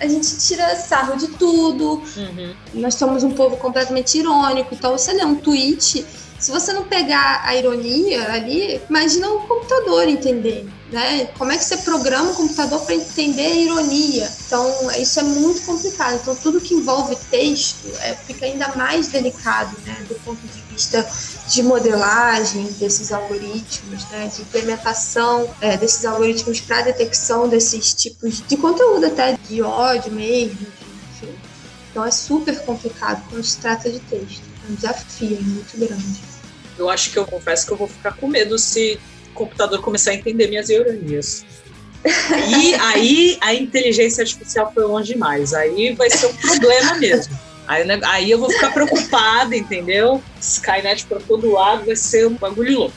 a 0.00 0.08
gente 0.08 0.36
tira 0.38 0.74
sarro 0.74 1.16
de 1.16 1.28
tudo. 1.28 2.02
Uhum. 2.16 2.54
Nós 2.74 2.96
somos 2.96 3.22
um 3.22 3.30
povo 3.30 3.56
completamente 3.56 4.18
irônico. 4.18 4.74
Então, 4.74 4.92
você 4.98 5.12
lê 5.12 5.24
um 5.24 5.36
tweet, 5.36 6.04
se 6.42 6.50
você 6.50 6.72
não 6.72 6.82
pegar 6.82 7.42
a 7.44 7.54
ironia 7.54 8.32
ali, 8.32 8.80
imagina 8.90 9.30
o 9.30 9.46
computador 9.46 10.08
entender. 10.08 10.68
Né? 10.90 11.26
Como 11.38 11.52
é 11.52 11.56
que 11.56 11.64
você 11.64 11.76
programa 11.78 12.32
o 12.32 12.34
computador 12.34 12.80
para 12.80 12.96
entender 12.96 13.46
a 13.46 13.54
ironia? 13.54 14.28
Então, 14.44 14.90
isso 14.98 15.20
é 15.20 15.22
muito 15.22 15.62
complicado. 15.62 16.18
Então, 16.20 16.34
tudo 16.34 16.60
que 16.60 16.74
envolve 16.74 17.16
texto 17.30 17.86
é, 18.00 18.14
fica 18.14 18.44
ainda 18.44 18.74
mais 18.74 19.06
delicado, 19.06 19.74
né? 19.86 20.04
Do 20.08 20.16
ponto 20.16 20.40
de 20.48 20.60
vista 20.72 21.08
de 21.48 21.62
modelagem 21.62 22.64
desses 22.72 23.12
algoritmos, 23.12 24.04
né, 24.10 24.30
de 24.34 24.42
implementação 24.42 25.48
é, 25.60 25.76
desses 25.76 26.04
algoritmos 26.04 26.60
para 26.60 26.82
detecção 26.82 27.48
desses 27.48 27.94
tipos 27.94 28.42
de 28.46 28.56
conteúdo, 28.56 29.06
até 29.06 29.38
de 29.48 29.62
ódio 29.62 30.10
mesmo, 30.12 30.66
enfim. 31.12 31.34
Então 31.90 32.04
é 32.04 32.10
super 32.10 32.60
complicado 32.64 33.22
quando 33.30 33.44
se 33.44 33.58
trata 33.58 33.88
de 33.88 34.00
texto. 34.00 34.42
É 34.68 34.72
um 34.72 34.74
desafio 34.74 35.42
muito 35.42 35.78
grande. 35.78 36.31
Eu 36.82 36.90
acho 36.90 37.10
que 37.10 37.18
eu 37.18 37.24
confesso 37.24 37.66
que 37.66 37.72
eu 37.72 37.76
vou 37.76 37.88
ficar 37.88 38.12
com 38.12 38.26
medo 38.26 38.58
se 38.58 38.98
o 39.30 39.34
computador 39.34 39.80
começar 39.80 40.10
a 40.10 40.14
entender 40.14 40.48
minhas 40.48 40.68
ironias. 40.68 41.44
E 42.04 42.74
aí 42.74 43.38
a 43.40 43.54
inteligência 43.54 44.22
artificial 44.22 44.72
foi 44.74 44.84
longe 44.84 45.12
demais. 45.12 45.54
Aí 45.54 45.94
vai 45.94 46.10
ser 46.10 46.26
um 46.26 46.34
problema 46.34 46.94
mesmo. 46.96 47.38
Aí, 47.68 47.84
né, 47.84 48.00
aí 48.04 48.30
eu 48.30 48.38
vou 48.38 48.50
ficar 48.50 48.72
preocupada, 48.72 49.56
entendeu? 49.56 50.20
Skynet 50.40 51.06
para 51.06 51.20
todo 51.20 51.52
lado 51.52 51.86
vai 51.86 51.96
ser 51.96 52.26
um 52.26 52.34
bagulho 52.34 52.78
louco. 52.78 52.96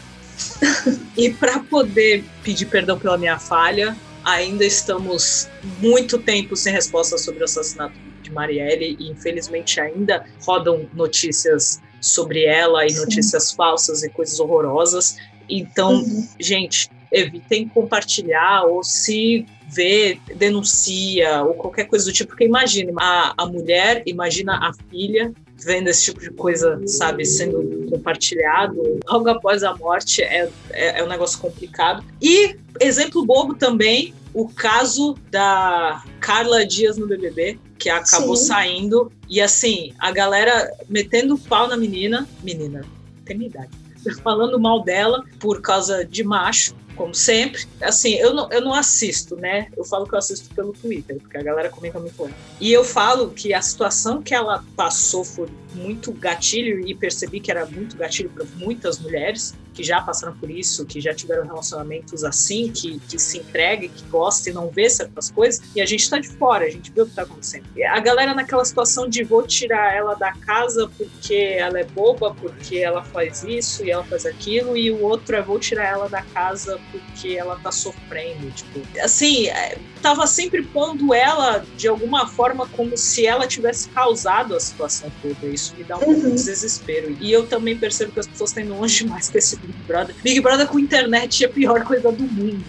E 1.15 1.29
para 1.29 1.59
poder 1.59 2.23
pedir 2.43 2.65
perdão 2.65 2.97
pela 2.97 3.17
minha 3.17 3.38
falha, 3.38 3.95
ainda 4.23 4.65
estamos 4.65 5.47
muito 5.79 6.17
tempo 6.17 6.55
sem 6.55 6.73
resposta 6.73 7.17
sobre 7.17 7.41
o 7.41 7.45
assassinato 7.45 8.05
de 8.26 8.32
Marielle 8.32 8.97
e 8.99 9.09
infelizmente 9.09 9.80
ainda 9.80 10.26
rodam 10.45 10.88
notícias 10.93 11.82
sobre 12.01 12.43
ela 12.43 12.86
e 12.86 12.89
Sim. 12.89 12.99
notícias 12.99 13.51
falsas 13.51 14.03
e 14.03 14.09
coisas 14.09 14.39
horrorosas. 14.39 15.17
Então, 15.49 15.95
uhum. 15.95 16.28
gente, 16.39 16.89
evitem 17.11 17.67
compartilhar 17.67 18.63
ou 18.63 18.84
se 18.84 19.45
vê, 19.67 20.19
denuncia 20.36 21.43
ou 21.43 21.53
qualquer 21.53 21.86
coisa 21.86 22.05
do 22.05 22.13
tipo, 22.13 22.30
porque 22.30 22.45
imagine 22.45 22.93
a, 22.99 23.34
a 23.38 23.45
mulher, 23.45 24.03
imagina 24.05 24.57
a 24.57 24.73
filha 24.89 25.34
vendo 25.58 25.88
esse 25.88 26.06
tipo 26.06 26.20
de 26.20 26.32
coisa, 26.32 26.82
sabe, 26.86 27.26
sendo 27.26 27.89
compartilhado 27.89 28.99
logo 29.08 29.30
após 29.30 29.64
a 29.64 29.76
morte 29.76 30.22
é, 30.22 30.49
é, 30.72 30.99
é 30.99 31.03
um 31.03 31.08
negócio 31.08 31.39
complicado. 31.39 32.03
E 32.22 32.56
exemplo 32.80 33.26
bobo 33.26 33.53
também, 33.56 34.14
o 34.34 34.47
caso 34.47 35.16
da 35.32 36.03
Carla 36.20 36.66
Dias 36.66 36.97
no 36.97 37.08
BBB, 37.08 37.60
que 37.78 37.89
acabou 37.89 38.36
Sim. 38.36 38.45
saindo, 38.45 39.12
e 39.30 39.41
assim, 39.41 39.93
a 39.99 40.12
galera 40.12 40.72
metendo 40.89 41.38
pau 41.38 41.68
na 41.68 41.78
menina, 41.78 42.28
menina, 42.43 42.82
tem 43.24 43.38
minha 43.38 43.49
idade, 43.49 43.70
falando 44.22 44.60
mal 44.60 44.84
dela 44.84 45.24
por 45.39 45.62
causa 45.62 46.06
de 46.06 46.24
macho, 46.24 46.76
como 46.95 47.13
sempre. 47.13 47.65
Assim, 47.81 48.13
eu 48.15 48.33
não, 48.33 48.49
eu 48.51 48.61
não 48.61 48.73
assisto, 48.73 49.35
né? 49.35 49.67
Eu 49.75 49.83
falo 49.85 50.07
que 50.07 50.13
eu 50.13 50.19
assisto 50.19 50.53
pelo 50.53 50.73
Twitter, 50.73 51.17
porque 51.17 51.37
a 51.37 51.43
galera 51.43 51.69
comenta 51.69 51.99
muito 51.99 52.21
lá. 52.21 52.29
E 52.59 52.71
eu 52.71 52.83
falo 52.83 53.29
que 53.31 53.53
a 53.53 53.61
situação 53.61 54.21
que 54.21 54.33
ela 54.33 54.63
passou 54.75 55.23
foi 55.23 55.47
muito 55.73 56.11
gatilho 56.11 56.87
e 56.87 56.95
percebi 56.95 57.39
que 57.39 57.51
era 57.51 57.65
muito 57.65 57.97
gatilho 57.97 58.29
para 58.29 58.45
muitas 58.57 58.97
mulheres 58.99 59.53
que 59.75 59.83
já 59.83 60.01
passaram 60.01 60.35
por 60.37 60.49
isso, 60.49 60.85
que 60.85 61.01
já 61.01 61.13
tiveram 61.13 61.45
relacionamentos 61.45 62.23
assim, 62.23 62.71
que, 62.71 62.97
que 63.09 63.19
se 63.19 63.39
entrega, 63.39 63.87
que 63.87 64.03
gosta 64.05 64.49
e 64.49 64.53
não 64.53 64.69
vê 64.69 64.89
certas 64.89 65.29
coisas, 65.29 65.61
e 65.75 65.81
a 65.81 65.85
gente 65.85 66.01
está 66.03 66.17
de 66.17 66.29
fora, 66.29 66.65
a 66.65 66.69
gente 66.69 66.91
vê 66.91 67.01
o 67.01 67.05
que 67.05 67.11
está 67.11 67.23
acontecendo. 67.23 67.65
A 67.91 67.99
galera 67.99 68.33
naquela 68.33 68.63
situação 68.63 69.07
de 69.07 69.23
vou 69.23 69.43
tirar 69.43 69.93
ela 69.93 70.15
da 70.15 70.31
casa 70.31 70.89
porque 70.97 71.35
ela 71.35 71.77
é 71.77 71.83
boba, 71.83 72.33
porque 72.33 72.77
ela 72.77 73.03
faz 73.03 73.43
isso 73.43 73.83
e 73.83 73.91
ela 73.91 74.05
faz 74.05 74.25
aquilo, 74.25 74.77
e 74.77 74.89
o 74.89 75.03
outro 75.03 75.35
é 75.35 75.41
vou 75.41 75.59
tirar 75.59 75.89
ela 75.89 76.07
da 76.07 76.21
casa 76.21 76.79
porque 76.91 77.36
ela 77.36 77.57
tá 77.57 77.71
sofrendo, 77.71 78.49
tipo, 78.51 78.81
assim, 79.01 79.47
é, 79.47 79.77
tava 80.01 80.25
sempre 80.27 80.63
pondo 80.63 81.13
ela 81.13 81.65
de 81.75 81.88
alguma 81.88 82.27
forma 82.27 82.67
como 82.67 82.97
se 82.97 83.25
ela 83.25 83.47
tivesse 83.47 83.89
causado 83.89 84.55
a 84.55 84.59
situação 84.59 85.11
toda. 85.21 85.47
Isso 85.47 85.73
me 85.77 85.83
dá 85.83 85.97
um 85.97 85.99
uhum. 85.99 86.05
pouco 86.21 86.36
de 86.36 86.43
desespero. 86.43 87.17
E 87.19 87.31
eu 87.31 87.47
também 87.47 87.77
percebo 87.77 88.11
que 88.11 88.19
as 88.19 88.27
pessoas 88.27 88.49
estão 88.51 88.63
indo 88.63 88.75
longe 88.75 89.03
demais 89.03 89.29
com 89.29 89.38
esse 89.38 89.57
Big 89.57 89.73
Brother. 89.88 90.15
Big 90.23 90.39
Brother 90.41 90.67
com 90.67 90.79
internet 90.79 91.43
é 91.43 91.47
a 91.47 91.49
pior 91.49 91.83
coisa 91.83 92.11
do 92.11 92.23
mundo. 92.23 92.63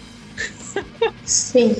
Sim. 1.25 1.75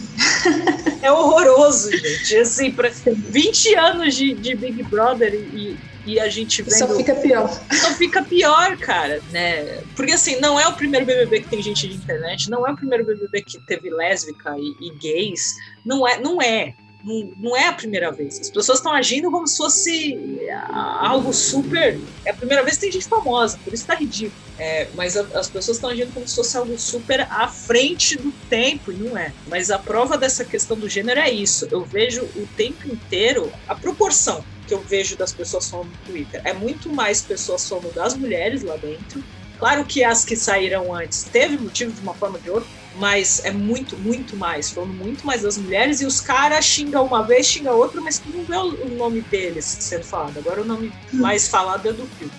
É 1.02 1.12
horroroso, 1.12 1.92
gente. 1.92 2.38
Assim, 2.38 2.72
pra 2.72 2.90
20 2.90 3.76
anos 3.76 4.16
de, 4.16 4.34
de 4.34 4.56
Big 4.56 4.84
Brother 4.84 5.34
e, 5.34 5.38
e 5.38 5.78
a 6.20 6.30
gente 6.30 6.62
vendo. 6.62 6.78
Só 6.78 6.96
fica 6.96 7.16
pior. 7.16 7.50
Só 7.72 7.92
fica 7.96 8.24
pior, 8.24 8.78
cara, 8.78 9.22
né? 9.32 9.82
Porque 9.96 10.14
assim, 10.14 10.40
não 10.40 10.60
é 10.60 10.68
o 10.68 10.74
primeiro 10.74 11.06
BBB 11.06 11.42
que 11.42 11.50
tem 11.50 11.62
gente 11.62 11.88
de 11.88 11.96
internet, 11.96 12.50
não 12.50 12.66
é 12.66 12.72
o 12.72 12.76
primeiro 12.76 13.06
BBB 13.06 13.42
que 13.42 13.60
teve 13.66 13.90
lésbica 13.90 14.56
e, 14.58 14.88
e 14.88 14.92
gays. 14.98 15.56
Não 15.86 16.08
é, 16.08 16.20
não 16.20 16.42
é 16.42 16.74
não, 17.04 17.32
não 17.38 17.58
é 17.58 17.68
a 17.68 17.74
primeira 17.74 18.12
vez. 18.12 18.40
As 18.40 18.50
pessoas 18.50 18.80
estão 18.80 18.92
agindo 18.92 19.32
como 19.32 19.48
se 19.48 19.58
fosse 19.58 20.48
ah, 20.52 21.08
algo 21.10 21.34
super. 21.34 22.00
É 22.26 22.32
a 22.32 22.34
primeira 22.34 22.64
vez 22.64 22.76
que 22.76 22.82
tem 22.82 22.92
gente 22.92 23.08
famosa, 23.08 23.58
por 23.64 23.74
isso 23.74 23.86
tá 23.86 23.96
ridículo. 23.96 24.42
É, 24.60 24.88
mas 24.96 25.16
a, 25.16 25.22
as 25.40 25.50
pessoas 25.50 25.78
estão 25.78 25.90
agindo 25.90 26.14
como 26.14 26.28
se 26.28 26.36
fosse 26.36 26.58
algo 26.58 26.78
super 26.78 27.22
à 27.32 27.48
frente 27.48 28.18
do 28.18 28.32
tempo, 28.50 28.92
e 28.92 28.96
não 28.96 29.18
é. 29.18 29.32
Mas 29.48 29.72
a 29.72 29.80
prova 29.80 30.18
dessa 30.18 30.44
questão 30.44 30.78
do 30.78 30.90
gênero 30.90 31.20
é 31.20 31.30
isso. 31.30 31.68
Eu 31.72 31.86
vejo 31.86 32.24
o 32.36 32.48
tempo 32.58 32.88
inteiro 32.88 33.52
a 33.68 33.76
proporção 33.76 34.44
que 34.68 34.74
eu 34.74 34.82
vejo 34.82 35.16
das 35.16 35.34
pessoas 35.34 35.70
falando 35.70 35.90
no 35.90 35.98
Twitter. 36.06 36.42
É 36.44 36.54
muito 36.54 36.92
mais 36.94 37.22
pessoas 37.22 37.68
falando 37.68 37.94
das 37.94 38.16
mulheres 38.16 38.64
lá 38.64 38.76
dentro. 38.76 39.24
Claro 39.58 39.86
que 39.86 40.04
as 40.04 40.24
que 40.24 40.36
saíram 40.36 40.94
antes 40.94 41.24
teve 41.24 41.58
motivo 41.58 41.92
de 41.92 42.02
uma 42.02 42.14
forma 42.14 42.38
ou 42.38 42.44
de 42.44 42.50
outra, 42.50 42.70
mas 42.98 43.44
é 43.44 43.52
muito, 43.52 43.98
muito 43.98 44.36
mais, 44.36 44.70
falando 44.70 44.94
muito 44.94 45.26
mais 45.26 45.42
das 45.42 45.58
mulheres, 45.58 46.02
e 46.02 46.06
os 46.06 46.22
caras 46.22 46.66
xingam 46.66 47.06
uma 47.06 47.24
vez, 47.24 47.48
xingam 47.48 47.76
outra, 47.76 48.00
mas 48.02 48.20
tu 48.20 48.30
não 48.30 48.44
vê 48.44 48.56
o 48.56 48.90
nome 48.96 49.22
deles 49.22 49.66
sendo 49.66 50.04
falado. 50.04 50.38
Agora 50.38 50.62
o 50.62 50.66
nome 50.66 50.88
hum. 51.12 51.18
mais 51.18 51.48
falado 51.48 51.88
é 51.88 51.94
do 51.94 52.06
filme. 52.06 52.34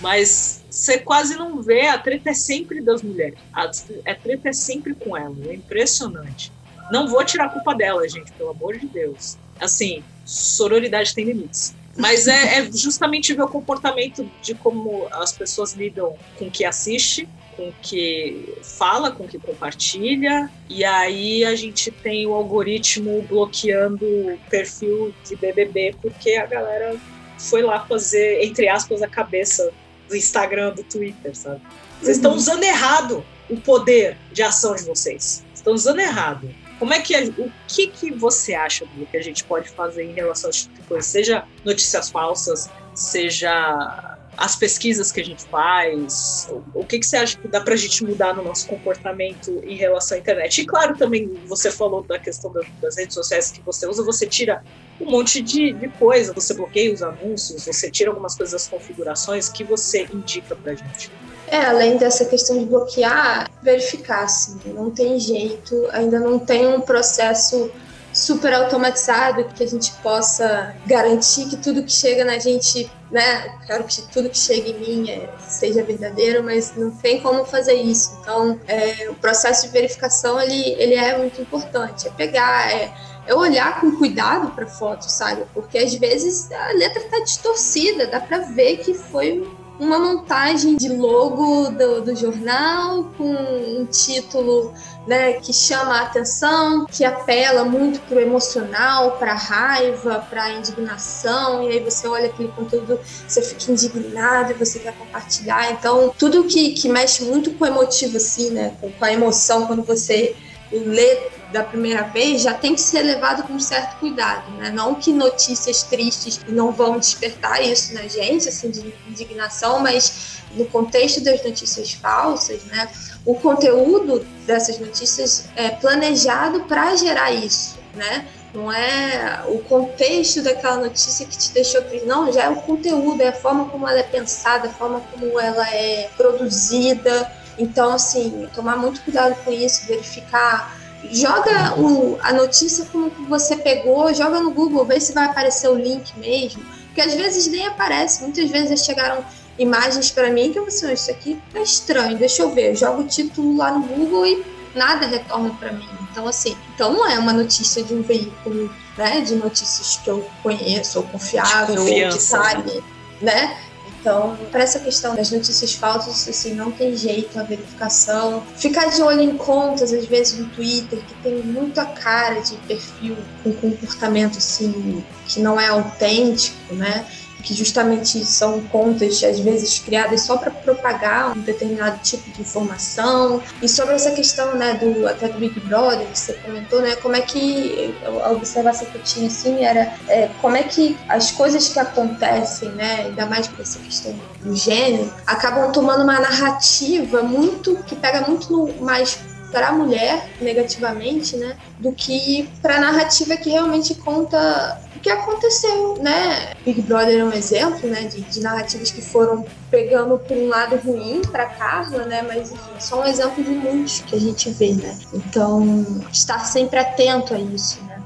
Mas 0.00 0.62
você 0.70 0.98
quase 0.98 1.36
não 1.36 1.62
vê, 1.62 1.86
a 1.86 1.98
treta 1.98 2.30
é 2.30 2.34
sempre 2.34 2.80
das 2.80 3.02
mulheres. 3.02 3.38
A, 3.52 3.64
a 3.64 4.14
treta 4.14 4.48
é 4.48 4.52
sempre 4.52 4.94
com 4.94 5.16
ela, 5.16 5.34
é 5.46 5.54
impressionante. 5.54 6.52
Não 6.90 7.08
vou 7.08 7.24
tirar 7.24 7.46
a 7.46 7.48
culpa 7.48 7.74
dela, 7.74 8.06
gente, 8.08 8.32
pelo 8.32 8.50
amor 8.50 8.76
de 8.76 8.86
Deus. 8.86 9.38
Assim, 9.60 10.02
sororidade 10.24 11.14
tem 11.14 11.24
limites. 11.24 11.74
Mas 11.96 12.26
é, 12.26 12.58
é 12.58 12.72
justamente 12.72 13.32
ver 13.34 13.42
o 13.42 13.48
comportamento 13.48 14.28
de 14.42 14.54
como 14.54 15.06
as 15.12 15.32
pessoas 15.32 15.74
lidam 15.74 16.16
com 16.36 16.46
o 16.46 16.50
que 16.50 16.64
assiste 16.64 17.28
com 17.56 17.72
que 17.82 18.54
fala, 18.62 19.10
com 19.10 19.26
que 19.26 19.38
compartilha, 19.38 20.50
e 20.68 20.84
aí 20.84 21.44
a 21.44 21.54
gente 21.54 21.90
tem 21.90 22.26
o 22.26 22.34
algoritmo 22.34 23.22
bloqueando 23.22 24.04
o 24.04 24.38
perfil 24.50 25.14
de 25.24 25.36
BBB 25.36 25.94
porque 26.00 26.32
a 26.32 26.46
galera 26.46 26.96
foi 27.38 27.62
lá 27.62 27.84
fazer, 27.86 28.42
entre 28.44 28.68
aspas, 28.68 29.02
a 29.02 29.08
cabeça 29.08 29.70
do 30.08 30.16
Instagram, 30.16 30.72
do 30.74 30.82
Twitter, 30.82 31.34
sabe? 31.34 31.60
Vocês 32.00 32.16
estão 32.16 32.32
uhum. 32.32 32.36
usando 32.36 32.62
errado 32.62 33.24
o 33.48 33.56
poder 33.60 34.16
de 34.32 34.42
ação 34.42 34.74
de 34.74 34.84
vocês. 34.84 35.44
Estão 35.54 35.72
usando 35.72 36.00
errado. 36.00 36.48
Como 36.78 36.92
é 36.92 37.00
que 37.00 37.14
o 37.38 37.52
que 37.66 37.88
que 37.88 38.12
você 38.12 38.54
acha 38.54 38.84
do 38.86 39.06
que 39.06 39.16
a 39.16 39.22
gente 39.22 39.44
pode 39.44 39.70
fazer 39.70 40.04
em 40.04 40.12
relação 40.12 40.50
a 40.50 40.52
tipo 40.52 40.74
de 40.74 40.82
coisa? 40.82 41.06
Seja 41.06 41.44
notícias 41.64 42.10
falsas, 42.10 42.68
seja 42.94 44.13
as 44.36 44.56
pesquisas 44.56 45.12
que 45.12 45.20
a 45.20 45.24
gente 45.24 45.44
faz, 45.44 46.48
o 46.74 46.84
que, 46.84 46.98
que 46.98 47.06
você 47.06 47.16
acha 47.16 47.38
que 47.38 47.48
dá 47.48 47.60
para 47.60 47.74
a 47.74 47.76
gente 47.76 48.04
mudar 48.04 48.34
no 48.34 48.42
nosso 48.42 48.66
comportamento 48.66 49.62
em 49.64 49.76
relação 49.76 50.16
à 50.16 50.20
internet? 50.20 50.60
E 50.60 50.66
claro, 50.66 50.96
também 50.96 51.28
você 51.46 51.70
falou 51.70 52.02
da 52.02 52.18
questão 52.18 52.52
das, 52.52 52.66
das 52.80 52.96
redes 52.96 53.14
sociais 53.14 53.50
que 53.50 53.60
você 53.60 53.86
usa, 53.86 54.02
você 54.02 54.26
tira 54.26 54.62
um 55.00 55.10
monte 55.10 55.40
de, 55.40 55.72
de 55.72 55.88
coisa, 55.88 56.32
você 56.32 56.54
bloqueia 56.54 56.92
os 56.92 57.02
anúncios, 57.02 57.66
você 57.66 57.90
tira 57.90 58.10
algumas 58.10 58.36
coisas 58.36 58.52
das 58.52 58.68
configurações 58.68 59.48
que 59.48 59.64
você 59.64 60.06
indica 60.12 60.54
para 60.56 60.72
a 60.72 60.74
gente. 60.74 61.10
É, 61.46 61.66
além 61.66 61.96
dessa 61.98 62.24
questão 62.24 62.58
de 62.58 62.64
bloquear, 62.64 63.50
verificar, 63.62 64.24
assim, 64.24 64.58
não 64.66 64.90
tem 64.90 65.18
jeito, 65.18 65.88
ainda 65.92 66.18
não 66.18 66.38
tem 66.38 66.66
um 66.66 66.80
processo 66.80 67.70
super 68.14 68.54
automatizado 68.54 69.44
que 69.46 69.64
a 69.64 69.66
gente 69.66 69.92
possa 69.94 70.74
garantir 70.86 71.48
que 71.48 71.56
tudo 71.56 71.82
que 71.82 71.90
chega 71.90 72.24
na 72.24 72.38
gente, 72.38 72.90
né, 73.10 73.52
quero 73.66 73.84
que 73.84 74.02
tudo 74.02 74.30
que 74.30 74.38
chega 74.38 74.68
em 74.68 74.78
mim 74.78 75.10
é, 75.10 75.28
seja 75.48 75.82
verdadeiro, 75.82 76.42
mas 76.42 76.74
não 76.76 76.92
tem 76.92 77.20
como 77.20 77.44
fazer 77.44 77.74
isso. 77.74 78.16
Então, 78.20 78.58
é, 78.68 79.08
o 79.10 79.14
processo 79.14 79.66
de 79.66 79.72
verificação 79.72 80.40
ele, 80.40 80.74
ele 80.78 80.94
é 80.94 81.18
muito 81.18 81.40
importante. 81.42 82.06
É 82.06 82.10
pegar, 82.10 82.72
é, 82.72 82.94
é 83.26 83.34
olhar 83.34 83.80
com 83.80 83.96
cuidado 83.96 84.52
para 84.52 84.66
foto, 84.66 85.10
sabe? 85.10 85.44
Porque 85.52 85.76
às 85.76 85.92
vezes 85.94 86.50
a 86.52 86.72
letra 86.72 87.00
está 87.00 87.18
distorcida, 87.20 88.06
dá 88.06 88.20
para 88.20 88.38
ver 88.38 88.76
que 88.78 88.94
foi 88.94 89.44
uma 89.78 89.98
montagem 89.98 90.76
de 90.76 90.88
logo 90.88 91.70
do, 91.70 92.00
do 92.02 92.16
jornal 92.16 93.10
com 93.16 93.32
um 93.32 93.86
título 93.86 94.72
né, 95.06 95.34
que 95.34 95.52
chama 95.52 95.98
a 95.98 96.02
atenção, 96.02 96.86
que 96.86 97.04
apela 97.04 97.64
muito 97.64 98.00
para 98.00 98.16
o 98.16 98.20
emocional, 98.20 99.12
para 99.18 99.32
a 99.32 99.36
raiva, 99.36 100.26
para 100.30 100.44
a 100.44 100.52
indignação, 100.54 101.62
e 101.62 101.72
aí 101.72 101.80
você 101.80 102.06
olha 102.08 102.26
aquele 102.26 102.48
conteúdo, 102.50 102.98
você 103.26 103.42
fica 103.42 103.70
indignado 103.70 104.52
e 104.52 104.54
você 104.54 104.78
quer 104.78 104.94
compartilhar. 104.96 105.72
Então, 105.72 106.14
tudo 106.18 106.44
que, 106.44 106.72
que 106.72 106.88
mexe 106.88 107.24
muito 107.24 107.50
com 107.52 107.64
o 107.64 107.66
emotivo, 107.66 108.16
assim, 108.16 108.50
né, 108.50 108.74
com, 108.80 108.90
com 108.90 109.04
a 109.04 109.12
emoção, 109.12 109.66
quando 109.66 109.82
você 109.82 110.34
lê 110.78 111.28
da 111.52 111.62
primeira 111.62 112.02
vez, 112.02 112.42
já 112.42 112.54
tem 112.54 112.74
que 112.74 112.80
ser 112.80 113.02
levado 113.02 113.44
com 113.44 113.58
certo 113.58 113.98
cuidado, 113.98 114.50
né? 114.52 114.70
Não 114.70 114.94
que 114.94 115.12
notícias 115.12 115.84
tristes 115.84 116.40
não 116.48 116.72
vão 116.72 116.98
despertar 116.98 117.62
isso 117.62 117.94
na 117.94 118.08
gente, 118.08 118.48
assim, 118.48 118.70
de 118.70 118.94
indignação, 119.08 119.78
mas 119.78 120.40
no 120.52 120.66
contexto 120.66 121.22
das 121.22 121.42
notícias 121.44 121.92
falsas, 121.92 122.64
né? 122.64 122.88
O 123.24 123.34
conteúdo 123.34 124.26
dessas 124.46 124.78
notícias 124.78 125.46
é 125.54 125.70
planejado 125.70 126.60
para 126.64 126.96
gerar 126.96 127.30
isso, 127.30 127.78
né? 127.94 128.26
Não 128.52 128.72
é 128.72 129.42
o 129.48 129.58
contexto 129.58 130.40
daquela 130.42 130.76
notícia 130.76 131.26
que 131.26 131.36
te 131.36 131.52
deixou 131.52 131.82
triste, 131.82 132.06
não, 132.06 132.32
já 132.32 132.44
é 132.44 132.48
o 132.48 132.56
conteúdo, 132.56 133.20
é 133.20 133.28
a 133.28 133.32
forma 133.32 133.64
como 133.68 133.88
ela 133.88 133.98
é 133.98 134.04
pensada, 134.04 134.68
a 134.68 134.72
forma 134.72 135.00
como 135.12 135.40
ela 135.40 135.68
é 135.74 136.08
produzida. 136.16 137.43
Então, 137.58 137.92
assim, 137.92 138.48
tomar 138.54 138.76
muito 138.76 139.00
cuidado 139.02 139.36
com 139.44 139.52
isso, 139.52 139.86
verificar 139.86 140.74
joga 141.10 141.78
o, 141.78 142.18
a 142.22 142.32
notícia 142.32 142.86
como 142.90 143.10
você 143.28 143.56
pegou, 143.56 144.12
joga 144.14 144.40
no 144.40 144.50
Google, 144.50 144.84
vê 144.84 145.00
se 145.00 145.12
vai 145.12 145.26
aparecer 145.26 145.68
o 145.68 145.74
link 145.74 146.16
mesmo. 146.18 146.64
Porque 146.86 147.00
às 147.00 147.14
vezes 147.14 147.46
nem 147.48 147.66
aparece, 147.66 148.22
muitas 148.22 148.50
vezes 148.50 148.84
chegaram 148.84 149.24
imagens 149.58 150.10
para 150.10 150.30
mim 150.30 150.52
que 150.52 150.58
eu 150.58 150.66
assim, 150.66 150.92
isso 150.92 151.10
aqui 151.10 151.40
é 151.54 151.62
estranho, 151.62 152.16
deixa 152.16 152.42
eu 152.42 152.50
ver, 152.50 152.70
eu 152.70 152.76
jogo 152.76 153.02
o 153.02 153.06
título 153.06 153.56
lá 153.56 153.72
no 153.72 153.82
Google 153.86 154.26
e 154.26 154.44
nada 154.74 155.06
retorna 155.06 155.50
para 155.58 155.72
mim. 155.72 155.88
Então, 156.10 156.26
assim, 156.26 156.56
então 156.74 156.92
não 156.92 157.08
é 157.08 157.18
uma 157.18 157.32
notícia 157.32 157.82
de 157.82 157.94
um 157.94 158.02
veículo, 158.02 158.72
né, 158.96 159.20
de 159.20 159.34
notícias 159.34 160.00
que 160.02 160.08
eu 160.08 160.28
conheço, 160.42 160.98
ou 160.98 161.04
confiável, 161.04 161.80
ou 161.82 161.86
que 161.86 162.20
sabe, 162.20 162.82
né? 163.20 163.56
Então, 164.04 164.36
para 164.52 164.62
essa 164.62 164.78
questão 164.80 165.16
das 165.16 165.30
notícias 165.30 165.72
falsas, 165.72 166.28
assim, 166.28 166.52
não 166.52 166.70
tem 166.70 166.94
jeito 166.94 167.40
a 167.40 167.42
verificação. 167.42 168.42
Ficar 168.54 168.90
de 168.90 169.00
olho 169.00 169.22
em 169.22 169.34
contas, 169.34 169.94
às 169.94 170.04
vezes, 170.04 170.38
no 170.38 170.46
Twitter, 170.50 170.98
que 170.98 171.14
tem 171.22 171.36
muito 171.38 171.80
a 171.80 171.86
cara 171.86 172.38
de 172.40 172.54
perfil 172.68 173.16
com 173.42 173.50
comportamento, 173.54 174.36
assim, 174.36 175.02
que 175.26 175.40
não 175.40 175.58
é 175.58 175.68
autêntico, 175.68 176.74
né? 176.74 177.06
Que 177.44 177.54
justamente 177.54 178.24
são 178.24 178.60
contas, 178.62 179.22
às 179.22 179.38
vezes, 179.38 179.78
criadas 179.78 180.22
só 180.22 180.36
para 180.36 180.50
propagar 180.50 181.36
um 181.36 181.40
determinado 181.40 182.00
tipo 182.02 182.28
de 182.30 182.40
informação. 182.40 183.42
E 183.62 183.68
sobre 183.68 183.94
essa 183.94 184.10
questão, 184.12 184.54
né, 184.54 184.74
do, 184.74 185.06
até 185.06 185.28
do 185.28 185.38
Big 185.38 185.60
Brother, 185.60 186.06
que 186.06 186.18
você 186.18 186.32
comentou, 186.32 186.80
né, 186.80 186.96
como 186.96 187.14
é 187.14 187.20
que, 187.20 187.94
a 188.24 188.30
observação 188.30 188.86
que 188.90 188.96
eu 188.96 189.02
tinha, 189.02 189.26
assim, 189.26 189.62
era 189.62 189.94
é, 190.08 190.30
como 190.40 190.56
é 190.56 190.62
que 190.62 190.96
as 191.08 191.30
coisas 191.30 191.68
que 191.68 191.78
acontecem, 191.78 192.70
né, 192.70 193.04
ainda 193.06 193.26
mais 193.26 193.46
com 193.46 193.60
essa 193.60 193.78
questão 193.78 194.14
do 194.40 194.56
gênero, 194.56 195.12
acabam 195.26 195.70
tomando 195.70 196.02
uma 196.02 196.18
narrativa 196.18 197.22
muito, 197.22 197.76
que 197.84 197.94
pega 197.94 198.22
muito 198.22 198.50
no, 198.50 198.82
mais 198.82 199.18
para 199.54 199.68
a 199.68 199.72
mulher 199.72 200.28
negativamente, 200.40 201.36
né, 201.36 201.56
do 201.78 201.92
que 201.92 202.50
para 202.60 202.76
a 202.76 202.80
narrativa 202.80 203.36
que 203.36 203.50
realmente 203.50 203.94
conta 203.94 204.80
que 205.04 205.10
aconteceu, 205.10 205.98
né? 206.00 206.54
Big 206.64 206.80
Brother 206.80 207.20
é 207.20 207.24
um 207.24 207.32
exemplo, 207.32 207.86
né, 207.90 208.04
de, 208.04 208.22
de 208.22 208.40
narrativas 208.40 208.90
que 208.90 209.02
foram 209.02 209.44
pegando 209.70 210.18
por 210.18 210.34
um 210.34 210.48
lado 210.48 210.76
ruim 210.76 211.20
para 211.30 211.44
Carla, 211.44 212.06
né, 212.06 212.22
mas 212.22 212.50
enfim, 212.50 212.80
só 212.80 213.02
um 213.02 213.04
exemplo 213.04 213.44
de 213.44 213.50
muitos 213.50 214.00
que 214.00 214.16
a 214.16 214.18
gente 214.18 214.48
vê, 214.48 214.72
né? 214.72 214.98
Então, 215.12 215.84
estar 216.10 216.38
sempre 216.38 216.78
atento 216.78 217.34
a 217.34 217.38
isso, 217.38 217.84
né? 217.84 218.02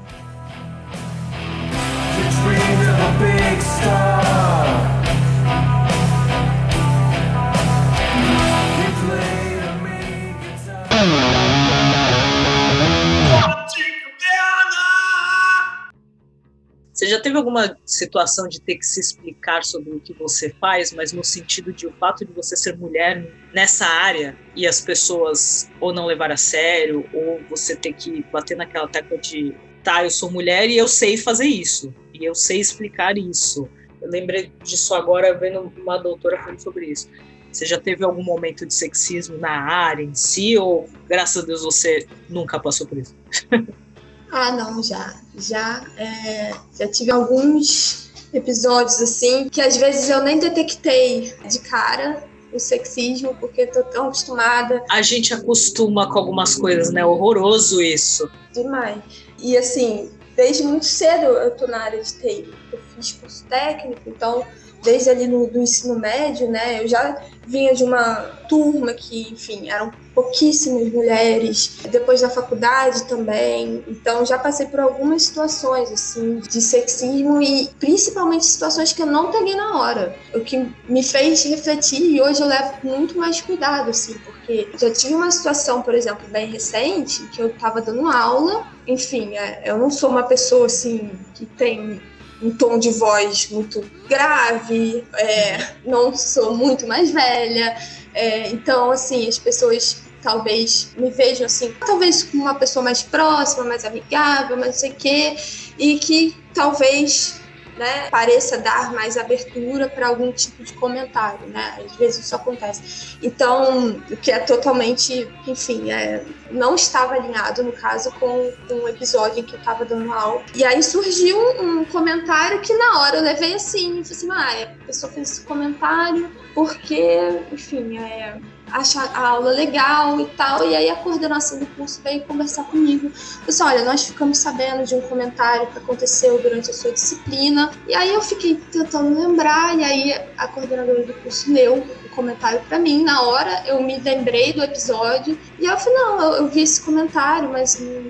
Você 16.99 17.07
já 17.07 17.17
teve 17.17 17.37
alguma 17.37 17.77
situação 17.85 18.45
de 18.45 18.59
ter 18.59 18.75
que 18.75 18.85
se 18.85 18.99
explicar 18.99 19.63
sobre 19.63 19.91
o 19.91 20.01
que 20.01 20.11
você 20.11 20.53
faz, 20.59 20.91
mas 20.91 21.13
no 21.13 21.23
sentido 21.23 21.71
de 21.71 21.87
o 21.87 21.93
fato 21.93 22.25
de 22.25 22.33
você 22.33 22.57
ser 22.57 22.77
mulher 22.77 23.25
nessa 23.53 23.85
área 23.85 24.37
e 24.53 24.67
as 24.67 24.81
pessoas 24.81 25.71
ou 25.79 25.93
não 25.93 26.05
levar 26.05 26.29
a 26.29 26.35
sério, 26.35 27.09
ou 27.13 27.39
você 27.49 27.73
ter 27.73 27.93
que 27.93 28.21
bater 28.33 28.57
naquela 28.57 28.85
tecla 28.85 29.17
de 29.17 29.55
tá, 29.81 30.03
eu 30.03 30.09
sou 30.09 30.29
mulher 30.29 30.69
e 30.69 30.77
eu 30.77 30.89
sei 30.89 31.15
fazer 31.15 31.45
isso, 31.45 31.95
e 32.13 32.25
eu 32.25 32.35
sei 32.35 32.59
explicar 32.59 33.17
isso. 33.17 33.69
Eu 34.01 34.09
lembrei 34.09 34.51
disso 34.61 34.93
agora 34.93 35.33
vendo 35.33 35.71
uma 35.77 35.97
doutora 35.97 36.37
falando 36.41 36.59
sobre 36.59 36.87
isso. 36.87 37.09
Você 37.49 37.65
já 37.65 37.79
teve 37.79 38.03
algum 38.03 38.23
momento 38.23 38.65
de 38.65 38.73
sexismo 38.73 39.37
na 39.37 39.51
área 39.51 40.03
em 40.03 40.13
si, 40.13 40.57
ou 40.57 40.89
graças 41.07 41.43
a 41.43 41.45
Deus 41.45 41.63
você 41.63 42.05
nunca 42.27 42.59
passou 42.59 42.85
por 42.85 42.97
isso? 42.97 43.15
Ah, 44.31 44.51
não, 44.51 44.81
já. 44.83 45.15
Já, 45.35 45.83
é, 45.97 46.53
já 46.77 46.87
tive 46.87 47.11
alguns 47.11 48.09
episódios 48.33 49.01
assim 49.01 49.49
que 49.49 49.61
às 49.61 49.77
vezes 49.77 50.09
eu 50.09 50.23
nem 50.23 50.37
detectei 50.39 51.33
de 51.47 51.59
cara 51.59 52.23
o 52.51 52.59
sexismo, 52.59 53.35
porque 53.39 53.67
tô 53.67 53.83
tão 53.83 54.05
acostumada. 54.05 54.83
A 54.89 55.01
gente 55.01 55.33
acostuma 55.33 56.11
com 56.11 56.19
algumas 56.19 56.55
coisas, 56.55 56.91
né? 56.91 57.05
Horroroso 57.05 57.81
isso. 57.81 58.29
Demais. 58.51 58.97
E 59.39 59.55
assim, 59.55 60.11
desde 60.35 60.63
muito 60.63 60.85
cedo 60.85 61.25
eu 61.25 61.51
tô 61.51 61.67
na 61.67 61.79
área 61.79 62.01
de 62.01 62.11
TI. 62.13 62.53
Eu 62.71 62.79
fiz 62.95 63.11
curso 63.13 63.45
técnico, 63.45 64.01
então 64.07 64.45
desde 64.83 65.09
ali 65.09 65.27
no 65.27 65.47
do 65.47 65.59
ensino 65.59 65.97
médio, 65.97 66.49
né? 66.49 66.83
Eu 66.83 66.87
já 66.87 67.21
vinha 67.49 67.73
de 67.73 67.83
uma 67.83 68.15
turma 68.47 68.93
que, 68.93 69.31
enfim, 69.31 69.69
eram 69.69 69.91
pouquíssimas 70.13 70.91
mulheres. 70.93 71.79
Depois 71.89 72.21
da 72.21 72.29
faculdade 72.29 73.05
também. 73.05 73.83
Então 73.87 74.25
já 74.25 74.37
passei 74.37 74.67
por 74.67 74.79
algumas 74.79 75.23
situações 75.23 75.91
assim 75.91 76.39
de 76.39 76.61
sexismo 76.61 77.41
e 77.41 77.69
principalmente 77.79 78.45
situações 78.45 78.93
que 78.93 79.01
eu 79.01 79.07
não 79.07 79.31
peguei 79.31 79.55
na 79.55 79.79
hora. 79.79 80.15
O 80.33 80.41
que 80.41 80.69
me 80.87 81.03
fez 81.03 81.43
refletir 81.43 82.01
e 82.01 82.21
hoje 82.21 82.41
eu 82.41 82.47
levo 82.47 82.73
muito 82.83 83.17
mais 83.17 83.41
cuidado 83.41 83.89
assim, 83.89 84.13
porque 84.19 84.69
já 84.77 84.91
tive 84.91 85.15
uma 85.15 85.31
situação, 85.31 85.81
por 85.81 85.95
exemplo, 85.95 86.27
bem 86.29 86.51
recente, 86.51 87.23
que 87.29 87.41
eu 87.41 87.47
estava 87.47 87.81
dando 87.81 88.07
aula, 88.07 88.67
enfim, 88.85 89.35
é, 89.35 89.63
eu 89.65 89.77
não 89.77 89.89
sou 89.89 90.09
uma 90.09 90.23
pessoa 90.23 90.65
assim 90.65 91.11
que 91.33 91.45
tem 91.45 92.01
um 92.41 92.51
tom 92.51 92.79
de 92.79 92.91
voz 92.91 93.49
muito 93.49 93.83
grave, 94.07 95.03
é, 95.13 95.73
não 95.85 96.15
sou 96.15 96.55
muito 96.55 96.87
mais 96.87 97.11
velha, 97.11 97.75
é, 98.13 98.49
então, 98.49 98.91
assim, 98.91 99.27
as 99.27 99.37
pessoas 99.37 100.01
talvez 100.21 100.91
me 100.97 101.09
vejam 101.09 101.45
assim, 101.45 101.73
talvez 101.85 102.23
como 102.23 102.43
uma 102.43 102.55
pessoa 102.55 102.83
mais 102.83 103.01
próxima, 103.01 103.63
mais 103.63 103.85
amigável, 103.85 104.57
mas 104.57 104.67
não 104.67 104.73
sei 104.73 104.91
o 104.91 104.95
quê, 104.95 105.35
e 105.77 105.97
que 105.99 106.35
talvez 106.53 107.38
né, 107.79 108.09
pareça 108.09 108.57
dar 108.57 108.91
mais 108.91 109.17
abertura 109.17 109.87
para 109.87 110.07
algum 110.07 110.33
tipo 110.33 110.61
de 110.63 110.73
comentário, 110.73 111.47
né? 111.47 111.79
Às 111.85 111.95
vezes 111.95 112.25
isso 112.25 112.35
acontece. 112.35 113.17
Então, 113.23 114.01
o 114.11 114.17
que 114.17 114.31
é 114.31 114.39
totalmente, 114.39 115.31
enfim, 115.47 115.89
é, 115.89 116.25
não 116.51 116.75
estava 116.75 117.13
alinhado, 117.13 117.63
no 117.63 117.71
caso, 117.71 118.11
com, 118.19 118.51
com 118.67 118.73
um 118.73 118.87
episódio 118.89 119.39
em 119.39 119.43
que 119.43 119.55
eu 119.55 119.59
estava 119.59 119.85
dando 119.85 120.11
aula. 120.11 120.43
E 120.53 120.65
aí 120.65 120.83
surgiu 120.83 121.37
um, 121.61 121.85
comentário 121.85 122.59
que 122.59 122.73
na 122.73 122.99
hora 122.99 123.17
eu 123.17 123.23
levei 123.23 123.53
assim, 123.53 124.03
falei 124.03 124.11
assim, 124.11 124.29
ah, 124.29 124.63
a 124.63 124.85
pessoa 124.85 125.11
fez 125.11 125.31
esse 125.31 125.41
comentário 125.41 126.29
porque, 126.53 127.41
enfim, 127.53 127.97
é, 127.97 128.37
acha 128.71 129.01
a 129.01 129.27
aula 129.27 129.51
legal 129.51 130.19
e 130.19 130.25
tal. 130.27 130.67
E 130.67 130.75
aí 130.75 130.89
a 130.89 130.95
coordenação 130.95 131.59
do 131.59 131.65
curso 131.67 132.01
veio 132.03 132.21
conversar 132.21 132.63
comigo. 132.65 133.11
Disse, 133.45 133.63
olha, 133.63 133.83
nós 133.83 134.05
ficamos 134.05 134.37
sabendo 134.37 134.83
de 134.85 134.95
um 134.95 135.01
comentário 135.01 135.67
que 135.67 135.77
aconteceu 135.77 136.41
durante 136.41 136.69
a 136.69 136.73
sua 136.73 136.91
disciplina. 136.91 137.71
E 137.87 137.95
aí 137.95 138.13
eu 138.13 138.21
fiquei 138.21 138.55
tentando 138.71 139.19
lembrar, 139.19 139.77
e 139.77 139.83
aí 139.83 140.21
a 140.37 140.47
coordenadora 140.47 141.03
do 141.03 141.13
curso 141.15 141.51
leu 141.51 141.77
o 141.77 142.09
comentário 142.09 142.61
para 142.67 142.79
mim. 142.79 143.03
Na 143.03 143.21
hora 143.21 143.63
eu 143.67 143.81
me 143.81 143.99
lembrei 143.99 144.53
do 144.53 144.63
episódio. 144.63 145.37
E 145.59 145.65
eu 145.65 145.77
falei, 145.77 145.99
não, 145.99 146.21
eu, 146.21 146.31
eu 146.33 146.47
vi 146.47 146.61
esse 146.61 146.81
comentário, 146.81 147.49
mas 147.49 147.79
não, 147.79 148.03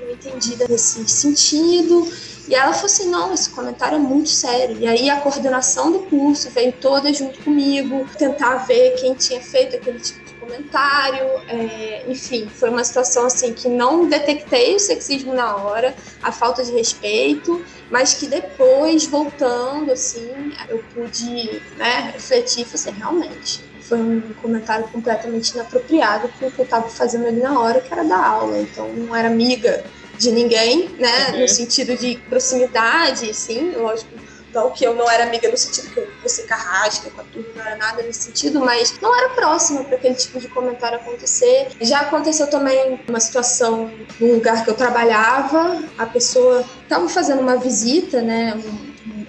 não 0.00 0.10
entendi 0.12 0.56
nesse 0.68 1.06
sentido. 1.08 2.06
E 2.52 2.54
ela 2.54 2.74
falou 2.74 2.84
assim: 2.84 3.08
não, 3.08 3.32
esse 3.32 3.48
comentário 3.48 3.96
é 3.96 3.98
muito 3.98 4.28
sério. 4.28 4.76
E 4.78 4.86
aí 4.86 5.08
a 5.08 5.22
coordenação 5.22 5.90
do 5.90 6.00
curso 6.00 6.50
veio 6.50 6.70
toda 6.70 7.10
junto 7.10 7.42
comigo, 7.42 8.06
tentar 8.18 8.56
ver 8.66 8.90
quem 8.96 9.14
tinha 9.14 9.40
feito 9.40 9.76
aquele 9.76 9.98
tipo 9.98 10.22
de 10.22 10.34
comentário. 10.34 11.24
É, 11.48 12.04
enfim, 12.06 12.46
foi 12.54 12.68
uma 12.68 12.84
situação 12.84 13.24
assim 13.24 13.54
que 13.54 13.70
não 13.70 14.06
detectei 14.06 14.76
o 14.76 14.78
sexismo 14.78 15.32
na 15.32 15.56
hora, 15.56 15.94
a 16.22 16.30
falta 16.30 16.62
de 16.62 16.72
respeito, 16.72 17.64
mas 17.90 18.12
que 18.12 18.26
depois, 18.26 19.06
voltando, 19.06 19.90
assim, 19.90 20.52
eu 20.68 20.84
pude 20.94 21.62
né, 21.78 22.10
refletir 22.12 22.60
e 22.60 22.64
falei 22.66 22.74
assim, 22.74 22.98
realmente 22.98 23.72
foi 23.80 23.98
um 23.98 24.20
comentário 24.42 24.86
completamente 24.88 25.54
inapropriado 25.54 26.28
com 26.38 26.48
o 26.48 26.50
que 26.50 26.58
eu 26.58 26.64
estava 26.64 26.88
fazendo 26.90 27.26
ali 27.26 27.40
na 27.40 27.58
hora, 27.58 27.80
que 27.80 27.90
era 27.90 28.04
da 28.04 28.26
aula. 28.26 28.58
Então, 28.58 28.92
não 28.92 29.16
era 29.16 29.28
amiga 29.28 29.82
de 30.22 30.32
ninguém, 30.32 30.88
né? 30.98 31.32
Uhum. 31.32 31.40
No 31.40 31.48
sentido 31.48 31.96
de 31.96 32.16
proximidade, 32.28 33.34
sim, 33.34 33.72
lógico. 33.72 34.10
Não 34.54 34.70
que 34.70 34.84
eu 34.84 34.94
não 34.94 35.10
era 35.10 35.24
amiga 35.24 35.50
no 35.50 35.56
sentido 35.56 35.90
que 35.94 35.98
eu 35.98 36.06
fosse 36.20 36.42
carrasca 36.42 37.08
com 37.10 37.22
a 37.22 37.24
turma, 37.24 37.48
não 37.56 37.62
era 37.64 37.76
nada 37.76 38.02
nesse 38.02 38.24
sentido, 38.24 38.60
mas 38.60 39.00
não 39.00 39.16
era 39.16 39.30
próxima 39.30 39.82
para 39.82 39.96
aquele 39.96 40.14
tipo 40.14 40.38
de 40.38 40.46
comentário 40.48 40.98
acontecer. 40.98 41.68
Já 41.80 42.00
aconteceu 42.00 42.46
também 42.48 43.00
uma 43.08 43.18
situação 43.18 43.90
no 44.20 44.34
lugar 44.34 44.62
que 44.62 44.68
eu 44.68 44.74
trabalhava, 44.74 45.82
a 45.96 46.04
pessoa 46.04 46.66
estava 46.82 47.08
fazendo 47.08 47.40
uma 47.40 47.56
visita, 47.56 48.20
né? 48.20 48.52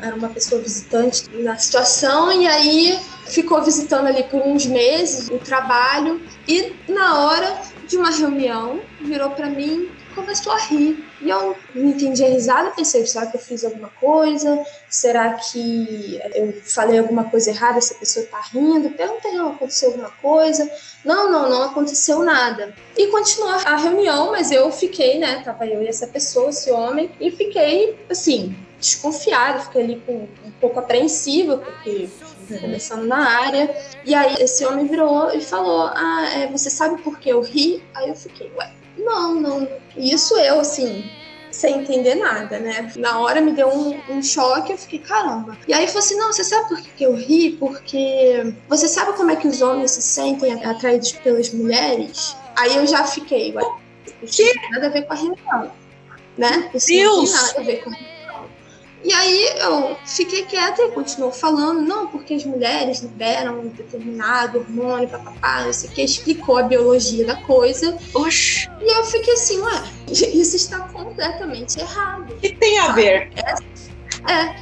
era 0.02 0.16
uma 0.16 0.28
pessoa 0.28 0.62
visitante 0.62 1.30
na 1.34 1.58
situação, 1.58 2.30
e 2.30 2.46
aí 2.46 3.00
ficou 3.26 3.62
visitando 3.64 4.08
ali 4.08 4.24
por 4.24 4.42
uns 4.42 4.66
meses 4.66 5.30
o 5.30 5.38
trabalho, 5.38 6.22
e 6.48 6.74
na 6.90 7.22
hora 7.22 7.62
de 7.88 7.98
uma 7.98 8.12
reunião 8.12 8.82
virou 9.02 9.30
para 9.30 9.48
mim 9.50 9.90
começou 10.14 10.52
a 10.54 10.60
rir. 10.60 11.04
E 11.22 11.30
eu 11.30 11.56
não 11.74 11.90
entendi 11.90 12.24
a 12.24 12.28
risada, 12.28 12.72
pensei, 12.72 13.06
será 13.06 13.26
que 13.28 13.38
eu 13.38 13.42
fiz 13.42 13.64
alguma 13.64 13.90
coisa? 13.90 14.64
Será 14.90 15.34
que 15.34 16.20
eu 16.34 16.62
falei 16.64 17.00
alguma 17.00 17.26
coisa 17.26 17.50
errada, 17.50 17.78
essa 17.78 17.96
pessoa 17.96 18.26
tá 18.26 18.42
rindo? 18.54 18.90
Perguntei, 18.92 19.32
não, 19.34 19.52
aconteceu 19.52 19.90
alguma 19.90 20.10
coisa? 20.10 20.70
Não, 21.04 21.32
não, 21.32 21.50
não 21.50 21.64
aconteceu 21.64 22.20
nada. 22.20 22.74
E 22.98 23.08
continuou 23.08 23.52
a 23.66 23.76
reunião, 23.76 24.32
mas 24.32 24.52
eu 24.52 24.72
fiquei, 24.72 25.20
né, 25.20 25.42
tava 25.44 25.66
eu 25.66 25.82
e 25.82 25.88
essa 25.88 26.08
pessoa, 26.08 26.50
esse 26.50 26.72
homem, 26.72 27.12
e 27.20 27.32
fiquei, 27.32 27.98
assim, 28.10 28.56
desconfiada, 28.80 29.60
fiquei 29.60 29.84
ali 29.84 30.04
com, 30.06 30.28
um 30.46 30.52
pouco 30.60 30.80
apreensiva, 30.80 31.58
porque 31.58 32.10
começando 32.60 33.06
na 33.06 33.40
área. 33.40 33.76
E 34.06 34.14
aí 34.14 34.36
esse 34.40 34.66
homem 34.66 34.88
virou 34.88 35.34
e 35.34 35.42
falou: 35.42 35.88
Ah, 35.94 36.30
é, 36.36 36.48
você 36.48 36.70
sabe 36.70 37.02
por 37.02 37.18
que 37.20 37.30
eu 37.30 37.42
ri? 37.42 37.84
Aí 37.94 38.10
eu 38.10 38.16
fiquei, 38.16 38.52
ué, 38.58 38.72
não, 38.98 39.36
não. 39.36 39.68
Isso 39.96 40.38
eu, 40.38 40.60
assim, 40.60 41.10
sem 41.52 41.80
entender 41.80 42.16
nada, 42.16 42.60
né? 42.60 42.92
Na 42.96 43.20
hora 43.20 43.40
me 43.40 43.52
deu 43.52 43.70
um, 43.70 44.00
um, 44.10 44.24
choque, 44.24 44.72
eu 44.74 44.78
fiquei, 44.78 45.00
caramba. 45.00 45.58
E 45.68 45.74
aí 45.74 45.88
falou 45.88 46.00
assim: 46.00 46.18
não, 46.18 46.34
você 46.34 46.44
sabe 46.44 46.68
por 46.68 46.82
que 46.82 47.04
eu 47.04 47.16
ri? 47.16 47.52
Porque 47.52 48.54
você 48.68 48.88
sabe 48.88 49.16
como 49.16 49.32
é 49.32 49.36
que 49.36 49.48
os 49.48 49.62
homens 49.62 49.92
se 49.92 50.02
sentem 50.02 50.54
atraídos 50.66 51.12
pelas 51.14 51.54
mulheres? 51.54 52.36
Aí 52.56 52.76
eu 52.76 52.88
já 52.88 53.04
fiquei, 53.06 53.54
ué, 53.56 53.64
isso 54.22 54.44
não 54.44 54.54
tem 54.54 54.72
nada 54.72 54.88
a 54.88 54.90
ver 54.90 55.02
com 55.04 55.14
a 55.14 55.16
reunião, 55.16 55.72
né? 56.38 56.72
Isso 56.74 56.88
Deus! 56.88 57.16
não 57.16 57.24
tem 57.24 57.34
nada 57.34 57.60
a 57.60 57.64
ver 57.64 57.84
com 57.84 57.90
a 57.90 57.94
reunião. 57.94 58.13
E 59.04 59.12
aí 59.12 59.50
eu 59.60 59.98
fiquei 60.06 60.46
quieta 60.46 60.82
e 60.82 60.92
continuou 60.92 61.32
falando, 61.32 61.82
não, 61.82 62.08
porque 62.08 62.36
as 62.36 62.46
mulheres 62.46 63.02
liberam 63.02 63.60
um 63.60 63.68
determinado 63.68 64.60
hormônio, 64.60 65.10
papapá, 65.10 65.66
não 65.66 65.74
sei 65.74 65.90
o 65.90 65.94
que, 65.94 66.02
explicou 66.04 66.58
a 66.58 66.64
biologia 66.64 67.26
da 67.26 67.36
coisa. 67.36 67.98
Oxi. 68.14 68.70
E 68.80 68.98
eu 68.98 69.04
fiquei 69.04 69.34
assim, 69.34 69.60
ué, 69.60 69.84
isso 70.08 70.56
está 70.56 70.80
completamente 70.88 71.80
errado. 71.80 72.34
O 72.34 72.38
que 72.38 72.56
tem 72.56 72.80
a 72.80 72.94
ver? 72.94 73.30
É, 74.26 74.56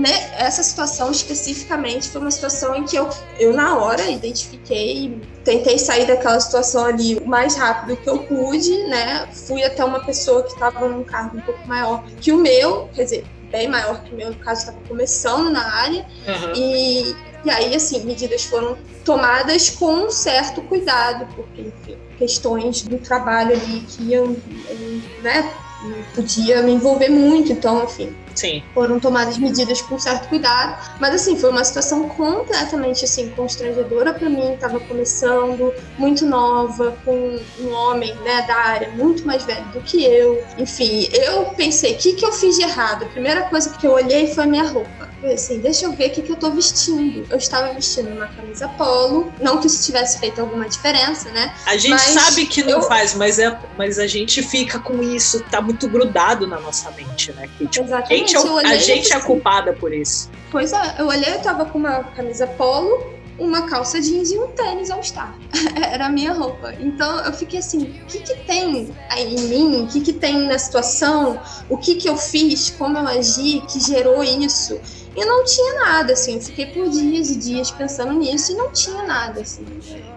né, 0.00 0.30
essa 0.36 0.60
situação 0.62 1.10
especificamente 1.12 2.08
foi 2.08 2.20
uma 2.20 2.30
situação 2.32 2.74
em 2.74 2.84
que 2.84 2.96
eu, 2.96 3.08
eu 3.38 3.52
na 3.52 3.78
hora 3.78 4.10
identifiquei, 4.10 5.20
tentei 5.44 5.78
sair 5.78 6.04
daquela 6.04 6.40
situação 6.40 6.84
ali 6.84 7.16
o 7.16 7.26
mais 7.26 7.54
rápido 7.54 7.96
que 7.96 8.08
eu 8.08 8.18
pude, 8.18 8.76
né? 8.88 9.28
Fui 9.32 9.62
até 9.62 9.84
uma 9.84 10.04
pessoa 10.04 10.42
que 10.42 10.52
estava 10.52 10.88
num 10.88 11.04
cargo 11.04 11.38
um 11.38 11.40
pouco 11.42 11.66
maior 11.68 12.04
que 12.20 12.32
o 12.32 12.38
meu, 12.38 12.88
quer 12.92 13.04
dizer, 13.04 13.24
bem 13.50 13.68
maior 13.68 14.02
que 14.02 14.12
o 14.12 14.16
meu, 14.16 14.30
no 14.30 14.36
caso, 14.36 14.60
estava 14.60 14.78
começando 14.88 15.50
na 15.50 15.64
área. 15.74 16.06
Uhum. 16.26 16.52
E, 16.54 17.14
e 17.44 17.50
aí, 17.50 17.74
assim, 17.74 18.04
medidas 18.04 18.44
foram 18.44 18.76
tomadas 19.04 19.70
com 19.70 20.06
um 20.06 20.10
certo 20.10 20.62
cuidado, 20.62 21.26
porque, 21.34 21.62
enfim, 21.62 21.96
questões 22.18 22.82
do 22.82 22.98
trabalho 22.98 23.52
ali 23.52 23.80
que 23.80 24.02
iam, 24.04 24.36
né, 25.22 25.52
não 25.82 26.02
podia 26.14 26.62
me 26.62 26.72
envolver 26.72 27.10
muito, 27.10 27.52
então, 27.52 27.84
enfim, 27.84 28.16
Sim. 28.34 28.62
foram 28.74 28.98
tomadas 28.98 29.38
medidas 29.38 29.80
com 29.82 29.98
certo 29.98 30.28
cuidado, 30.28 30.76
mas 31.00 31.14
assim, 31.14 31.36
foi 31.38 31.50
uma 31.50 31.64
situação 31.64 32.08
completamente 32.08 33.04
assim 33.04 33.30
constrangedora 33.30 34.12
para 34.14 34.28
mim, 34.28 34.54
estava 34.54 34.80
começando, 34.80 35.72
muito 35.98 36.26
nova, 36.26 36.96
com 37.04 37.38
um 37.60 37.70
homem, 37.72 38.14
né, 38.16 38.42
da 38.46 38.54
área 38.56 38.90
muito 38.90 39.26
mais 39.26 39.44
velho 39.44 39.64
do 39.72 39.80
que 39.80 40.04
eu. 40.04 40.44
Enfim, 40.58 41.08
eu 41.12 41.44
pensei, 41.56 41.94
o 41.94 41.98
que 41.98 42.14
que 42.14 42.24
eu 42.24 42.32
fiz 42.32 42.56
de 42.56 42.62
errado? 42.62 43.04
A 43.04 43.08
primeira 43.08 43.42
coisa 43.42 43.70
que 43.70 43.86
eu 43.86 43.92
olhei 43.92 44.32
foi 44.34 44.44
a 44.44 44.46
minha 44.46 44.64
roupa. 44.64 45.08
Falei 45.20 45.34
assim, 45.36 45.60
deixa 45.60 45.86
eu 45.86 45.92
ver 45.92 46.08
o 46.08 46.10
que 46.10 46.22
que 46.22 46.32
eu 46.32 46.36
tô 46.36 46.50
vestindo. 46.50 47.26
Eu 47.30 47.38
estava 47.38 47.72
vestindo 47.72 48.08
uma 48.10 48.26
camisa 48.26 48.68
polo, 48.68 49.32
não 49.40 49.58
que 49.58 49.66
isso 49.66 49.82
tivesse 49.84 50.18
feito 50.18 50.40
alguma 50.40 50.68
diferença, 50.68 51.30
né? 51.30 51.52
A 51.66 51.76
gente 51.76 52.00
sabe 52.00 52.46
que 52.46 52.62
não 52.62 52.78
eu- 52.80 52.82
faz, 52.82 53.14
mas, 53.14 53.38
é, 53.38 53.56
mas 53.78 53.98
a 53.98 54.06
gente 54.06 54.42
fica 54.42 54.78
com 54.78 55.02
isso, 55.02 55.40
tá 55.50 55.60
muito 55.60 55.88
grudado 55.88 56.46
na 56.46 56.60
nossa 56.60 56.90
mente, 56.90 57.32
né? 57.32 57.48
Que, 57.58 57.66
tipo, 57.66 57.84
Exatamente. 57.84 58.23
Gente, 58.26 58.36
é, 58.36 58.48
eu 58.48 58.52
olhei 58.52 58.72
a 58.72 58.76
gente 58.78 59.12
é 59.12 59.14
pensei, 59.14 59.20
culpada 59.20 59.72
por 59.72 59.92
isso. 59.92 60.30
Pois 60.50 60.72
é, 60.72 60.96
eu 60.98 61.06
olhei, 61.06 61.32
eu 61.32 61.40
tava 61.40 61.64
com 61.64 61.78
uma 61.78 62.04
camisa 62.04 62.46
polo, 62.46 63.14
uma 63.38 63.62
calça 63.62 64.00
jeans 64.00 64.30
e 64.30 64.38
um 64.38 64.48
tênis 64.48 64.90
All 64.90 65.02
Star. 65.02 65.36
Era 65.76 66.06
a 66.06 66.08
minha 66.08 66.32
roupa. 66.32 66.72
Então 66.80 67.18
eu 67.20 67.32
fiquei 67.32 67.58
assim, 67.58 67.82
o 67.82 68.06
que 68.06 68.20
que 68.20 68.34
tem 68.44 68.92
aí 69.10 69.34
em 69.34 69.40
mim? 69.48 69.82
O 69.82 69.86
que 69.86 70.00
que 70.00 70.12
tem 70.12 70.46
na 70.46 70.58
situação? 70.58 71.40
O 71.68 71.76
que 71.76 71.96
que 71.96 72.08
eu 72.08 72.16
fiz? 72.16 72.70
Como 72.70 72.96
eu 72.96 73.06
agi? 73.06 73.62
Que 73.68 73.80
gerou 73.80 74.22
isso? 74.22 74.80
E 75.16 75.24
não 75.24 75.44
tinha 75.44 75.74
nada, 75.84 76.12
assim. 76.12 76.34
Eu 76.34 76.40
fiquei 76.40 76.66
por 76.66 76.88
dias 76.90 77.30
e 77.30 77.36
dias 77.36 77.70
pensando 77.70 78.12
nisso 78.14 78.52
e 78.52 78.56
não 78.56 78.72
tinha 78.72 79.02
nada, 79.04 79.40
assim. 79.40 79.64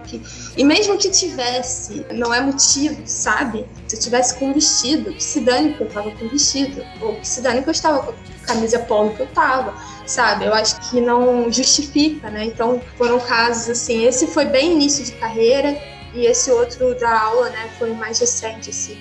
que- 0.07 0.21
E 0.55 0.63
mesmo 0.63 0.97
que 0.97 1.09
tivesse, 1.09 2.05
não 2.13 2.33
é 2.33 2.39
motivo, 2.39 3.03
sabe? 3.05 3.65
Se 3.89 3.97
eu 3.97 3.99
tivesse 3.99 4.35
com 4.35 4.47
um 4.49 4.53
vestido, 4.53 5.13
que 5.13 5.21
se 5.23 5.41
dane 5.41 5.73
que 5.73 5.81
eu 5.81 5.87
tava 5.89 6.09
com 6.11 6.27
vestido. 6.29 6.81
Ou 7.01 7.15
que 7.15 7.27
se 7.27 7.41
dane 7.41 7.61
que 7.61 7.67
eu 7.67 7.73
estava 7.73 8.01
com 8.03 8.11
a 8.11 8.47
camisa 8.47 8.79
polo 8.79 9.13
que 9.13 9.21
eu 9.21 9.27
tava 9.27 9.75
sabe? 10.05 10.45
Eu 10.45 10.53
acho 10.53 10.79
que 10.89 11.01
não 11.01 11.51
justifica, 11.51 12.29
né? 12.31 12.45
Então 12.45 12.81
foram 12.97 13.19
casos 13.19 13.69
assim. 13.69 14.05
Esse 14.05 14.27
foi 14.27 14.45
bem 14.45 14.71
início 14.73 15.03
de 15.03 15.11
carreira 15.11 15.77
e 16.13 16.25
esse 16.25 16.49
outro 16.49 16.97
da 16.97 17.21
aula, 17.23 17.49
né, 17.49 17.69
foi 17.77 17.91
mais 17.93 18.17
recente, 18.17 18.69
assim. 18.69 18.97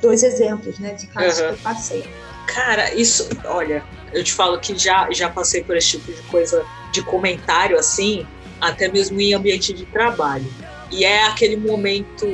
Dois 0.00 0.22
exemplos, 0.22 0.78
né, 0.78 0.94
de 0.94 1.08
casos 1.08 1.40
Uhum. 1.40 1.46
que 1.48 1.52
eu 1.54 1.58
passei. 1.58 2.04
Cara, 2.46 2.94
isso, 2.94 3.28
olha, 3.44 3.82
eu 4.12 4.22
te 4.22 4.32
falo 4.32 4.58
que 4.58 4.76
já, 4.78 5.08
já 5.10 5.28
passei 5.28 5.62
por 5.64 5.76
esse 5.76 5.98
tipo 5.98 6.12
de 6.12 6.22
coisa, 6.22 6.64
de 6.92 7.02
comentário 7.02 7.78
assim, 7.78 8.26
até 8.60 8.90
mesmo 8.90 9.20
em 9.20 9.34
ambiente 9.34 9.72
de 9.72 9.84
trabalho. 9.86 10.46
E 10.90 11.04
é 11.04 11.24
aquele 11.26 11.56
momento 11.56 12.26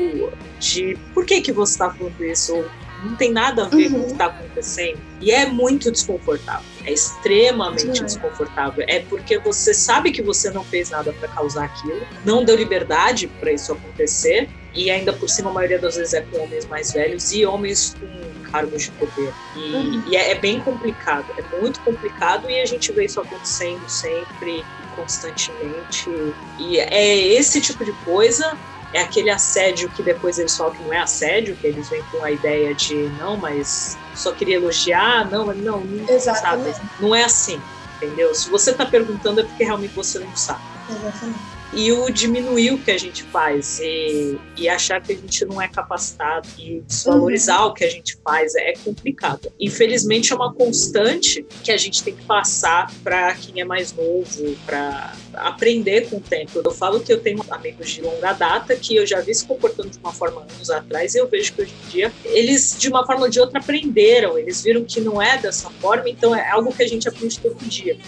de 0.58 0.96
por 1.14 1.24
que, 1.24 1.40
que 1.40 1.52
você 1.52 1.72
está 1.72 1.90
falando 1.90 2.22
isso? 2.24 2.54
Ou 2.54 2.66
não 3.02 3.16
tem 3.16 3.32
nada 3.32 3.64
a 3.64 3.68
ver 3.68 3.88
com 3.88 3.96
o 3.96 3.98
Uhum. 4.00 4.06
que 4.06 4.12
está 4.12 4.26
acontecendo. 4.26 4.98
E 5.22 5.30
é 5.30 5.46
muito 5.46 5.90
desconfortável. 5.90 6.64
É 6.84 6.92
extremamente 6.92 7.96
Sim. 7.98 8.04
desconfortável. 8.04 8.84
É 8.86 9.00
porque 9.00 9.38
você 9.38 9.72
sabe 9.72 10.10
que 10.12 10.20
você 10.20 10.50
não 10.50 10.62
fez 10.62 10.90
nada 10.90 11.10
para 11.14 11.28
causar 11.28 11.64
aquilo, 11.64 12.06
não 12.26 12.44
deu 12.44 12.56
liberdade 12.56 13.26
para 13.26 13.50
isso 13.52 13.72
acontecer, 13.72 14.50
e 14.74 14.90
ainda 14.90 15.12
por 15.14 15.28
cima, 15.30 15.48
a 15.50 15.52
maioria 15.54 15.78
das 15.78 15.96
vezes 15.96 16.12
é 16.12 16.20
com 16.20 16.42
homens 16.42 16.66
mais 16.66 16.92
velhos 16.92 17.32
e 17.32 17.44
homens 17.46 17.96
com 17.98 18.06
cargos 18.50 18.82
de 18.82 18.92
poder. 18.92 19.36
E, 19.54 19.98
Uhum. 19.98 20.02
e 20.06 20.16
é, 20.16 20.32
é 20.32 20.40
bem 20.40 20.58
complicado, 20.58 21.32
é 21.36 21.42
muito 21.42 21.80
complicado 21.82 22.48
e 22.50 22.60
a 22.60 22.66
gente 22.66 22.92
vê 22.92 23.04
isso 23.04 23.20
acontecendo 23.20 23.88
sempre, 23.88 24.68
constantemente. 24.88 26.10
E 26.58 26.78
é 26.78 27.16
esse 27.34 27.60
tipo 27.60 27.84
de 27.84 27.92
coisa. 27.94 28.44
É 28.92 29.00
aquele 29.00 29.30
assédio 29.30 29.88
que 29.90 30.02
depois 30.02 30.36
eles 30.38 30.56
falam 30.56 30.72
que 30.72 30.82
não 30.82 30.92
é 30.92 30.98
assédio, 30.98 31.56
que 31.56 31.66
eles 31.66 31.88
vêm 31.88 32.04
com 32.10 32.24
a 32.24 32.32
ideia 32.32 32.74
de 32.74 33.08
não, 33.10 33.38
mas 33.38 34.02
só 34.12 34.34
queria 34.34 34.56
elogiar, 34.56 35.30
não, 35.30 35.46
mas 35.46 35.58
não, 35.58 35.84
não 35.84 36.04
Exatamente. 36.08 36.78
sabe? 36.78 36.90
Não 36.98 37.14
é 37.14 37.22
assim, 37.24 37.64
entendeu? 37.96 38.34
Se 38.34 38.50
você 38.50 38.74
tá 38.76 38.84
perguntando 38.86 39.40
é 39.40 39.44
porque 39.44 39.62
realmente 39.64 39.94
você 39.94 40.18
não 40.18 40.34
sabe 40.34 40.64
Exatamente. 40.88 41.59
E 41.72 41.92
o 41.92 42.10
diminuir 42.10 42.72
o 42.72 42.78
que 42.78 42.90
a 42.90 42.98
gente 42.98 43.22
faz 43.24 43.78
e, 43.80 44.38
e 44.56 44.68
achar 44.68 45.00
que 45.00 45.12
a 45.12 45.16
gente 45.16 45.44
não 45.44 45.60
é 45.60 45.68
capacitado 45.68 46.48
e 46.58 46.80
desvalorizar 46.80 47.66
o 47.66 47.74
que 47.74 47.84
a 47.84 47.90
gente 47.90 48.18
faz 48.24 48.54
é 48.56 48.72
complicado. 48.84 49.52
Infelizmente 49.58 50.32
é 50.32 50.36
uma 50.36 50.52
constante 50.52 51.46
que 51.62 51.70
a 51.70 51.76
gente 51.76 52.02
tem 52.02 52.14
que 52.14 52.24
passar 52.24 52.92
para 53.04 53.34
quem 53.34 53.60
é 53.60 53.64
mais 53.64 53.92
novo, 53.92 54.56
para 54.66 55.12
aprender 55.34 56.08
com 56.08 56.16
o 56.16 56.20
tempo. 56.20 56.60
Eu 56.64 56.70
falo 56.70 57.00
que 57.00 57.12
eu 57.12 57.20
tenho 57.20 57.44
amigos 57.50 57.90
de 57.90 58.02
longa 58.02 58.32
data 58.32 58.74
que 58.76 58.96
eu 58.96 59.06
já 59.06 59.20
vi 59.20 59.34
se 59.34 59.44
comportando 59.44 59.90
de 59.90 59.98
uma 59.98 60.12
forma 60.12 60.42
anos 60.42 60.70
atrás 60.70 61.14
e 61.14 61.18
eu 61.18 61.28
vejo 61.28 61.52
que 61.52 61.62
hoje 61.62 61.74
em 61.86 61.90
dia 61.90 62.12
eles 62.24 62.76
de 62.78 62.88
uma 62.88 63.06
forma 63.06 63.24
ou 63.24 63.30
de 63.30 63.40
outra 63.40 63.58
aprenderam, 63.58 64.38
eles 64.38 64.62
viram 64.62 64.84
que 64.84 65.00
não 65.00 65.20
é 65.20 65.38
dessa 65.38 65.70
forma, 65.70 66.08
então 66.08 66.34
é 66.34 66.48
algo 66.50 66.72
que 66.72 66.82
a 66.82 66.88
gente 66.88 67.08
aprende 67.08 67.38
todo 67.38 67.56
dia. 67.66 67.98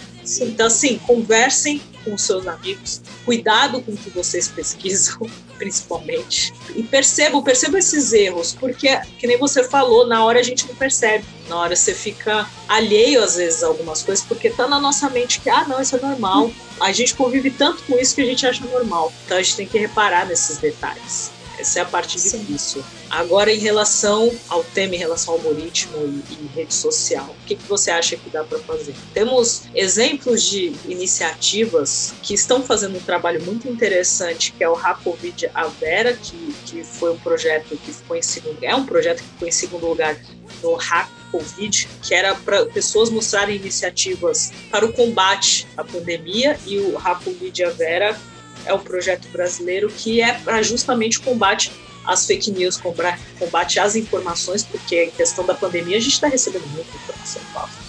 Então, 0.41 0.67
assim, 0.67 0.97
conversem 0.99 1.81
com 2.03 2.17
seus 2.17 2.47
amigos, 2.47 3.01
cuidado 3.25 3.81
com 3.81 3.91
o 3.91 3.97
que 3.97 4.09
vocês 4.09 4.47
pesquisam, 4.47 5.19
principalmente, 5.57 6.53
e 6.75 6.83
percebam, 6.83 7.41
percebam 7.41 7.77
esses 7.77 8.11
erros, 8.13 8.53
porque, 8.53 8.97
que 9.17 9.27
nem 9.27 9.37
você 9.37 9.63
falou, 9.63 10.07
na 10.07 10.23
hora 10.25 10.39
a 10.39 10.43
gente 10.43 10.67
não 10.67 10.75
percebe, 10.75 11.25
na 11.47 11.57
hora 11.57 11.75
você 11.75 11.93
fica 11.93 12.47
alheio, 12.67 13.23
às 13.23 13.35
vezes, 13.35 13.63
a 13.63 13.67
algumas 13.67 14.01
coisas, 14.01 14.23
porque 14.25 14.49
tá 14.49 14.67
na 14.67 14.79
nossa 14.79 15.09
mente 15.09 15.39
que, 15.39 15.49
ah, 15.49 15.65
não, 15.67 15.81
isso 15.81 15.95
é 15.95 15.99
normal. 15.99 16.51
A 16.79 16.91
gente 16.91 17.15
convive 17.15 17.51
tanto 17.51 17.83
com 17.83 17.97
isso 17.97 18.15
que 18.15 18.21
a 18.21 18.25
gente 18.25 18.45
acha 18.45 18.63
normal. 18.65 19.11
Então, 19.25 19.37
a 19.37 19.41
gente 19.41 19.55
tem 19.55 19.67
que 19.67 19.77
reparar 19.77 20.25
nesses 20.25 20.57
detalhes. 20.57 21.31
Essa 21.57 21.79
é 21.79 21.81
a 21.83 21.85
parte 21.85 22.17
difícil. 22.17 22.83
Agora, 23.09 23.51
em 23.51 23.59
relação 23.59 24.31
ao 24.49 24.63
tema, 24.63 24.95
em 24.95 24.97
relação 24.97 25.33
ao 25.33 25.39
algoritmo 25.39 25.97
e, 25.97 26.33
e 26.33 26.49
rede 26.55 26.73
social, 26.73 27.25
o 27.29 27.45
que, 27.45 27.55
que 27.55 27.63
você 27.63 27.91
acha 27.91 28.17
que 28.17 28.29
dá 28.29 28.43
para 28.43 28.57
fazer? 28.59 28.95
Temos 29.13 29.63
exemplos 29.75 30.41
de 30.43 30.73
iniciativas 30.87 32.13
que 32.23 32.33
estão 32.33 32.63
fazendo 32.63 32.97
um 32.97 33.01
trabalho 33.01 33.41
muito 33.43 33.69
interessante, 33.69 34.51
que 34.51 34.63
é 34.63 34.69
o 34.69 34.73
Rapovid 34.73 35.49
Avera, 35.53 36.13
que, 36.13 36.55
que 36.65 36.83
foi 36.83 37.11
um 37.11 37.19
projeto 37.19 37.77
que 37.77 37.93
ficou 37.93 38.17
em 38.17 38.21
segundo, 38.21 38.57
é 38.63 38.75
um 38.75 38.85
projeto 38.85 39.19
que 39.21 39.29
ficou 39.29 39.47
em 39.47 39.51
segundo 39.51 39.87
lugar 39.87 40.19
no 40.63 40.73
Hack 40.73 41.22
Covid, 41.33 41.89
que 42.03 42.13
era 42.13 42.35
para 42.35 42.65
pessoas 42.67 43.09
mostrarem 43.09 43.55
iniciativas 43.55 44.51
para 44.69 44.85
o 44.85 44.93
combate 44.93 45.67
à 45.75 45.83
pandemia, 45.83 46.59
e 46.67 46.77
o 46.77 46.95
Rapovid 46.95 47.63
Avera 47.63 48.15
é 48.65 48.73
um 48.73 48.79
projeto 48.79 49.27
brasileiro 49.29 49.89
que 49.89 50.21
é 50.21 50.33
para 50.33 50.61
justamente 50.61 51.19
combate 51.19 51.71
às 52.05 52.27
fake 52.27 52.51
news, 52.51 52.77
combate 52.77 53.79
às 53.79 53.95
informações, 53.95 54.61
porque 54.61 55.05
em 55.05 55.11
questão 55.11 55.43
da 55.45 55.55
pandemia 55.55 55.97
a 55.97 55.99
gente 55.99 56.13
está 56.13 56.27
recebendo 56.27 56.67
muita 56.67 56.95
informação 56.95 57.41
falsa. 57.53 57.83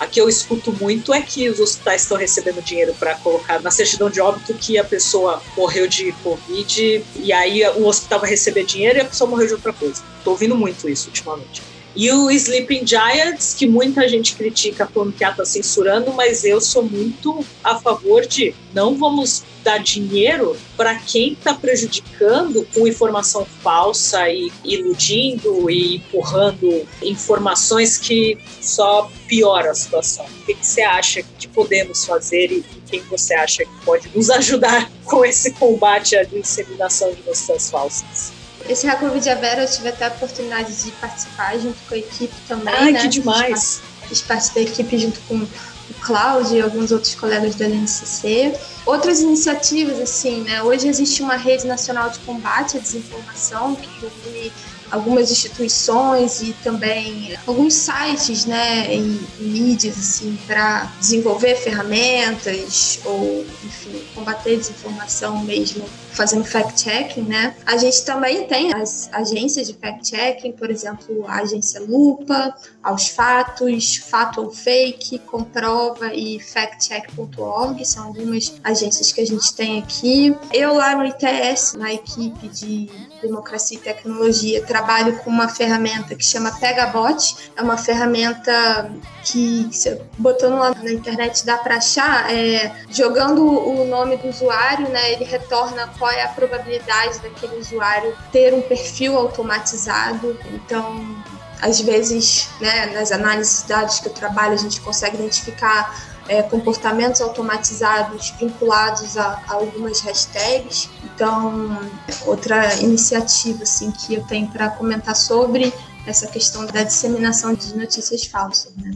Aqui 0.00 0.20
eu 0.20 0.28
escuto 0.28 0.72
muito 0.72 1.12
é 1.12 1.20
que 1.20 1.48
os 1.50 1.58
hospitais 1.58 2.02
estão 2.02 2.16
recebendo 2.16 2.62
dinheiro 2.62 2.94
para 2.94 3.16
colocar 3.16 3.60
na 3.60 3.70
certidão 3.70 4.08
de 4.08 4.20
óbito 4.20 4.54
que 4.54 4.78
a 4.78 4.84
pessoa 4.84 5.42
morreu 5.56 5.88
de 5.88 6.12
Covid 6.22 7.04
e 7.16 7.32
aí 7.32 7.66
o 7.70 7.86
hospital 7.86 8.20
vai 8.20 8.30
receber 8.30 8.64
dinheiro 8.64 8.98
e 8.98 9.00
a 9.02 9.04
pessoa 9.04 9.28
morreu 9.28 9.48
de 9.48 9.54
outra 9.54 9.72
coisa. 9.72 10.02
Estou 10.18 10.34
ouvindo 10.34 10.54
muito 10.54 10.88
isso 10.88 11.08
ultimamente. 11.08 11.62
E 11.98 12.12
o 12.12 12.30
Sleeping 12.30 12.86
Giants, 12.86 13.54
que 13.54 13.66
muita 13.66 14.08
gente 14.08 14.36
critica 14.36 14.86
falando 14.86 15.12
que 15.12 15.24
está 15.24 15.44
censurando, 15.44 16.12
mas 16.12 16.44
eu 16.44 16.60
sou 16.60 16.84
muito 16.84 17.44
a 17.64 17.74
favor 17.80 18.24
de 18.24 18.54
não 18.72 18.96
vamos 18.96 19.42
dar 19.64 19.78
dinheiro 19.78 20.56
para 20.76 20.94
quem 20.94 21.32
está 21.32 21.54
prejudicando 21.54 22.64
com 22.72 22.86
informação 22.86 23.44
falsa 23.44 24.28
e 24.28 24.48
iludindo 24.62 25.68
e 25.68 25.96
empurrando 25.96 26.86
informações 27.02 27.98
que 27.98 28.38
só 28.60 29.10
piora 29.26 29.72
a 29.72 29.74
situação. 29.74 30.24
O 30.24 30.46
que, 30.46 30.54
que 30.54 30.64
você 30.64 30.82
acha 30.82 31.20
que 31.36 31.48
podemos 31.48 32.04
fazer 32.04 32.52
e 32.52 32.64
quem 32.88 33.00
você 33.10 33.34
acha 33.34 33.64
que 33.64 33.84
pode 33.84 34.08
nos 34.14 34.30
ajudar 34.38 34.88
com 35.04 35.24
esse 35.24 35.50
combate 35.54 36.14
à 36.14 36.22
disseminação 36.22 37.12
de 37.12 37.24
notícias 37.26 37.68
falsas? 37.68 38.37
Esse 38.68 38.86
Hackov 38.86 39.18
de 39.20 39.28
Avera 39.28 39.62
eu 39.62 39.70
tive 39.70 39.88
até 39.88 40.06
a 40.06 40.08
oportunidade 40.08 40.74
de 40.82 40.90
participar 40.92 41.58
junto 41.58 41.76
com 41.88 41.94
a 41.94 41.98
equipe 41.98 42.34
também. 42.46 42.74
Ai, 42.74 42.92
né? 42.92 43.00
que 43.00 43.08
demais! 43.08 43.82
Fiz 44.08 44.22
parte 44.22 44.54
da 44.54 44.60
equipe 44.62 44.98
junto 44.98 45.20
com 45.22 45.36
o 45.36 45.94
Cláudio 46.00 46.56
e 46.56 46.60
alguns 46.62 46.90
outros 46.92 47.14
colegas 47.14 47.54
do 47.54 47.64
LNCC. 47.64 48.58
Outras 48.86 49.20
iniciativas, 49.20 49.98
assim, 50.00 50.42
né? 50.42 50.62
Hoje 50.62 50.88
existe 50.88 51.22
uma 51.22 51.36
rede 51.36 51.66
nacional 51.66 52.10
de 52.10 52.18
combate 52.20 52.76
à 52.76 52.80
desinformação 52.80 53.74
que 53.74 53.88
reúne 54.00 54.52
algumas 54.90 55.30
instituições 55.30 56.42
e 56.42 56.52
também 56.64 57.36
alguns 57.46 57.74
sites, 57.74 58.44
né, 58.44 58.94
em 58.94 59.20
mídias 59.38 59.98
assim 59.98 60.38
para 60.46 60.92
desenvolver 60.98 61.56
ferramentas 61.56 63.00
ou, 63.04 63.44
enfim, 63.64 64.02
combater 64.14 64.56
desinformação 64.56 65.44
mesmo, 65.44 65.84
fazendo 66.12 66.44
fact-checking, 66.44 67.22
né? 67.22 67.54
A 67.64 67.76
gente 67.76 68.02
também 68.04 68.46
tem 68.46 68.74
as 68.74 69.08
agências 69.12 69.68
de 69.68 69.74
fact-checking, 69.74 70.52
por 70.52 70.70
exemplo, 70.70 71.24
a 71.28 71.36
agência 71.40 71.80
Lupa, 71.80 72.54
aos 72.82 73.08
fatos, 73.08 73.96
fato 73.96 74.40
ou 74.42 74.50
fake, 74.50 75.20
comprova 75.20 76.12
e 76.12 76.40
factcheck.org, 76.40 77.84
são 77.84 78.06
algumas 78.06 78.54
agências 78.64 79.12
que 79.12 79.20
a 79.20 79.26
gente 79.26 79.54
tem 79.54 79.78
aqui. 79.78 80.36
Eu 80.52 80.74
lá 80.74 80.96
no 80.96 81.04
ITS, 81.04 81.74
na 81.74 81.92
equipe 81.92 82.48
de 82.48 82.88
democracia 83.20 83.76
e 83.76 83.80
tecnologia, 83.80 84.64
trabalho 84.64 85.16
com 85.18 85.30
uma 85.30 85.48
ferramenta 85.48 86.14
que 86.14 86.24
chama 86.24 86.52
Pegabot. 86.58 87.50
É 87.56 87.62
uma 87.62 87.76
ferramenta 87.76 88.90
que, 89.24 89.70
botando 90.16 90.58
lá 90.58 90.74
na 90.74 90.92
internet, 90.92 91.44
dá 91.44 91.56
para 91.58 91.76
achar. 91.76 92.32
É, 92.32 92.72
jogando 92.90 93.44
o 93.44 93.84
nome 93.84 94.16
do 94.16 94.28
usuário, 94.28 94.88
né, 94.88 95.12
ele 95.12 95.24
retorna 95.24 95.88
qual 95.98 96.10
é 96.10 96.22
a 96.22 96.28
probabilidade 96.28 97.18
daquele 97.20 97.56
usuário 97.56 98.16
ter 98.32 98.54
um 98.54 98.62
perfil 98.62 99.16
automatizado. 99.16 100.38
Então, 100.52 101.22
às 101.60 101.80
vezes, 101.80 102.48
né, 102.60 102.86
nas 102.86 103.10
análises 103.10 103.62
de 103.62 103.68
dados 103.68 104.00
que 104.00 104.08
eu 104.08 104.12
trabalho, 104.12 104.54
a 104.54 104.56
gente 104.56 104.80
consegue 104.80 105.16
identificar 105.16 106.17
é, 106.28 106.42
comportamentos 106.42 107.20
automatizados 107.20 108.30
vinculados 108.38 109.16
a, 109.16 109.42
a, 109.48 109.54
algumas 109.54 110.00
hashtags. 110.00 110.88
Então, 111.04 111.80
outra 112.26 112.74
iniciativa 112.76 113.62
assim 113.62 113.90
que 113.90 114.14
eu 114.14 114.24
tenho 114.26 114.46
para 114.48 114.70
comentar 114.70 115.16
sobre 115.16 115.72
essa 116.06 116.26
questão 116.26 116.66
da 116.66 116.82
disseminação 116.82 117.54
de 117.54 117.76
notícias 117.76 118.24
falsas, 118.24 118.72
né? 118.76 118.92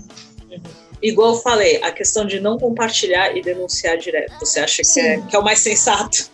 Igual 1.03 1.35
eu 1.35 1.41
falei, 1.41 1.83
a 1.83 1.91
questão 1.91 2.25
de 2.25 2.39
não 2.39 2.57
compartilhar 2.57 3.37
e 3.37 3.43
denunciar 3.43 3.99
direto. 3.99 4.39
Você 4.39 4.61
acha 4.61 4.83
que 4.83 5.01
é, 5.01 5.21
que 5.21 5.35
é, 5.35 5.39
o 5.39 5.43
mais 5.43 5.59
sensato? 5.59 6.31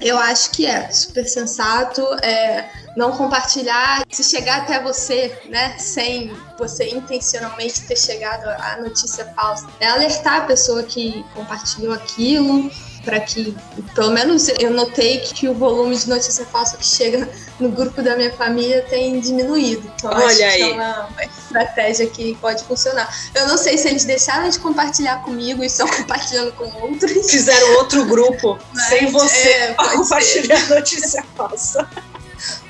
eu 0.00 0.18
acho 0.18 0.50
que 0.50 0.66
é 0.66 0.90
super 0.90 1.24
sensato. 1.24 2.02
É, 2.22 2.68
não 2.96 3.12
compartilhar, 3.12 4.02
se 4.10 4.24
chegar 4.24 4.62
até 4.62 4.82
você, 4.82 5.38
né, 5.50 5.76
sem 5.78 6.34
você 6.58 6.88
intencionalmente 6.88 7.82
ter 7.82 7.96
chegado 7.96 8.48
à 8.48 8.78
notícia 8.80 9.26
falsa, 9.36 9.66
é 9.78 9.86
alertar 9.86 10.38
a 10.38 10.40
pessoa 10.42 10.82
que 10.82 11.24
compartilhou 11.34 11.92
aquilo, 11.92 12.70
para 13.04 13.20
que, 13.20 13.56
pelo 13.94 14.10
menos 14.10 14.48
eu 14.48 14.70
notei 14.72 15.20
que 15.20 15.48
o 15.48 15.54
volume 15.54 15.96
de 15.96 16.08
notícia 16.08 16.44
falsa 16.46 16.76
que 16.76 16.84
chega 16.84 17.28
no 17.60 17.68
grupo 17.68 18.02
da 18.02 18.16
minha 18.16 18.32
família 18.32 18.82
tem 18.82 19.20
diminuído. 19.20 19.90
Então, 19.94 20.10
Olha 20.10 20.26
acho 20.26 20.42
aí. 20.42 20.56
que 20.56 20.62
é 20.62 20.72
uma, 20.72 21.08
estratégia 21.22 22.06
que 22.08 22.34
pode 22.36 22.64
funcionar. 22.64 23.08
Eu 23.32 23.46
não 23.46 23.56
sei 23.56 23.78
se 23.78 23.88
eles 23.88 24.04
deixaram 24.04 24.48
de 24.48 24.58
compartilhar 24.58 25.22
comigo 25.22 25.62
e 25.62 25.66
estão 25.66 25.86
compartilhando 25.96 26.52
com 26.52 26.64
outros. 26.82 27.30
Fizeram 27.30 27.76
outro 27.76 28.04
grupo 28.06 28.58
sem 28.88 29.06
você 29.12 29.48
é, 29.48 29.74
compartilhar 29.74 30.58
ser. 30.58 30.74
notícia 30.74 31.24
falsa. 31.36 31.88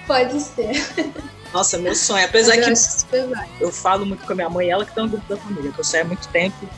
Pode 0.06 0.40
ser. 0.40 0.72
Nossa, 1.52 1.78
meu 1.78 1.94
sonho. 1.94 2.24
Apesar 2.24 2.56
que 2.56 2.70
eu 3.60 3.72
falo 3.72 4.06
muito 4.06 4.24
com 4.24 4.32
a 4.32 4.36
minha 4.36 4.50
mãe, 4.50 4.70
ela 4.70 4.84
que 4.84 4.94
tá 4.94 5.02
no 5.02 5.08
grupo 5.08 5.28
da 5.28 5.36
família, 5.36 5.72
que 5.72 5.78
eu 5.78 5.84
saio 5.84 6.04
há 6.04 6.06
muito 6.06 6.28
tempo 6.28 6.68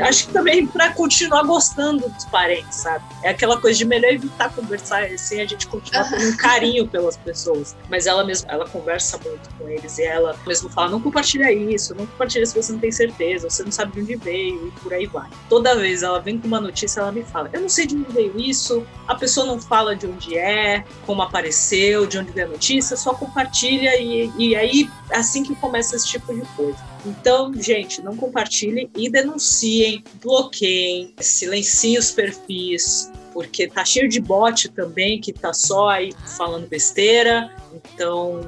acho 0.00 0.26
que 0.26 0.32
também 0.32 0.66
para 0.66 0.92
continuar 0.92 1.42
gostando 1.42 2.08
dos 2.08 2.24
parentes, 2.26 2.76
sabe? 2.76 3.04
É 3.22 3.30
aquela 3.30 3.60
coisa 3.60 3.78
de 3.78 3.84
melhor 3.84 4.12
evitar 4.12 4.52
conversar 4.54 5.04
assim, 5.04 5.40
a 5.40 5.46
gente 5.46 5.66
continuar 5.66 6.08
com 6.08 6.16
um 6.16 6.36
carinho 6.36 6.86
pelas 6.86 7.16
pessoas. 7.16 7.74
Mas 7.88 8.06
ela 8.06 8.24
mesma, 8.24 8.50
ela 8.50 8.68
conversa 8.68 9.18
muito 9.18 9.48
com 9.58 9.68
eles 9.68 9.98
e 9.98 10.04
ela 10.04 10.36
mesmo 10.46 10.68
fala: 10.68 10.90
não 10.90 11.00
compartilha 11.00 11.50
isso, 11.52 11.94
não 11.94 12.06
compartilha 12.06 12.44
se 12.44 12.54
você 12.54 12.72
não 12.72 12.78
tem 12.78 12.92
certeza, 12.92 13.48
você 13.48 13.62
não 13.62 13.72
sabe 13.72 13.92
de 13.92 14.00
onde 14.00 14.16
veio 14.16 14.68
e 14.68 14.70
por 14.80 14.92
aí 14.92 15.06
vai. 15.06 15.28
Toda 15.48 15.74
vez 15.76 16.02
ela 16.02 16.20
vem 16.20 16.38
com 16.38 16.46
uma 16.46 16.60
notícia, 16.60 17.00
ela 17.00 17.12
me 17.12 17.24
fala: 17.24 17.48
eu 17.52 17.60
não 17.60 17.68
sei 17.68 17.86
de 17.86 17.96
onde 17.96 18.12
veio 18.12 18.38
isso, 18.38 18.86
a 19.08 19.14
pessoa 19.14 19.46
não 19.46 19.60
fala 19.60 19.96
de 19.96 20.06
onde 20.06 20.36
é, 20.36 20.84
como 21.06 21.22
apareceu, 21.22 22.06
de 22.06 22.18
onde 22.18 22.30
veio 22.32 22.46
a 22.48 22.50
notícia, 22.50 22.96
só 22.96 23.14
compartilha 23.14 23.96
e, 24.00 24.09
e 24.38 24.56
aí 24.56 24.90
assim 25.12 25.42
que 25.42 25.54
começa 25.56 25.96
esse 25.96 26.06
tipo 26.06 26.34
de 26.34 26.42
coisa. 26.56 26.78
Então, 27.04 27.52
gente, 27.54 28.02
não 28.02 28.16
compartilhem 28.16 28.90
e 28.94 29.10
denunciem, 29.10 30.04
bloqueiem, 30.22 31.14
silenciem 31.18 31.98
os 31.98 32.10
perfis, 32.10 33.10
porque 33.32 33.68
tá 33.68 33.84
cheio 33.84 34.08
de 34.08 34.20
bot 34.20 34.68
também 34.70 35.20
que 35.20 35.32
tá 35.32 35.52
só 35.52 35.88
aí 35.88 36.12
falando 36.36 36.68
besteira. 36.68 37.50
Então, 37.72 38.40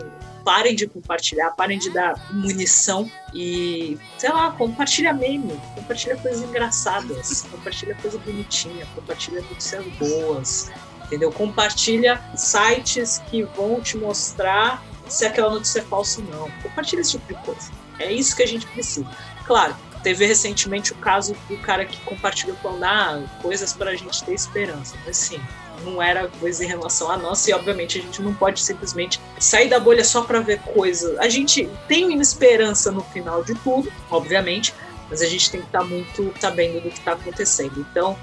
parem 0.44 0.74
de 0.74 0.86
compartilhar, 0.86 1.52
parem 1.52 1.78
de 1.78 1.90
dar 1.90 2.14
munição 2.32 3.10
e, 3.32 3.96
sei 4.18 4.30
lá, 4.30 4.50
compartilha 4.50 5.12
meme, 5.12 5.58
compartilha 5.74 6.16
coisas 6.16 6.42
engraçadas, 6.42 7.42
compartilha 7.50 7.94
coisa 7.94 8.18
bonitinha, 8.18 8.86
compartilha 8.94 9.40
notícias 9.42 9.84
boas, 9.98 10.70
entendeu? 11.06 11.32
Compartilha 11.32 12.20
sites 12.34 13.22
que 13.30 13.44
vão 13.44 13.80
te 13.80 13.96
mostrar 13.96 14.82
se 15.09 15.24
aquela 15.24 15.50
notícia 15.50 15.80
é 15.80 15.82
falsa 15.82 16.20
ou 16.20 16.26
não. 16.26 16.50
Compartilha 16.62 17.00
esse 17.00 17.12
tipo 17.12 17.26
de 17.26 17.34
coisa. 17.40 17.70
É 17.98 18.11
isso 18.11 18.34
que 18.34 18.42
a 18.42 18.46
gente 18.46 18.66
precisa. 18.66 19.07
Claro, 19.46 19.76
teve 20.03 20.26
recentemente 20.26 20.92
o 20.92 20.96
caso 20.96 21.36
do 21.48 21.57
cara 21.59 21.84
que 21.84 21.98
compartilhou 22.00 22.57
falando 22.57 22.84
ah, 22.84 23.22
coisas 23.40 23.72
para 23.72 23.90
a 23.90 23.96
gente 23.96 24.24
ter 24.24 24.34
esperança. 24.34 24.96
Mas 25.05 25.16
sim, 25.16 25.40
não 25.84 26.03
era 26.03 26.28
coisa 26.28 26.64
em 26.64 26.68
relação 26.68 27.11
a 27.11 27.16
nós 27.16 27.46
e 27.46 27.53
obviamente 27.53 27.98
a 27.98 28.03
gente 28.03 28.22
não 28.22 28.34
pode 28.34 28.61
simplesmente 28.61 29.20
sair 29.38 29.68
da 29.68 29.78
bolha 29.78 30.05
só 30.05 30.22
para 30.22 30.40
ver 30.40 30.61
coisas. 30.61 31.18
A 31.18 31.28
gente 31.28 31.68
tem 31.88 32.07
uma 32.07 32.22
esperança 32.22 32.90
no 32.90 33.03
final 33.03 33.42
de 33.44 33.55
tudo, 33.57 33.92
obviamente, 34.11 34.74
mas 35.11 35.20
a 35.20 35.26
gente 35.26 35.50
tem 35.50 35.61
que 35.61 35.66
estar 35.66 35.80
tá 35.80 35.84
muito 35.84 36.32
sabendo 36.40 36.80
do 36.80 36.88
que 36.88 36.98
está 36.98 37.12
acontecendo. 37.12 37.86
Então, 37.90 38.16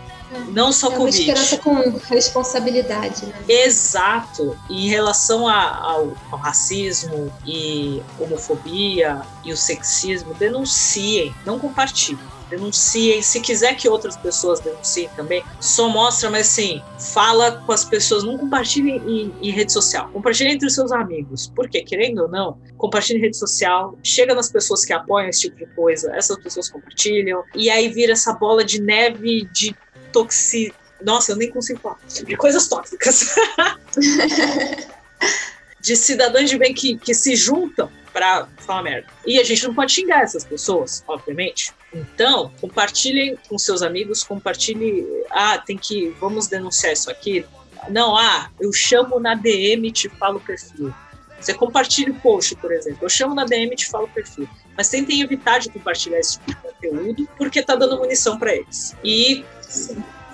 não 0.49 0.71
só 0.71 0.91
é 0.91 0.95
Covid. 0.95 1.01
Uma 1.01 1.33
esperança 1.33 1.57
com 1.57 1.97
responsabilidade, 2.13 3.25
né? 3.25 3.33
Exato. 3.47 4.57
Em 4.69 4.87
relação 4.87 5.47
a, 5.47 5.77
ao, 5.77 6.13
ao, 6.31 6.39
racismo 6.39 7.31
e 7.45 8.01
homofobia 8.19 9.21
e 9.43 9.51
o 9.51 9.57
sexismo, 9.57 10.33
denunciem, 10.35 11.33
não 11.45 11.59
compartilhem. 11.59 12.19
Denunciem. 12.49 13.21
Se 13.21 13.39
quiser 13.39 13.75
que 13.75 13.87
outras 13.87 14.17
pessoas 14.17 14.59
denunciem 14.59 15.07
também, 15.15 15.43
só 15.59 15.87
mostra, 15.87 16.31
mas 16.31 16.47
assim, 16.47 16.81
fala 16.97 17.51
com 17.63 17.71
as 17.71 17.85
pessoas, 17.85 18.23
não 18.23 18.39
compartilhe 18.39 18.91
em, 18.91 19.33
em 19.39 19.51
rede 19.51 19.71
social. 19.71 20.09
Compartilhe 20.11 20.53
entre 20.53 20.65
os 20.65 20.73
seus 20.73 20.91
amigos. 20.91 21.51
Porque, 21.55 21.83
querendo 21.83 22.23
ou 22.23 22.27
não, 22.27 22.57
compartilhe 22.75 23.19
em 23.19 23.21
rede 23.21 23.37
social, 23.37 23.95
chega 24.03 24.33
nas 24.33 24.51
pessoas 24.51 24.83
que 24.83 24.91
apoiam 24.91 25.29
esse 25.29 25.41
tipo 25.41 25.57
de 25.57 25.67
coisa, 25.75 26.11
essas 26.15 26.37
pessoas 26.39 26.69
compartilham, 26.69 27.43
e 27.53 27.69
aí 27.69 27.87
vira 27.89 28.13
essa 28.13 28.33
bola 28.33 28.63
de 28.63 28.81
neve 28.81 29.47
de 29.53 29.75
toxi... 30.11 30.73
Nossa, 31.01 31.31
eu 31.31 31.35
nem 31.37 31.49
consigo 31.49 31.79
falar. 31.79 31.97
De 32.07 32.35
coisas 32.35 32.67
tóxicas. 32.67 33.35
de 35.79 35.95
cidadãos 35.95 36.49
de 36.49 36.57
bem 36.57 36.73
que, 36.73 36.97
que 36.97 37.13
se 37.13 37.35
juntam 37.35 37.89
para 38.11 38.47
falar 38.57 38.83
merda. 38.83 39.07
E 39.25 39.39
a 39.39 39.43
gente 39.43 39.65
não 39.65 39.73
pode 39.73 39.93
xingar 39.93 40.23
essas 40.23 40.43
pessoas, 40.43 41.03
obviamente. 41.07 41.73
Então, 41.93 42.51
compartilhem 42.59 43.37
com 43.47 43.57
seus 43.57 43.81
amigos, 43.81 44.23
compartilhe. 44.23 45.05
Ah, 45.29 45.57
tem 45.57 45.77
que. 45.77 46.09
Vamos 46.19 46.47
denunciar 46.47 46.93
isso 46.93 47.09
aqui. 47.09 47.45
Não, 47.89 48.15
ah, 48.17 48.49
eu 48.59 48.73
chamo 48.73 49.19
na 49.19 49.35
DM 49.35 49.87
e 49.87 49.91
te 49.91 50.09
falo 50.09 50.37
o 50.37 50.41
perfil. 50.41 50.93
Você 51.39 51.53
compartilha 51.53 52.11
o 52.11 52.15
post, 52.19 52.55
por 52.57 52.71
exemplo. 52.71 52.99
Eu 53.01 53.09
chamo 53.09 53.33
na 53.33 53.45
DM 53.45 53.71
e 53.71 53.75
te 53.75 53.87
falo 53.87 54.05
o 54.05 54.09
perfil. 54.09 54.47
Mas 54.75 54.89
tentem 54.89 55.21
evitar 55.21 55.59
de 55.59 55.69
compartilhar 55.69 56.19
esse 56.19 56.39
tipo 56.39 56.51
de 56.51 56.55
conteúdo, 56.55 57.29
porque 57.37 57.63
tá 57.63 57.75
dando 57.75 57.97
munição 57.97 58.37
para 58.37 58.53
eles. 58.53 58.95
E. 59.03 59.45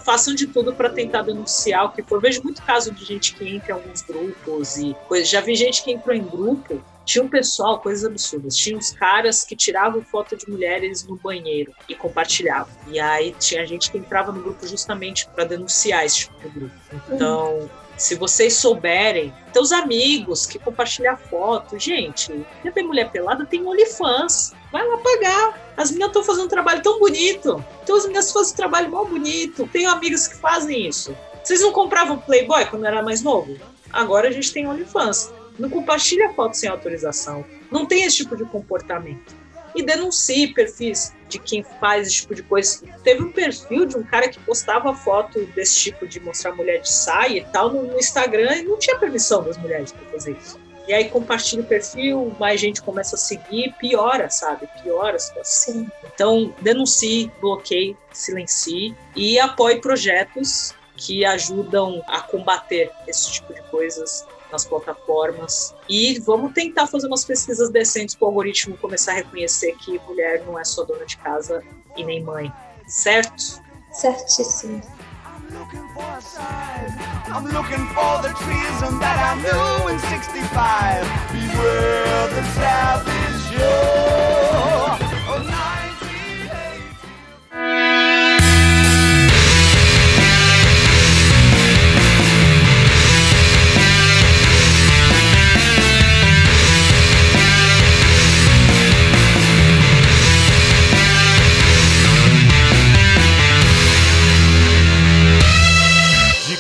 façam 0.06 0.36
de 0.36 0.48
tudo 0.48 0.74
para 0.74 0.90
tentar 0.90 1.24
denunciar 1.24 1.86
o 1.86 1.90
que 1.90 2.04
for. 2.04 2.22
Vejo 2.22 2.44
muito 2.44 2.62
caso 2.62 2.92
de 2.92 3.04
gente 3.04 3.34
que 3.34 3.48
entra 3.48 3.72
em 3.72 3.74
alguns 3.74 4.02
grupos 4.04 4.78
e 4.78 4.96
coisas. 5.08 5.28
Já 5.28 5.42
vi 5.42 5.56
gente 5.56 5.84
que 5.84 5.92
entrou 5.92 6.16
em 6.16 6.24
grupo 6.24 6.82
tinha 7.06 7.24
um 7.24 7.28
pessoal, 7.28 7.80
coisas 7.80 8.04
absurdas. 8.04 8.58
Tinha 8.58 8.76
uns 8.76 8.92
caras 8.92 9.46
que 9.46 9.56
tiravam 9.56 10.02
foto 10.02 10.36
de 10.36 10.50
mulheres 10.50 11.06
no 11.06 11.16
banheiro 11.16 11.72
e 11.88 11.94
compartilhavam. 11.94 12.74
E 12.88 13.00
aí 13.00 13.34
tinha 13.40 13.66
gente 13.66 13.92
que 13.92 13.98
entrava 13.98 14.32
no 14.32 14.42
grupo 14.42 14.68
justamente 14.68 15.28
para 15.30 15.44
denunciar 15.46 16.04
esse 16.04 16.22
tipo 16.22 16.40
de 16.42 16.50
grupo. 16.50 16.76
Então, 17.12 17.60
uhum. 17.60 17.70
Se 17.98 18.16
vocês 18.16 18.56
souberem, 18.56 19.34
teus 19.54 19.72
amigos 19.72 20.46
que 20.46 20.60
compartilham 20.60 21.16
foto, 21.16 21.80
gente, 21.80 22.46
quer 22.62 22.72
ver 22.72 22.84
mulher 22.84 23.12
pelada? 23.12 23.46
Tem 23.46 23.66
OnlyFans. 23.66 24.54
Vai 24.72 24.86
lá 24.86 24.98
pagar. 24.98 25.74
As 25.78 25.90
meninas 25.92 26.10
estão 26.10 26.24
fazendo 26.24 26.46
um 26.46 26.50
trabalho 26.50 26.82
tão 26.82 27.00
bonito. 27.00 27.64
Então 27.84 27.96
as 27.96 28.04
meninas 28.04 28.32
fazem 28.32 28.54
um 28.54 28.56
trabalho 28.56 28.92
mal 28.92 29.06
bonito. 29.06 29.70
Tenho 29.72 29.90
amigas 29.90 30.28
que 30.28 30.36
fazem 30.36 30.88
isso. 30.88 31.16
Vocês 31.44 31.62
não 31.62 31.72
compravam 31.72 32.18
Playboy 32.18 32.66
quando 32.66 32.86
era 32.86 33.02
mais 33.02 33.22
novo? 33.22 33.58
Agora 33.92 34.28
a 34.28 34.32
gente 34.32 34.52
tem 34.52 34.68
OnlyFans 34.68 35.32
não 35.58 35.70
compartilha 35.70 36.34
foto 36.34 36.56
sem 36.56 36.70
autorização, 36.70 37.46
não 37.72 37.86
tem 37.86 38.04
esse 38.04 38.18
tipo 38.18 38.36
de 38.36 38.46
comportamento. 38.46 39.36
E 39.76 39.84
denuncie 39.84 40.54
perfis 40.54 41.14
de 41.28 41.40
quem 41.40 41.64
faz 41.80 42.08
esse 42.08 42.16
tipo 42.18 42.36
de 42.36 42.44
coisa. 42.44 42.86
Teve 43.04 43.24
um 43.24 43.32
perfil 43.32 43.86
de 43.86 43.98
um 43.98 44.04
cara 44.04 44.30
que 44.30 44.40
postava 44.40 44.94
foto 44.96 45.46
desse 45.48 45.80
tipo 45.80 46.08
de 46.08 46.20
mostrar 46.20 46.56
mulher 46.56 46.82
de 46.82 46.90
saia 46.90 47.40
e 47.40 47.46
tal 47.46 47.72
no, 47.72 47.98
Instagram 47.98 48.56
e 48.56 48.64
não 48.64 48.78
tinha 48.78 48.98
permissão 48.98 49.44
das 49.44 49.58
mulheres 49.58 49.92
para 49.92 50.06
fazer 50.12 50.38
isso. 50.38 50.60
E 50.88 50.94
aí 50.94 51.10
compartilha 51.10 51.64
o 51.64 51.66
perfil, 51.66 52.36
mais 52.40 52.62
gente 52.62 52.82
começa 52.82 53.16
a 53.16 53.20
seguir, 53.20 53.74
piora, 53.80 54.30
sabe? 54.30 54.70
Piora 54.84 55.16
a 55.16 55.20
situação. 55.20 55.88
Então, 56.14 56.54
denuncie, 56.62 57.32
bloqueie, 57.42 57.98
silencie 58.14 58.96
e 59.16 59.40
apoie 59.40 59.82
projetos 59.82 60.76
que 60.96 61.26
ajudam 61.26 62.04
a 62.08 62.22
combater 62.22 62.92
esse 63.08 63.32
tipo 63.32 63.54
de 63.54 63.62
coisas 63.64 64.26
nas 64.52 64.66
plataformas. 64.66 65.74
E 65.90 66.20
vamos 66.20 66.54
tentar 66.54 66.88
fazer 66.88 67.08
umas 67.08 67.26
pesquisas 67.26 67.70
decentes 67.70 68.16
para 68.16 68.26
o 68.26 68.30
algoritmo 68.30 68.78
começar 68.78 69.14
a 69.14 69.16
reconhecer 69.16 69.76
que 69.78 70.00
mulher 70.08 70.44
não 70.46 70.58
é 70.60 70.64
só 70.64 70.84
dona 70.84 71.06
de 71.06 71.18
casa 71.18 71.64
e 71.96 72.04
nem 72.04 72.24
mãe. 72.24 72.52
Certo? 72.88 73.62
Certíssimo. 73.92 74.82
I'm 77.28 77.46
looking 77.52 77.86
for 77.94 78.22
the 78.22 78.30
treason 78.30 79.00
that 79.00 79.18
I 79.20 79.36
knew 79.42 79.88
in 79.90 80.00
65. 80.00 81.06
Beware 81.32 82.28
the 82.30 82.44
savage 82.54 83.26
Oh, 83.58 85.05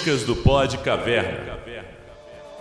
Do 0.05 0.35
Pod 0.35 0.77
Caverna. 0.77 1.57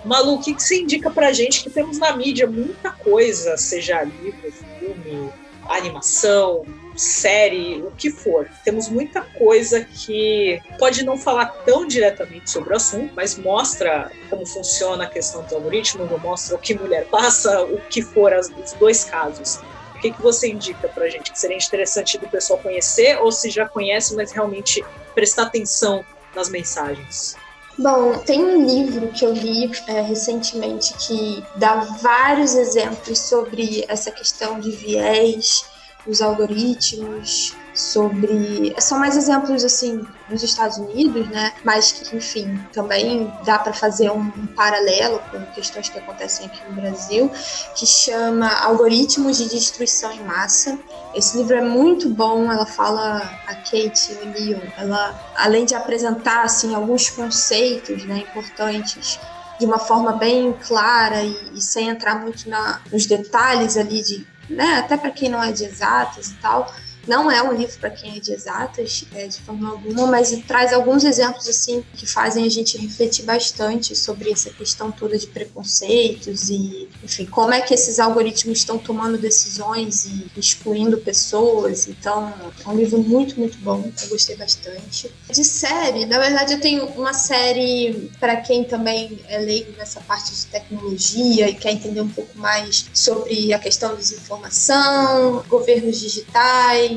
Malu, 0.03 0.36
o 0.36 0.40
que, 0.40 0.55
que 0.55 0.62
você 0.62 0.80
indica 0.80 1.11
pra 1.11 1.30
gente 1.30 1.62
que 1.62 1.68
temos 1.68 1.99
na 1.99 2.16
mídia 2.16 2.47
muita 2.47 2.90
coisa, 2.90 3.59
seja 3.59 4.03
livro, 4.03 4.51
filme, 4.78 5.30
animação, 5.68 6.64
série, 6.97 7.82
o 7.82 7.90
que 7.90 8.11
for. 8.11 8.49
Temos 8.64 8.88
muita 8.88 9.20
coisa 9.20 9.84
que 9.84 10.59
pode 10.78 11.05
não 11.05 11.18
falar 11.18 11.49
tão 11.66 11.86
diretamente 11.86 12.51
sobre 12.51 12.72
o 12.72 12.76
assunto, 12.76 13.12
mas 13.14 13.36
mostra 13.36 14.11
como 14.30 14.47
funciona 14.47 15.05
a 15.05 15.07
questão 15.07 15.45
do 15.45 15.55
algoritmo, 15.55 16.07
mostra 16.22 16.57
o 16.57 16.59
que 16.59 16.72
mulher 16.72 17.05
passa, 17.11 17.62
o 17.62 17.78
que 17.90 18.01
for 18.01 18.32
os 18.32 18.72
dois 18.72 19.05
casos. 19.05 19.61
O 19.97 20.01
que, 20.01 20.12
que 20.12 20.22
você 20.22 20.49
indica 20.49 20.88
pra 20.88 21.11
gente 21.11 21.30
que 21.30 21.38
seria 21.38 21.59
interessante 21.59 22.16
do 22.16 22.26
pessoal 22.26 22.59
conhecer, 22.59 23.18
ou 23.18 23.30
se 23.30 23.51
já 23.51 23.68
conhece, 23.68 24.16
mas 24.16 24.32
realmente 24.32 24.82
prestar 25.14 25.42
atenção 25.42 26.03
nas 26.35 26.49
mensagens? 26.49 27.37
Bom, 27.76 28.18
tem 28.18 28.45
um 28.45 28.64
livro 28.64 29.09
que 29.09 29.24
eu 29.24 29.32
li 29.32 29.70
é, 29.89 30.01
recentemente 30.01 30.95
que 30.95 31.45
dá 31.57 31.76
vários 32.01 32.55
exemplos 32.55 33.18
sobre 33.18 33.85
essa 33.89 34.12
questão 34.12 34.61
de 34.61 34.70
viés, 34.70 35.64
os 36.07 36.22
algoritmos, 36.22 37.55
sobre. 37.75 38.75
São 38.79 38.99
mais 38.99 39.16
exemplos, 39.16 39.64
assim, 39.64 40.07
dos 40.29 40.43
Estados 40.43 40.79
Unidos, 40.79 41.29
né? 41.29 41.53
Mas 41.64 41.93
que, 41.93 42.16
enfim, 42.16 42.59
também 42.72 43.33
dá 43.45 43.59
para 43.59 43.72
fazer 43.72 44.11
um, 44.11 44.20
um, 44.20 44.47
paralelo 44.47 45.20
com 45.31 45.45
questões 45.53 45.89
que 45.89 45.99
acontecem 45.99 46.47
aqui 46.47 46.61
no 46.68 46.81
Brasil, 46.81 47.31
que 47.75 47.85
chama 47.85 48.49
Algoritmos 48.61 49.39
de 49.39 49.49
Destruição 49.49 50.12
em 50.12 50.22
Massa. 50.22 50.79
Esse 51.14 51.37
livro 51.37 51.57
é 51.57 51.62
muito 51.62 52.09
bom, 52.09 52.51
ela 52.51 52.66
fala, 52.66 53.18
a 53.47 53.55
Kate 53.55 54.16
O'Neill, 54.22 54.62
ela, 54.79 55.33
além 55.37 55.64
de 55.64 55.75
apresentar, 55.75 56.45
assim, 56.45 56.75
alguns 56.75 57.11
conceitos, 57.11 58.05
né, 58.05 58.18
importantes 58.18 59.18
de 59.59 59.66
uma 59.66 59.79
forma 59.79 60.12
bem 60.12 60.53
clara 60.66 61.22
e, 61.22 61.51
e 61.55 61.61
sem 61.61 61.89
entrar 61.89 62.20
muito 62.20 62.49
na, 62.49 62.81
nos 62.93 63.07
detalhes 63.07 63.77
ali 63.77 64.03
de, 64.03 64.27
né, 64.51 64.79
até 64.79 64.97
para 64.97 65.11
quem 65.11 65.29
não 65.29 65.43
é 65.43 65.53
de 65.53 65.64
exatas 65.64 66.31
e 66.31 66.35
tal, 66.35 66.72
não 67.07 67.31
é 67.31 67.43
um 67.43 67.53
livro 67.53 67.79
para 67.79 67.91
quem 67.91 68.17
é 68.17 68.21
de 68.21 68.33
exatas, 68.33 69.05
é, 69.15 69.27
de 69.27 69.41
forma 69.41 69.71
alguma, 69.71 70.07
mas 70.07 70.31
traz 70.47 70.73
alguns 70.73 71.05
exemplos 71.05 71.49
assim 71.49 71.85
que 71.95 72.07
fazem 72.07 72.45
a 72.45 72.49
gente 72.49 72.79
refletir 72.79 73.25
bastante 73.25 73.95
sobre 73.95 74.31
essa 74.31 74.51
questão 74.51 74.91
toda 74.91 75.19
de 75.19 75.27
preconceitos 75.27 76.51
e, 76.51 76.89
enfim, 77.03 77.27
como 77.27 77.53
é 77.53 77.61
que 77.61 77.75
esses 77.75 77.99
algoritmos 77.99 78.59
estão 78.59 78.79
tomando 78.79 79.19
decisões 79.19 80.07
e 80.07 80.27
excluindo 80.37 80.99
pessoas. 80.99 81.89
Então, 81.89 82.33
é 82.65 82.69
um 82.69 82.77
livro 82.77 82.99
muito, 82.99 83.39
muito 83.39 83.59
bom. 83.59 83.91
Eu 84.03 84.09
gostei 84.09 84.37
bastante. 84.37 85.11
De 85.31 85.45
série, 85.45 86.07
na 86.07 86.19
verdade, 86.19 86.55
eu 86.55 86.61
tenho 86.61 86.87
uma 86.87 87.13
série 87.13 88.11
para 88.19 88.37
quem 88.37 88.65
também 88.65 89.19
é 89.29 89.39
leigo 89.39 89.73
nessa 89.77 90.01
parte 90.01 90.35
de 90.35 90.47
tecnologia 90.47 91.49
e 91.49 91.55
quer 91.55 91.73
entender 91.73 92.01
um 92.01 92.09
pouco 92.09 92.37
mais 92.39 92.87
sobre 92.93 93.53
a 93.53 93.59
questão 93.59 93.91
da 93.91 93.97
desinformação, 93.97 95.45
governos 95.49 96.01
digitais 96.01 96.93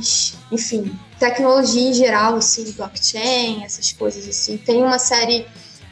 enfim, 0.51 0.97
tecnologia 1.19 1.89
em 1.89 1.93
geral, 1.93 2.35
assim, 2.35 2.71
blockchain, 2.71 3.63
essas 3.63 3.91
coisas 3.91 4.27
assim. 4.27 4.57
Tem 4.57 4.83
uma 4.83 4.99
série 4.99 5.45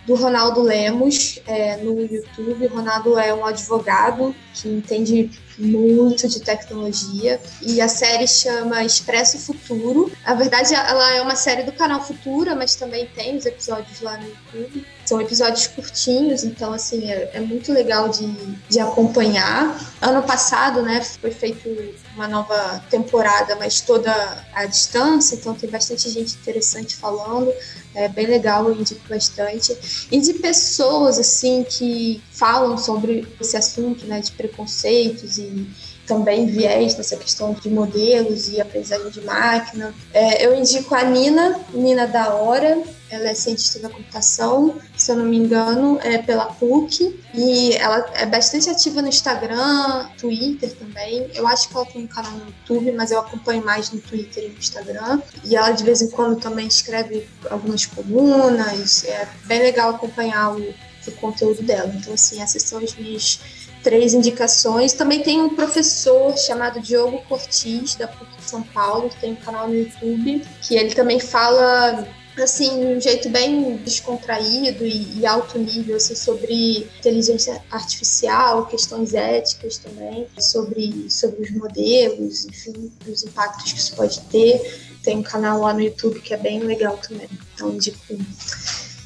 do 0.06 0.16
Ronaldo 0.16 0.62
Lemos 0.62 1.40
é, 1.48 1.78
no 1.78 2.00
YouTube. 2.02 2.68
O 2.68 2.76
Ronaldo 2.76 3.18
é 3.18 3.34
um 3.34 3.46
advogado 3.46 4.36
que 4.54 4.70
entende 4.70 5.30
muito 5.58 6.28
de 6.28 6.40
tecnologia 6.42 7.40
e 7.62 7.80
a 7.80 7.88
série 7.88 8.28
chama 8.28 8.84
Expresso 8.84 9.38
Futuro. 9.40 10.12
Na 10.26 10.34
verdade, 10.34 10.74
ela 10.74 11.14
é 11.14 11.22
uma 11.22 11.36
série 11.36 11.64
do 11.64 11.72
canal 11.72 12.02
Futura, 12.02 12.56
mas 12.56 12.76
também 12.76 13.08
tem 13.08 13.38
os 13.38 13.46
episódios 13.46 14.02
lá 14.02 14.18
no 14.18 14.28
YouTube. 14.28 14.86
São 15.06 15.22
episódios 15.22 15.68
curtinhos, 15.68 16.44
então 16.44 16.74
assim 16.74 17.10
é, 17.10 17.32
é 17.34 17.40
muito 17.40 17.72
legal 17.72 18.10
de, 18.10 18.28
de 18.70 18.80
acompanhar. 18.80 19.80
Ano 20.02 20.24
passado, 20.24 20.82
né, 20.82 21.02
foi 21.02 21.32
feito 21.32 21.70
uma 22.16 22.28
nova 22.28 22.84
temporada, 22.90 23.56
mas 23.56 23.82
toda 23.82 24.12
à 24.54 24.66
distância, 24.66 25.36
então 25.36 25.54
tem 25.54 25.70
bastante 25.70 26.10
gente 26.10 26.36
interessante 26.36 26.96
falando. 26.96 27.54
É 27.96 28.10
bem 28.10 28.28
legal, 28.28 28.68
eu 28.68 28.76
indico 28.76 29.02
bastante. 29.08 30.08
E 30.12 30.20
de 30.20 30.34
pessoas 30.34 31.18
assim 31.18 31.64
que 31.64 32.22
falam 32.30 32.78
sobre 32.78 33.26
esse 33.40 33.56
assunto, 33.56 34.06
né, 34.06 34.20
de 34.20 34.34
preconceitos 34.34 35.38
e 35.38 35.66
também 36.06 36.46
viés 36.46 36.96
nessa 36.96 37.18
questão 37.18 37.54
de 37.54 37.70
modelos 37.70 38.50
e 38.50 38.62
aprendizagem 38.62 39.10
de 39.10 39.22
máquina. 39.22 39.94
É, 40.14 40.46
eu 40.46 40.56
indico 40.56 40.94
a 40.96 41.04
Nina, 41.04 41.60
Nina 41.74 42.08
da 42.08 42.34
Hora, 42.34 42.82
ela 43.10 43.30
é 43.30 43.34
cientista 43.34 43.80
da 43.80 43.90
computação, 43.90 44.76
se 44.98 45.12
eu 45.12 45.16
não 45.16 45.26
me 45.26 45.38
engano, 45.38 46.00
é 46.02 46.18
pela 46.18 46.46
PUC, 46.46 47.20
e 47.34 47.74
ela 47.74 48.06
é 48.16 48.26
bastante 48.26 48.70
ativa 48.70 49.02
no 49.02 49.08
Instagram, 49.08 50.10
Twitter 50.18 50.76
também. 50.76 51.30
Eu 51.34 51.48
acho 51.48 51.70
que 51.70 51.76
ela 51.76 51.86
tem 51.86 52.04
um 52.04 52.08
canal 52.08 52.32
no 52.32 52.46
YouTube, 52.48 52.92
mas 52.94 53.12
eu 53.12 53.20
acompanho 53.20 53.64
mais 53.64 53.92
no 53.92 54.00
Twitter 54.00 54.46
e 54.46 54.50
no 54.50 54.58
Instagram. 54.58 55.22
E 55.44 55.56
ela 55.56 55.72
de 55.72 55.84
vez 55.84 56.02
em 56.02 56.10
quando 56.10 56.40
também 56.40 56.68
escreve 56.68 57.28
algumas 57.50 57.86
colunas, 57.86 59.04
é 59.06 59.28
bem 59.46 59.60
legal 59.60 59.92
acompanhar 59.92 60.56
o, 60.56 60.74
o 61.08 61.12
conteúdo 61.14 61.62
dela. 61.62 61.94
Então, 61.96 62.14
assim, 62.14 62.42
essas 62.42 62.64
são 62.64 62.80
as 62.80 62.96
minhas 62.96 63.40
três 63.86 64.16
indicações. 64.16 64.94
Também 64.94 65.22
tem 65.22 65.40
um 65.40 65.56
professor 65.56 66.36
chamado 66.36 66.82
Diogo 66.82 67.22
Cortis, 67.30 67.94
da 67.94 68.08
PUC 68.08 68.36
de 68.38 68.50
São 68.50 68.64
Paulo, 68.64 69.10
que 69.10 69.22
tem 69.22 69.34
um 69.34 69.36
canal 69.36 69.68
no 69.68 69.76
YouTube, 69.76 70.44
que 70.64 70.76
ele 70.76 70.96
também 70.96 71.20
fala 71.20 72.04
assim, 72.42 72.80
de 72.80 72.86
um 72.88 73.00
jeito 73.00 73.30
bem 73.30 73.78
descontraído 73.78 74.86
e, 74.86 75.20
e, 75.20 75.26
alto 75.26 75.58
nível, 75.58 75.96
assim, 75.96 76.16
sobre 76.16 76.80
inteligência 77.00 77.64
artificial, 77.72 78.66
questões 78.66 79.14
éticas 79.14 79.78
também, 79.78 80.28
sobre, 80.40 81.10
sobre 81.10 81.44
os 81.44 81.52
modelos, 81.52 82.46
enfim, 82.46 82.92
os 83.08 83.24
impactos 83.24 83.72
que 83.72 83.80
isso 83.80 83.96
pode 83.96 84.20
ter. 84.22 84.60
Tem 85.04 85.18
um 85.18 85.24
canal 85.24 85.62
lá 85.62 85.74
no 85.74 85.82
YouTube 85.82 86.20
que 86.20 86.34
é 86.34 86.38
bem 86.38 86.60
legal 86.60 86.98
também. 86.98 87.30
Então, 87.54 87.70
indico, 87.70 88.00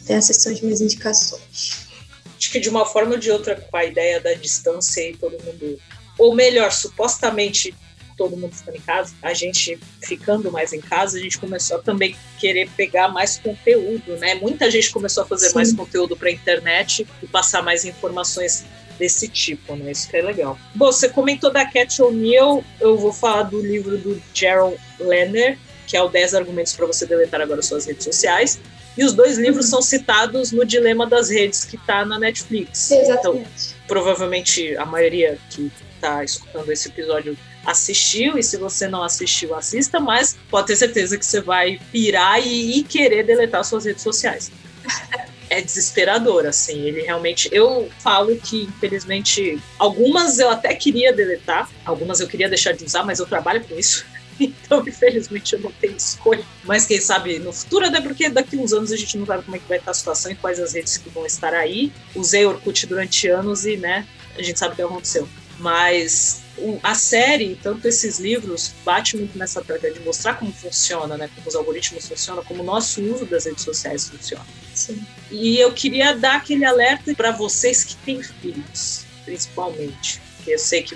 essas 0.07 0.37
são 0.37 0.53
as 0.53 0.61
minhas 0.61 0.81
indicações 0.81 1.88
acho 2.49 2.51
que 2.51 2.59
de 2.59 2.69
uma 2.69 2.85
forma 2.85 3.11
ou 3.11 3.17
de 3.17 3.29
outra, 3.29 3.55
com 3.55 3.77
a 3.77 3.85
ideia 3.85 4.19
da 4.19 4.33
distância 4.33 5.07
e 5.07 5.15
todo 5.15 5.37
mundo, 5.43 5.79
ou 6.17 6.33
melhor, 6.33 6.71
supostamente 6.71 7.75
todo 8.17 8.35
mundo 8.35 8.53
ficando 8.53 8.75
em 8.75 8.81
casa, 8.81 9.13
a 9.21 9.33
gente 9.33 9.79
ficando 10.03 10.51
mais 10.51 10.73
em 10.73 10.81
casa, 10.81 11.17
a 11.17 11.21
gente 11.21 11.37
começou 11.37 11.77
a 11.77 11.81
também 11.81 12.17
querer 12.37 12.69
pegar 12.75 13.07
mais 13.07 13.37
conteúdo, 13.37 14.17
né? 14.17 14.35
Muita 14.35 14.69
gente 14.69 14.89
começou 14.89 15.23
a 15.23 15.25
fazer 15.25 15.49
Sim. 15.49 15.55
mais 15.55 15.71
conteúdo 15.71 16.17
para 16.17 16.27
a 16.27 16.31
internet 16.31 17.07
e 17.23 17.27
passar 17.27 17.61
mais 17.61 17.85
informações 17.85 18.65
desse 18.97 19.29
tipo, 19.29 19.75
né? 19.75 19.91
Isso 19.91 20.09
que 20.09 20.17
é 20.17 20.21
legal. 20.21 20.57
Bom, 20.75 20.87
você 20.87 21.07
comentou 21.07 21.49
da 21.49 21.65
Cat 21.65 22.01
O'Neill, 22.01 22.61
eu 22.81 22.97
vou 22.97 23.13
falar 23.13 23.43
do 23.43 23.61
livro 23.61 23.97
do 23.97 24.21
Gerald 24.33 24.75
Lerner, 24.99 25.57
que 25.87 25.95
é 25.95 26.01
o 26.01 26.09
10 26.09 26.33
argumentos 26.33 26.73
para 26.73 26.85
você 26.85 27.05
deletar 27.05 27.39
agora 27.39 27.61
suas 27.61 27.85
redes 27.85 28.03
sociais. 28.03 28.59
E 28.97 29.03
os 29.03 29.13
dois 29.13 29.37
livros 29.37 29.67
são 29.67 29.81
citados 29.81 30.51
no 30.51 30.65
Dilema 30.65 31.05
das 31.05 31.29
Redes, 31.29 31.63
que 31.63 31.75
está 31.75 32.03
na 32.05 32.19
Netflix. 32.19 32.91
Exatamente. 32.91 33.49
Então, 33.49 33.79
provavelmente 33.87 34.75
a 34.77 34.85
maioria 34.85 35.37
que 35.49 35.71
está 35.95 36.23
escutando 36.23 36.71
esse 36.71 36.89
episódio 36.89 37.37
assistiu, 37.65 38.37
e 38.37 38.43
se 38.43 38.57
você 38.57 38.87
não 38.87 39.03
assistiu, 39.03 39.53
assista, 39.55 39.99
mas 39.99 40.37
pode 40.49 40.67
ter 40.67 40.75
certeza 40.75 41.17
que 41.17 41.25
você 41.25 41.41
vai 41.41 41.79
pirar 41.91 42.45
e, 42.45 42.79
e 42.79 42.83
querer 42.83 43.23
deletar 43.23 43.63
suas 43.63 43.85
redes 43.85 44.01
sociais. 44.01 44.51
é 45.49 45.61
desesperador, 45.61 46.45
assim, 46.45 46.79
ele 46.81 47.01
realmente. 47.01 47.49
Eu 47.51 47.89
falo 47.99 48.35
que, 48.37 48.63
infelizmente, 48.63 49.61
algumas 49.77 50.39
eu 50.39 50.49
até 50.49 50.73
queria 50.75 51.11
deletar, 51.11 51.69
algumas 51.83 52.19
eu 52.19 52.27
queria 52.27 52.47
deixar 52.47 52.71
de 52.73 52.85
usar, 52.85 53.03
mas 53.03 53.19
eu 53.19 53.25
trabalho 53.25 53.63
com 53.63 53.77
isso. 53.77 54.05
Então, 54.69 54.87
infelizmente, 54.87 55.53
eu 55.53 55.59
não 55.59 55.71
tenho 55.71 55.95
escolha. 55.95 56.45
Mas 56.63 56.85
quem 56.85 57.01
sabe 57.01 57.39
no 57.39 57.51
futuro, 57.51 57.85
até 57.85 57.99
porque 57.99 58.29
daqui 58.29 58.55
uns 58.57 58.71
anos 58.71 58.91
a 58.91 58.95
gente 58.95 59.17
não 59.17 59.25
sabe 59.25 59.43
como 59.43 59.55
é 59.55 59.59
que 59.59 59.67
vai 59.67 59.77
estar 59.77 59.91
a 59.91 59.93
situação 59.93 60.31
e 60.31 60.35
quais 60.35 60.59
as 60.59 60.73
redes 60.73 60.97
que 60.97 61.09
vão 61.09 61.25
estar 61.25 61.53
aí. 61.53 61.91
Usei 62.15 62.45
Orkut 62.45 62.85
durante 62.87 63.27
anos 63.27 63.65
e, 63.65 63.77
né, 63.77 64.07
a 64.37 64.41
gente 64.41 64.57
sabe 64.57 64.73
o 64.73 64.75
que 64.75 64.81
aconteceu. 64.81 65.27
Mas 65.59 66.41
a 66.83 66.95
série, 66.95 67.57
tanto 67.61 67.87
esses 67.87 68.19
livros, 68.19 68.73
bate 68.85 69.17
muito 69.17 69.37
nessa 69.37 69.61
tecla 69.61 69.91
de 69.91 69.99
mostrar 70.01 70.35
como 70.35 70.53
funciona, 70.53 71.17
né? 71.17 71.29
Como 71.35 71.47
os 71.47 71.55
algoritmos 71.55 72.07
funcionam, 72.07 72.43
como 72.43 72.63
o 72.63 72.65
nosso 72.65 73.01
uso 73.01 73.25
das 73.25 73.45
redes 73.45 73.63
sociais 73.63 74.07
funciona. 74.07 74.45
Sim. 74.73 75.01
E 75.31 75.57
eu 75.57 75.73
queria 75.73 76.15
dar 76.15 76.37
aquele 76.37 76.63
alerta 76.63 77.13
para 77.13 77.31
vocês 77.31 77.83
que 77.83 77.95
têm 77.97 78.21
filhos, 78.23 79.05
principalmente 79.25 80.21
porque 80.39 80.53
eu 80.53 80.59
sei 80.59 80.81
que 80.81 80.95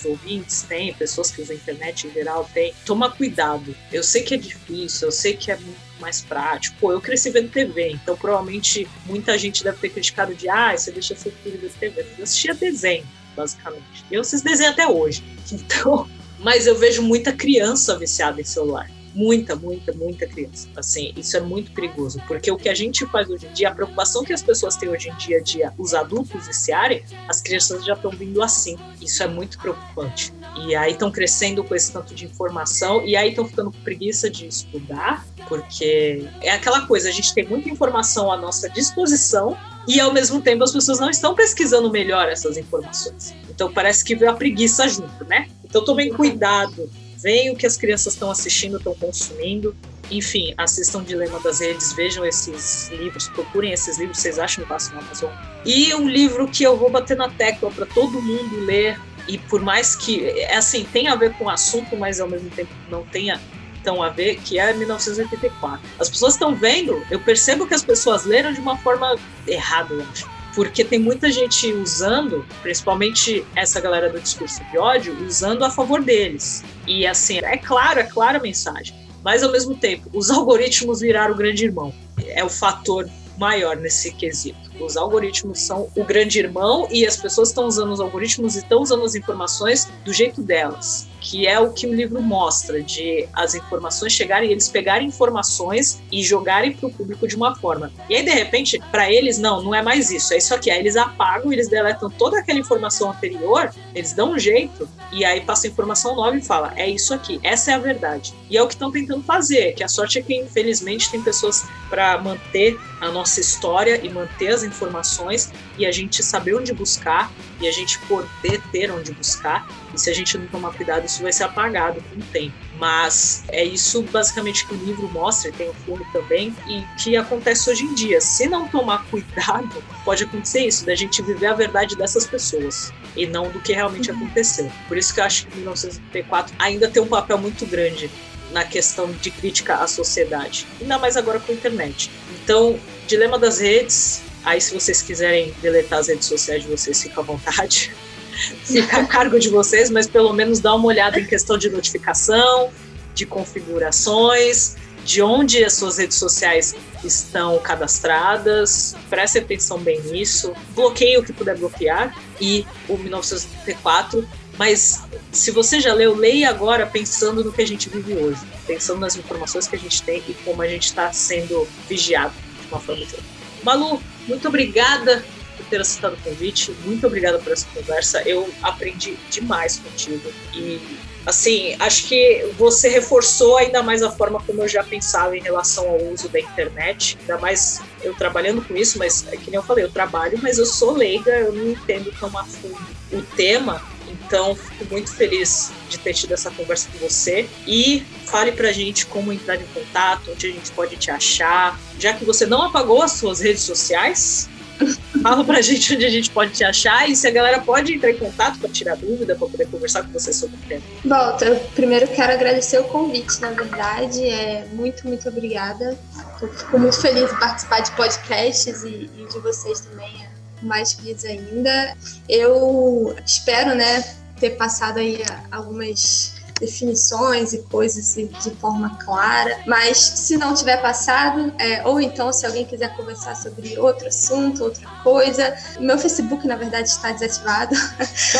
muitos 0.00 0.04
ouvintes 0.04 0.62
têm, 0.62 0.94
pessoas 0.94 1.30
que 1.30 1.42
usam 1.42 1.54
a 1.54 1.58
internet 1.58 2.06
em 2.06 2.12
geral 2.12 2.48
têm. 2.52 2.74
Toma 2.84 3.10
cuidado. 3.10 3.74
Eu 3.92 4.02
sei 4.02 4.22
que 4.22 4.34
é 4.34 4.36
difícil, 4.36 5.08
eu 5.08 5.12
sei 5.12 5.36
que 5.36 5.50
é 5.50 5.56
muito 5.56 5.78
mais 6.00 6.20
prático. 6.20 6.76
Pô, 6.80 6.92
eu 6.92 7.00
cresci 7.00 7.30
vendo 7.30 7.50
TV, 7.50 7.90
então 7.90 8.16
provavelmente 8.16 8.88
muita 9.06 9.36
gente 9.36 9.62
deve 9.62 9.78
ter 9.78 9.90
criticado 9.90 10.34
de 10.34 10.48
ah, 10.48 10.76
você 10.76 10.90
deixa 10.90 11.14
seu 11.14 11.32
filho 11.42 11.58
ver 11.58 11.70
TV. 11.78 12.06
Eu 12.16 12.24
assistia 12.24 12.54
desenho, 12.54 13.06
basicamente. 13.36 14.04
Eu 14.10 14.20
assisto 14.22 14.48
desenho 14.48 14.70
até 14.70 14.86
hoje. 14.86 15.22
Então, 15.52 16.08
mas 16.38 16.66
eu 16.66 16.78
vejo 16.78 17.02
muita 17.02 17.32
criança 17.32 17.98
viciada 17.98 18.40
em 18.40 18.44
celular 18.44 18.88
muita, 19.14 19.56
muita, 19.56 19.92
muita 19.92 20.26
criança. 20.26 20.68
Assim, 20.76 21.12
isso 21.16 21.36
é 21.36 21.40
muito 21.40 21.72
perigoso, 21.72 22.22
porque 22.26 22.50
o 22.50 22.56
que 22.56 22.68
a 22.68 22.74
gente 22.74 23.04
faz 23.06 23.28
hoje 23.28 23.46
em 23.46 23.52
dia, 23.52 23.68
a 23.68 23.74
preocupação 23.74 24.24
que 24.24 24.32
as 24.32 24.42
pessoas 24.42 24.76
têm 24.76 24.88
hoje 24.88 25.08
em 25.08 25.14
dia 25.16 25.40
de 25.40 25.60
os 25.78 25.94
adultos 25.94 26.46
viciarem, 26.46 27.04
as 27.28 27.40
crianças 27.40 27.84
já 27.84 27.94
estão 27.94 28.10
vindo 28.10 28.42
assim. 28.42 28.76
Isso 29.00 29.22
é 29.22 29.26
muito 29.26 29.58
preocupante. 29.58 30.32
E 30.56 30.74
aí 30.74 30.92
estão 30.92 31.10
crescendo 31.10 31.62
com 31.62 31.74
esse 31.74 31.92
tanto 31.92 32.14
de 32.14 32.24
informação 32.24 33.04
e 33.04 33.16
aí 33.16 33.30
estão 33.30 33.46
ficando 33.46 33.70
com 33.70 33.78
preguiça 33.80 34.28
de 34.28 34.46
estudar, 34.46 35.24
porque 35.48 36.28
é 36.40 36.50
aquela 36.50 36.86
coisa, 36.86 37.08
a 37.08 37.12
gente 37.12 37.32
tem 37.34 37.46
muita 37.46 37.68
informação 37.68 38.30
à 38.30 38.36
nossa 38.36 38.68
disposição 38.68 39.56
e 39.86 40.00
ao 40.00 40.12
mesmo 40.12 40.40
tempo 40.40 40.62
as 40.62 40.72
pessoas 40.72 41.00
não 41.00 41.10
estão 41.10 41.34
pesquisando 41.34 41.90
melhor 41.90 42.28
essas 42.28 42.56
informações. 42.56 43.34
Então 43.48 43.72
parece 43.72 44.04
que 44.04 44.14
veio 44.14 44.30
a 44.30 44.34
preguiça 44.34 44.88
junto, 44.88 45.24
né? 45.24 45.48
Então 45.64 45.84
tomem 45.84 46.12
cuidado 46.12 46.90
veem 47.22 47.50
o 47.50 47.56
que 47.56 47.66
as 47.66 47.76
crianças 47.76 48.14
estão 48.14 48.30
assistindo, 48.30 48.78
estão 48.78 48.94
consumindo. 48.94 49.74
Enfim, 50.10 50.52
assistam 50.56 51.04
Dilema 51.04 51.38
das 51.40 51.60
Redes, 51.60 51.92
vejam 51.92 52.24
esses 52.24 52.88
livros, 52.90 53.28
procurem 53.28 53.72
esses 53.72 53.98
livros, 53.98 54.18
vocês 54.18 54.38
acham 54.38 54.66
fácil 54.66 54.94
no 54.94 55.00
Amazon. 55.00 55.30
E 55.64 55.94
um 55.94 56.08
livro 56.08 56.48
que 56.48 56.64
eu 56.64 56.76
vou 56.76 56.90
bater 56.90 57.16
na 57.16 57.28
tecla 57.28 57.70
para 57.70 57.86
todo 57.86 58.20
mundo 58.20 58.64
ler, 58.64 58.98
e 59.28 59.38
por 59.38 59.62
mais 59.62 59.94
que, 59.94 60.28
é 60.28 60.56
assim, 60.56 60.84
tenha 60.92 61.12
a 61.12 61.16
ver 61.16 61.32
com 61.34 61.44
o 61.44 61.50
assunto, 61.50 61.96
mas 61.96 62.18
ao 62.18 62.28
mesmo 62.28 62.50
tempo 62.50 62.72
não 62.90 63.04
tenha 63.04 63.40
tão 63.84 64.02
a 64.02 64.10
ver, 64.10 64.40
que 64.40 64.58
é 64.58 64.72
1984. 64.74 65.80
As 65.98 66.10
pessoas 66.10 66.34
estão 66.34 66.54
vendo, 66.54 67.00
eu 67.10 67.20
percebo 67.20 67.66
que 67.66 67.74
as 67.74 67.82
pessoas 67.82 68.24
leram 68.24 68.52
de 68.52 68.60
uma 68.60 68.76
forma 68.76 69.16
errada, 69.46 69.94
eu 69.94 70.04
acho 70.10 70.28
porque 70.54 70.84
tem 70.84 70.98
muita 70.98 71.30
gente 71.30 71.72
usando, 71.72 72.44
principalmente 72.62 73.44
essa 73.54 73.80
galera 73.80 74.08
do 74.10 74.20
discurso 74.20 74.62
de 74.70 74.78
ódio, 74.78 75.16
usando 75.26 75.64
a 75.64 75.70
favor 75.70 76.02
deles. 76.02 76.64
E 76.86 77.06
assim, 77.06 77.38
é 77.38 77.56
claro, 77.56 78.00
é 78.00 78.04
clara 78.04 78.38
a 78.38 78.42
mensagem. 78.42 78.94
Mas 79.22 79.42
ao 79.42 79.52
mesmo 79.52 79.74
tempo, 79.74 80.08
os 80.12 80.30
algoritmos 80.30 81.00
viraram 81.00 81.34
o 81.34 81.36
grande 81.36 81.64
irmão. 81.64 81.92
É 82.26 82.44
o 82.44 82.48
fator 82.48 83.08
maior 83.38 83.76
nesse 83.76 84.12
quesito. 84.12 84.69
Os 84.80 84.96
algoritmos 84.96 85.60
são 85.60 85.88
o 85.94 86.04
grande 86.04 86.38
irmão 86.38 86.88
e 86.90 87.06
as 87.06 87.16
pessoas 87.16 87.48
estão 87.48 87.66
usando 87.66 87.92
os 87.92 88.00
algoritmos 88.00 88.56
e 88.56 88.58
estão 88.58 88.80
usando 88.80 89.04
as 89.04 89.14
informações 89.14 89.88
do 90.04 90.12
jeito 90.12 90.42
delas, 90.42 91.06
que 91.20 91.46
é 91.46 91.60
o 91.60 91.72
que 91.72 91.86
o 91.86 91.94
livro 91.94 92.22
mostra, 92.22 92.82
de 92.82 93.28
as 93.32 93.54
informações 93.54 94.12
chegarem, 94.12 94.50
eles 94.50 94.68
pegarem 94.68 95.08
informações 95.08 96.00
e 96.10 96.22
jogarem 96.22 96.72
para 96.72 96.88
o 96.88 96.92
público 96.92 97.28
de 97.28 97.36
uma 97.36 97.54
forma. 97.54 97.92
E 98.08 98.16
aí, 98.16 98.24
de 98.24 98.30
repente, 98.30 98.80
para 98.90 99.10
eles, 99.12 99.38
não, 99.38 99.62
não 99.62 99.74
é 99.74 99.82
mais 99.82 100.10
isso, 100.10 100.32
é 100.32 100.38
isso 100.38 100.54
aqui. 100.54 100.70
Aí 100.70 100.78
eles 100.78 100.96
apagam, 100.96 101.52
eles 101.52 101.68
deletam 101.68 102.10
toda 102.10 102.38
aquela 102.38 102.58
informação 102.58 103.10
anterior, 103.10 103.70
eles 103.94 104.12
dão 104.12 104.32
um 104.32 104.38
jeito 104.38 104.88
e 105.12 105.24
aí 105.24 105.40
passa 105.40 105.66
a 105.66 105.70
informação 105.70 106.14
nova 106.14 106.36
e 106.36 106.40
fala, 106.42 106.72
é 106.76 106.88
isso 106.88 107.12
aqui, 107.12 107.40
essa 107.42 107.72
é 107.72 107.74
a 107.74 107.78
verdade. 107.78 108.32
E 108.48 108.56
é 108.56 108.62
o 108.62 108.66
que 108.66 108.74
estão 108.74 108.90
tentando 108.90 109.22
fazer, 109.22 109.74
que 109.74 109.84
a 109.84 109.88
sorte 109.88 110.18
é 110.18 110.22
que, 110.22 110.34
infelizmente, 110.34 111.10
tem 111.10 111.22
pessoas 111.22 111.64
para 111.88 112.18
manter 112.18 112.78
a 113.00 113.10
nossa 113.10 113.40
história 113.40 114.00
e 114.04 114.08
manter 114.08 114.48
as 114.48 114.62
informações 114.70 115.52
e 115.76 115.84
a 115.84 115.92
gente 115.92 116.22
saber 116.22 116.54
onde 116.54 116.72
buscar 116.72 117.30
e 117.60 117.68
a 117.68 117.72
gente 117.72 117.98
poder 118.00 118.60
ter 118.72 118.90
onde 118.90 119.12
buscar. 119.12 119.68
E 119.94 120.00
se 120.00 120.08
a 120.08 120.14
gente 120.14 120.38
não 120.38 120.46
tomar 120.46 120.72
cuidado, 120.72 121.04
isso 121.04 121.22
vai 121.22 121.32
ser 121.32 121.44
apagado 121.44 122.02
com 122.10 122.16
o 122.16 122.22
tempo. 122.32 122.54
Mas 122.78 123.44
é 123.48 123.62
isso 123.62 124.02
basicamente 124.04 124.66
que 124.66 124.74
o 124.74 124.78
livro 124.78 125.06
mostra, 125.08 125.52
tem 125.52 125.68
o 125.68 125.74
filme 125.74 126.04
também, 126.12 126.54
e 126.66 126.82
que 127.02 127.16
acontece 127.16 127.68
hoje 127.68 127.84
em 127.84 127.94
dia. 127.94 128.20
Se 128.20 128.48
não 128.48 128.66
tomar 128.68 129.04
cuidado, 129.10 129.82
pode 130.04 130.24
acontecer 130.24 130.66
isso, 130.66 130.86
da 130.86 130.94
gente 130.94 131.20
viver 131.20 131.48
a 131.48 131.54
verdade 131.54 131.96
dessas 131.96 132.26
pessoas 132.26 132.92
e 133.16 133.26
não 133.26 133.50
do 133.50 133.60
que 133.60 133.72
realmente 133.72 134.10
uhum. 134.10 134.16
aconteceu. 134.16 134.70
Por 134.88 134.96
isso 134.96 135.12
que 135.12 135.20
eu 135.20 135.24
acho 135.24 135.46
que 135.46 135.56
1984 135.56 136.54
ainda 136.58 136.88
tem 136.88 137.02
um 137.02 137.08
papel 137.08 137.36
muito 137.36 137.66
grande 137.66 138.10
na 138.52 138.64
questão 138.64 139.10
de 139.12 139.30
crítica 139.30 139.76
à 139.76 139.86
sociedade, 139.86 140.66
ainda 140.80 140.98
mais 140.98 141.16
agora 141.16 141.38
com 141.38 141.52
a 141.52 141.54
internet. 141.54 142.10
Então, 142.42 142.78
dilema 143.06 143.38
das 143.38 143.60
redes 143.60 144.22
Aí, 144.44 144.60
se 144.60 144.72
vocês 144.72 145.02
quiserem 145.02 145.54
deletar 145.60 145.98
as 145.98 146.08
redes 146.08 146.26
sociais 146.26 146.62
de 146.62 146.68
vocês, 146.68 147.02
fica 147.02 147.20
à 147.20 147.24
vontade. 147.24 147.92
fica 148.64 149.00
a 149.00 149.06
cargo 149.06 149.38
de 149.38 149.48
vocês, 149.48 149.90
mas 149.90 150.06
pelo 150.06 150.32
menos 150.32 150.60
dá 150.60 150.74
uma 150.74 150.86
olhada 150.86 151.20
em 151.20 151.26
questão 151.26 151.58
de 151.58 151.68
notificação, 151.68 152.70
de 153.14 153.26
configurações, 153.26 154.76
de 155.04 155.22
onde 155.22 155.64
as 155.64 155.74
suas 155.74 155.98
redes 155.98 156.16
sociais 156.16 156.74
estão 157.04 157.58
cadastradas. 157.58 158.94
Preste 159.08 159.38
atenção 159.38 159.78
bem 159.78 160.00
nisso. 160.02 160.52
Bloqueie 160.74 161.18
o 161.18 161.22
que 161.22 161.32
puder 161.32 161.56
bloquear. 161.56 162.16
E 162.40 162.66
o 162.88 162.96
1984. 162.96 164.26
Mas 164.58 165.02
se 165.32 165.50
você 165.50 165.80
já 165.80 165.94
leu, 165.94 166.14
leia 166.14 166.50
agora 166.50 166.86
pensando 166.86 167.42
no 167.42 167.50
que 167.50 167.62
a 167.62 167.66
gente 167.66 167.88
vive 167.88 168.14
hoje, 168.14 168.40
pensando 168.66 169.00
nas 169.00 169.16
informações 169.16 169.66
que 169.66 169.74
a 169.74 169.78
gente 169.78 170.02
tem 170.02 170.22
e 170.28 170.34
como 170.44 170.60
a 170.60 170.68
gente 170.68 170.84
está 170.84 171.10
sendo 171.12 171.66
vigiado 171.88 172.34
de 172.60 172.68
uma 172.68 172.78
forma 172.78 173.00
ou 173.00 173.06
outra. 173.06 173.22
Malu, 173.62 174.02
muito 174.30 174.48
obrigada 174.48 175.24
por 175.56 175.66
ter 175.66 175.80
aceitado 175.80 176.14
o 176.14 176.16
convite. 176.18 176.72
Muito 176.84 177.06
obrigada 177.06 177.38
por 177.38 177.52
essa 177.52 177.66
conversa. 177.74 178.22
Eu 178.22 178.48
aprendi 178.62 179.18
demais 179.28 179.78
contigo. 179.78 180.32
E, 180.54 180.80
assim, 181.26 181.76
acho 181.78 182.06
que 182.06 182.48
você 182.56 182.88
reforçou 182.88 183.58
ainda 183.58 183.82
mais 183.82 184.02
a 184.02 184.10
forma 184.10 184.40
como 184.40 184.62
eu 184.62 184.68
já 184.68 184.82
pensava 184.82 185.36
em 185.36 185.40
relação 185.40 185.88
ao 185.88 186.02
uso 186.04 186.28
da 186.28 186.40
internet. 186.40 187.18
Ainda 187.20 187.38
mais 187.38 187.82
eu 188.02 188.14
trabalhando 188.14 188.62
com 188.62 188.74
isso, 188.76 188.98
mas 188.98 189.26
é 189.28 189.36
que 189.36 189.50
nem 189.50 189.56
eu 189.56 189.62
falei, 189.62 189.84
eu 189.84 189.90
trabalho, 189.90 190.38
mas 190.42 190.58
eu 190.58 190.66
sou 190.66 190.92
leiga, 190.92 191.32
eu 191.32 191.52
não 191.52 191.70
entendo 191.72 192.14
tão 192.18 192.36
a 192.38 192.44
fundo 192.44 192.78
o 193.12 193.20
tema. 193.36 193.82
Então, 194.10 194.54
fico 194.54 194.84
muito 194.90 195.12
feliz 195.12 195.70
de 195.88 195.98
ter 195.98 196.14
tido 196.14 196.32
essa 196.32 196.50
conversa 196.50 196.88
com 196.92 196.98
você. 196.98 197.48
E 197.66 198.02
fale 198.26 198.52
pra 198.52 198.72
gente 198.72 199.06
como 199.06 199.32
entrar 199.32 199.56
em 199.56 199.66
contato, 199.74 200.30
onde 200.30 200.46
a 200.46 200.50
gente 200.50 200.70
pode 200.72 200.96
te 200.96 201.10
achar. 201.10 201.78
Já 201.98 202.12
que 202.12 202.24
você 202.24 202.46
não 202.46 202.62
apagou 202.62 203.02
as 203.02 203.12
suas 203.12 203.40
redes 203.40 203.62
sociais, 203.62 204.48
fala 205.22 205.44
pra 205.44 205.60
gente 205.60 205.94
onde 205.94 206.04
a 206.04 206.10
gente 206.10 206.30
pode 206.30 206.52
te 206.52 206.64
achar 206.64 207.08
e 207.08 207.14
se 207.14 207.26
a 207.26 207.30
galera 207.30 207.60
pode 207.60 207.94
entrar 207.94 208.10
em 208.10 208.16
contato 208.16 208.58
para 208.58 208.68
tirar 208.68 208.96
dúvida, 208.96 209.34
para 209.36 209.48
poder 209.48 209.66
conversar 209.66 210.02
com 210.04 210.12
você 210.12 210.32
sobre 210.32 210.56
o 210.56 210.68
tema. 210.68 210.82
Bom, 211.04 211.38
eu 211.44 211.56
primeiro 211.74 212.08
quero 212.08 212.32
agradecer 212.32 212.78
o 212.78 212.84
convite, 212.84 213.40
na 213.40 213.50
verdade. 213.50 214.24
É 214.24 214.66
muito, 214.72 215.06
muito 215.06 215.28
obrigada. 215.28 215.98
Eu 216.40 216.52
fico 216.52 216.78
muito 216.78 217.00
feliz 217.00 217.30
em 217.30 217.36
participar 217.36 217.80
de 217.80 217.90
podcasts 217.92 218.82
e, 218.84 219.10
e 219.16 219.26
de 219.30 219.38
vocês 219.40 219.80
também. 219.80 220.10
É 220.24 220.39
mais 220.62 220.92
feliz 220.92 221.24
ainda. 221.24 221.96
Eu 222.28 223.16
espero, 223.24 223.74
né, 223.74 224.02
ter 224.38 224.50
passado 224.50 224.98
aí 224.98 225.22
algumas 225.50 226.40
definições 226.60 227.54
e 227.54 227.62
coisas 227.62 228.14
de 228.14 228.50
forma 228.56 228.96
clara, 228.98 229.60
mas 229.66 229.96
se 229.96 230.36
não 230.36 230.54
tiver 230.54 230.76
passado, 230.76 231.52
é, 231.58 231.86
ou 231.86 232.00
então 232.00 232.30
se 232.32 232.44
alguém 232.44 232.66
quiser 232.66 232.94
conversar 232.94 233.34
sobre 233.34 233.78
outro 233.78 234.06
assunto, 234.06 234.64
outra 234.64 234.86
coisa, 235.02 235.56
meu 235.80 235.98
Facebook 235.98 236.46
na 236.46 236.56
verdade 236.56 236.88
está 236.88 237.10
desativado. 237.12 237.74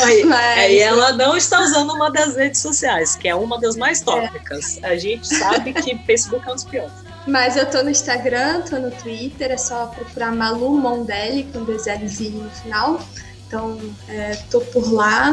Aí, 0.03 0.23
mas... 0.23 0.59
aí 0.59 0.79
ela 0.79 1.13
não 1.13 1.35
está 1.35 1.59
usando 1.61 1.93
uma 1.93 2.11
das 2.11 2.35
redes 2.35 2.61
sociais, 2.61 3.15
que 3.15 3.27
é 3.27 3.33
uma 3.33 3.59
das 3.59 3.75
mais 3.75 4.01
tópicas. 4.01 4.77
É. 4.83 4.91
A 4.91 4.97
gente 4.97 5.27
sabe 5.27 5.73
que 5.73 5.97
Facebook 6.05 6.47
é 6.47 6.51
um 6.51 6.55
dos 6.55 6.63
piores. 6.63 7.10
Mas 7.27 7.55
eu 7.55 7.69
tô 7.69 7.83
no 7.83 7.89
Instagram, 7.89 8.61
tô 8.61 8.77
no 8.77 8.89
Twitter, 8.91 9.51
é 9.51 9.57
só 9.57 9.87
procurar 9.87 10.31
Malu 10.31 10.77
Mondelli 10.77 11.43
com 11.51 11.63
dois 11.63 11.85
L's 11.85 12.19
no 12.19 12.49
final. 12.49 12.99
Então, 13.47 13.77
é, 14.07 14.37
tô 14.49 14.61
por 14.61 14.91
lá. 14.91 15.31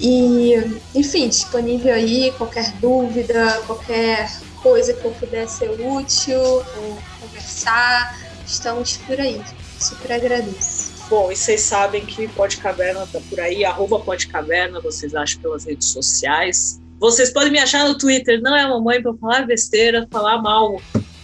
E, 0.00 0.54
enfim, 0.94 1.28
disponível 1.28 1.94
aí, 1.94 2.32
qualquer 2.38 2.72
dúvida, 2.80 3.62
qualquer 3.66 4.28
coisa 4.62 4.94
que 4.94 5.04
eu 5.04 5.10
puder 5.12 5.46
ser 5.48 5.70
útil 5.70 6.40
ou 6.40 6.98
conversar, 7.20 8.18
estamos 8.46 8.96
por 8.96 9.20
aí. 9.20 9.40
Super 9.78 10.12
agradeço. 10.12 10.92
Bom, 11.08 11.30
e 11.30 11.36
vocês 11.36 11.60
sabem 11.60 12.04
que 12.04 12.26
Pode 12.28 12.56
Caverna 12.56 13.06
tá 13.06 13.20
por 13.30 13.38
aí, 13.38 13.64
arroba 13.64 14.00
Pode 14.00 14.26
Caverna, 14.26 14.80
vocês 14.80 15.14
acham 15.14 15.40
pelas 15.40 15.64
redes 15.64 15.88
sociais. 15.88 16.80
Vocês 16.98 17.30
podem 17.30 17.52
me 17.52 17.58
achar 17.58 17.86
no 17.86 17.96
Twitter, 17.96 18.40
não 18.42 18.56
é 18.56 18.66
mamãe 18.66 19.00
para 19.00 19.14
falar 19.14 19.46
besteira, 19.46 20.06
falar 20.10 20.42
mal 20.42 20.80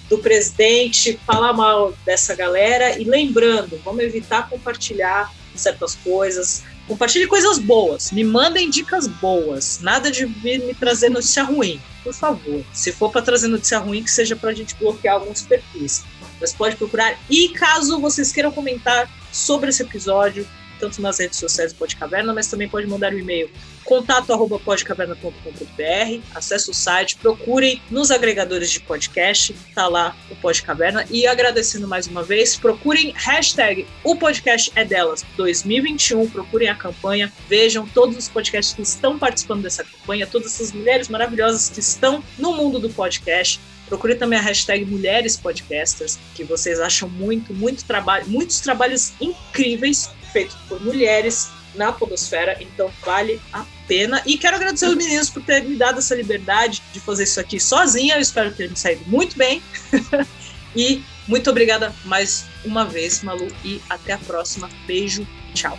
do 0.08 0.18
presidente, 0.18 1.18
falar 1.26 1.52
mal 1.52 1.94
dessa 2.04 2.34
galera. 2.34 2.98
E 3.00 3.04
lembrando, 3.04 3.80
vamos 3.84 4.02
evitar 4.02 4.48
compartilhar 4.48 5.32
certas 5.54 5.94
coisas. 5.96 6.62
Compartilhe 6.86 7.26
coisas 7.26 7.58
boas, 7.58 8.12
me 8.12 8.22
mandem 8.22 8.68
dicas 8.68 9.06
boas, 9.06 9.80
nada 9.80 10.10
de 10.10 10.26
vir 10.26 10.58
me 10.66 10.74
trazer 10.74 11.08
notícia 11.08 11.42
ruim, 11.42 11.80
por 12.02 12.12
favor. 12.12 12.62
Se 12.74 12.92
for 12.92 13.10
para 13.10 13.22
trazer 13.22 13.48
notícia 13.48 13.78
ruim, 13.78 14.02
que 14.02 14.10
seja 14.10 14.36
para 14.36 14.50
a 14.50 14.54
gente 14.54 14.74
bloquear 14.74 15.14
alguns 15.14 15.40
perfis. 15.40 16.04
Mas 16.38 16.52
pode 16.52 16.76
procurar. 16.76 17.18
E 17.30 17.48
caso 17.50 17.98
vocês 18.00 18.32
queiram 18.32 18.52
comentar 18.52 19.10
sobre 19.32 19.70
esse 19.70 19.82
episódio, 19.82 20.46
tanto 20.78 21.00
nas 21.00 21.18
redes 21.18 21.38
sociais 21.38 21.72
do 21.72 21.78
Podcaverna, 21.78 22.34
mas 22.34 22.48
também 22.48 22.68
pode 22.68 22.86
mandar 22.86 23.12
um 23.12 23.18
e-mail 23.18 23.50
contato@podcaverna.com.br. 23.84 26.20
Acesse 26.34 26.70
o 26.70 26.74
site, 26.74 27.16
procurem 27.16 27.80
nos 27.90 28.10
agregadores 28.10 28.70
de 28.70 28.80
podcast, 28.80 29.54
tá 29.74 29.86
lá 29.88 30.16
o 30.30 30.36
Podcaverna. 30.36 31.04
E 31.10 31.26
agradecendo 31.26 31.86
mais 31.86 32.06
uma 32.06 32.22
vez, 32.22 32.56
procurem 32.56 33.12
hashtag 33.16 33.86
o 34.02 34.16
podcast 34.16 34.72
é 34.74 34.84
delas 34.84 35.24
2021, 35.36 36.28
procurem 36.30 36.68
a 36.68 36.74
campanha, 36.74 37.32
vejam 37.48 37.86
todos 37.86 38.16
os 38.16 38.28
podcasts 38.28 38.74
que 38.74 38.82
estão 38.82 39.18
participando 39.18 39.62
dessa 39.62 39.84
campanha, 39.84 40.26
todas 40.26 40.54
essas 40.54 40.72
mulheres 40.72 41.08
maravilhosas 41.08 41.68
que 41.68 41.80
estão 41.80 42.22
no 42.38 42.54
mundo 42.54 42.78
do 42.78 42.88
podcast. 42.90 43.60
Procure 43.88 44.14
também 44.14 44.38
a 44.38 44.42
hashtag 44.42 44.84
Mulheres 44.84 45.36
Podcasters, 45.36 46.18
que 46.34 46.44
vocês 46.44 46.80
acham 46.80 47.08
muito, 47.08 47.52
muito 47.52 47.84
trabalho, 47.84 48.26
muitos 48.28 48.60
trabalhos 48.60 49.12
incríveis 49.20 50.10
feito 50.32 50.56
por 50.68 50.80
mulheres 50.80 51.50
na 51.74 51.92
podosfera, 51.92 52.56
então 52.60 52.90
vale 53.04 53.40
a 53.52 53.64
pena. 53.86 54.22
E 54.26 54.38
quero 54.38 54.56
agradecer 54.56 54.86
os 54.86 54.94
meninos 54.94 55.28
por 55.28 55.42
terem 55.42 55.70
me 55.70 55.76
dado 55.76 55.98
essa 55.98 56.14
liberdade 56.14 56.82
de 56.92 57.00
fazer 57.00 57.24
isso 57.24 57.40
aqui 57.40 57.60
sozinha. 57.60 58.14
Eu 58.14 58.20
espero 58.20 58.52
ter 58.52 58.70
me 58.70 58.76
saído 58.76 59.04
muito 59.06 59.36
bem. 59.36 59.62
e 60.74 61.02
muito 61.26 61.50
obrigada 61.50 61.94
mais 62.04 62.46
uma 62.64 62.84
vez, 62.84 63.22
Malu, 63.22 63.48
e 63.64 63.80
até 63.88 64.12
a 64.12 64.18
próxima. 64.18 64.68
Beijo, 64.86 65.26
tchau. 65.54 65.78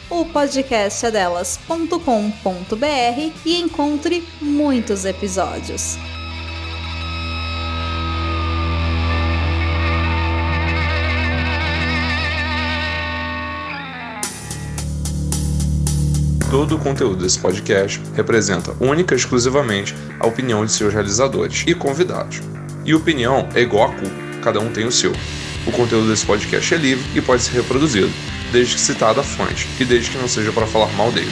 o 0.11 0.25
podcast 0.25 1.05
é 1.05 1.09
e 3.45 3.61
encontre 3.61 4.27
muitos 4.41 5.05
episódios. 5.05 5.97
Todo 16.49 16.75
o 16.75 16.79
conteúdo 16.79 17.23
desse 17.23 17.39
podcast 17.39 18.01
representa 18.13 18.75
única 18.81 19.15
e 19.15 19.17
exclusivamente 19.17 19.95
a 20.19 20.27
opinião 20.27 20.65
de 20.65 20.73
seus 20.73 20.93
realizadores 20.93 21.63
e 21.65 21.73
convidados. 21.73 22.41
E 22.83 22.93
opinião 22.93 23.47
é 23.55 23.61
igual 23.61 23.89
a 23.89 23.93
cu, 23.93 24.41
cada 24.43 24.59
um 24.59 24.73
tem 24.73 24.85
o 24.85 24.91
seu. 24.91 25.13
O 25.65 25.71
conteúdo 25.71 26.09
desse 26.09 26.25
podcast 26.25 26.73
é 26.73 26.77
livre 26.77 27.05
e 27.17 27.21
pode 27.21 27.43
ser 27.43 27.53
reproduzido 27.53 28.11
desde 28.51 28.75
que 28.75 28.81
citada 28.81 29.21
a 29.21 29.23
fonte 29.23 29.67
e 29.79 29.85
desde 29.85 30.11
que 30.11 30.17
não 30.17 30.27
seja 30.27 30.51
para 30.51 30.67
falar 30.67 30.91
mal 30.93 31.11
dele. 31.11 31.31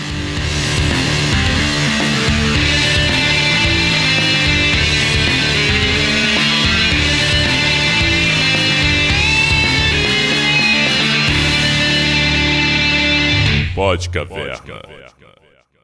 Pode 13.75 14.09
caverna. 14.09 14.98